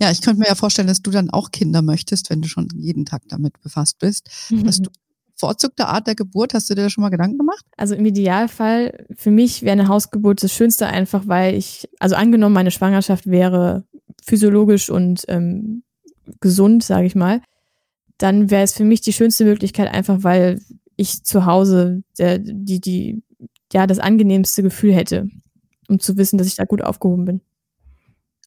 Ja, 0.00 0.10
ich 0.10 0.22
könnte 0.22 0.40
mir 0.40 0.46
ja 0.46 0.54
vorstellen, 0.54 0.88
dass 0.88 1.02
du 1.02 1.10
dann 1.10 1.30
auch 1.30 1.50
Kinder 1.50 1.82
möchtest, 1.82 2.30
wenn 2.30 2.40
du 2.40 2.48
schon 2.48 2.68
jeden 2.76 3.04
Tag 3.04 3.22
damit 3.28 3.60
befasst 3.60 3.98
bist. 3.98 4.28
Mhm. 4.50 4.64
Dass 4.64 4.80
du 4.80 4.90
bevorzugte 5.34 5.86
Art 5.86 6.06
der 6.06 6.14
Geburt, 6.14 6.54
hast 6.54 6.68
du 6.68 6.74
dir 6.74 6.82
da 6.82 6.90
schon 6.90 7.02
mal 7.02 7.10
Gedanken 7.10 7.38
gemacht? 7.38 7.64
Also 7.76 7.94
im 7.94 8.04
Idealfall, 8.06 9.06
für 9.16 9.30
mich 9.30 9.62
wäre 9.62 9.72
eine 9.72 9.88
Hausgeburt 9.88 10.42
das 10.42 10.52
Schönste 10.52 10.86
einfach, 10.86 11.26
weil 11.26 11.54
ich, 11.54 11.88
also 11.98 12.16
angenommen, 12.16 12.54
meine 12.54 12.70
Schwangerschaft 12.70 13.26
wäre 13.26 13.84
physiologisch 14.22 14.90
und 14.90 15.24
ähm, 15.28 15.82
gesund, 16.40 16.84
sage 16.84 17.06
ich 17.06 17.14
mal, 17.14 17.40
dann 18.18 18.50
wäre 18.50 18.64
es 18.64 18.74
für 18.74 18.84
mich 18.84 19.00
die 19.00 19.12
schönste 19.12 19.44
Möglichkeit 19.44 19.92
einfach, 19.92 20.22
weil 20.22 20.60
ich 20.96 21.22
zu 21.24 21.46
Hause 21.46 22.02
der, 22.18 22.38
die, 22.38 22.80
die, 22.80 23.22
ja, 23.72 23.86
das 23.86 24.00
angenehmste 24.00 24.62
Gefühl 24.62 24.92
hätte, 24.92 25.28
um 25.88 26.00
zu 26.00 26.16
wissen, 26.16 26.36
dass 26.36 26.48
ich 26.48 26.56
da 26.56 26.64
gut 26.64 26.82
aufgehoben 26.82 27.24
bin. 27.24 27.40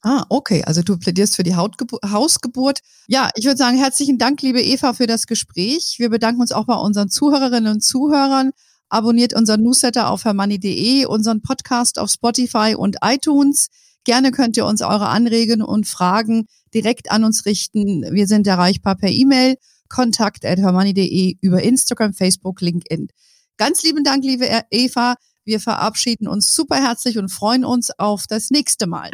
Ah, 0.03 0.25
okay. 0.29 0.63
Also 0.63 0.81
du 0.81 0.97
plädierst 0.97 1.35
für 1.35 1.43
die 1.43 1.55
Hausgeburt. 1.55 2.79
Ja, 3.07 3.29
ich 3.35 3.45
würde 3.45 3.57
sagen, 3.57 3.77
herzlichen 3.77 4.17
Dank, 4.17 4.41
liebe 4.41 4.61
Eva, 4.61 4.93
für 4.93 5.05
das 5.05 5.27
Gespräch. 5.27 5.95
Wir 5.99 6.09
bedanken 6.09 6.41
uns 6.41 6.51
auch 6.51 6.65
bei 6.65 6.73
unseren 6.75 7.09
Zuhörerinnen 7.09 7.71
und 7.71 7.81
Zuhörern. 7.81 8.51
Abonniert 8.89 9.33
unseren 9.33 9.61
Newsletter 9.61 10.09
auf 10.09 10.25
hermanni.de, 10.25 11.05
unseren 11.05 11.41
Podcast 11.41 11.99
auf 11.99 12.09
Spotify 12.09 12.75
und 12.75 12.97
iTunes. 13.03 13.67
Gerne 14.03 14.31
könnt 14.31 14.57
ihr 14.57 14.65
uns 14.65 14.81
eure 14.81 15.07
Anregungen 15.09 15.61
und 15.61 15.87
Fragen 15.87 16.47
direkt 16.73 17.11
an 17.11 17.23
uns 17.23 17.45
richten. 17.45 18.03
Wir 18.11 18.25
sind 18.25 18.47
erreichbar 18.47 18.95
per 18.95 19.09
E-Mail, 19.09 19.55
kontakt 19.87 20.45
at 20.45 20.57
hermanni.de, 20.57 21.37
über 21.41 21.61
Instagram, 21.61 22.13
Facebook, 22.13 22.59
LinkedIn. 22.61 23.09
Ganz 23.57 23.83
lieben 23.83 24.03
Dank, 24.03 24.23
liebe 24.23 24.47
Eva. 24.71 25.15
Wir 25.43 25.59
verabschieden 25.59 26.27
uns 26.27 26.53
super 26.53 26.75
herzlich 26.75 27.17
und 27.17 27.29
freuen 27.29 27.65
uns 27.65 27.89
auf 27.97 28.25
das 28.27 28.51
nächste 28.51 28.85
Mal. 28.85 29.09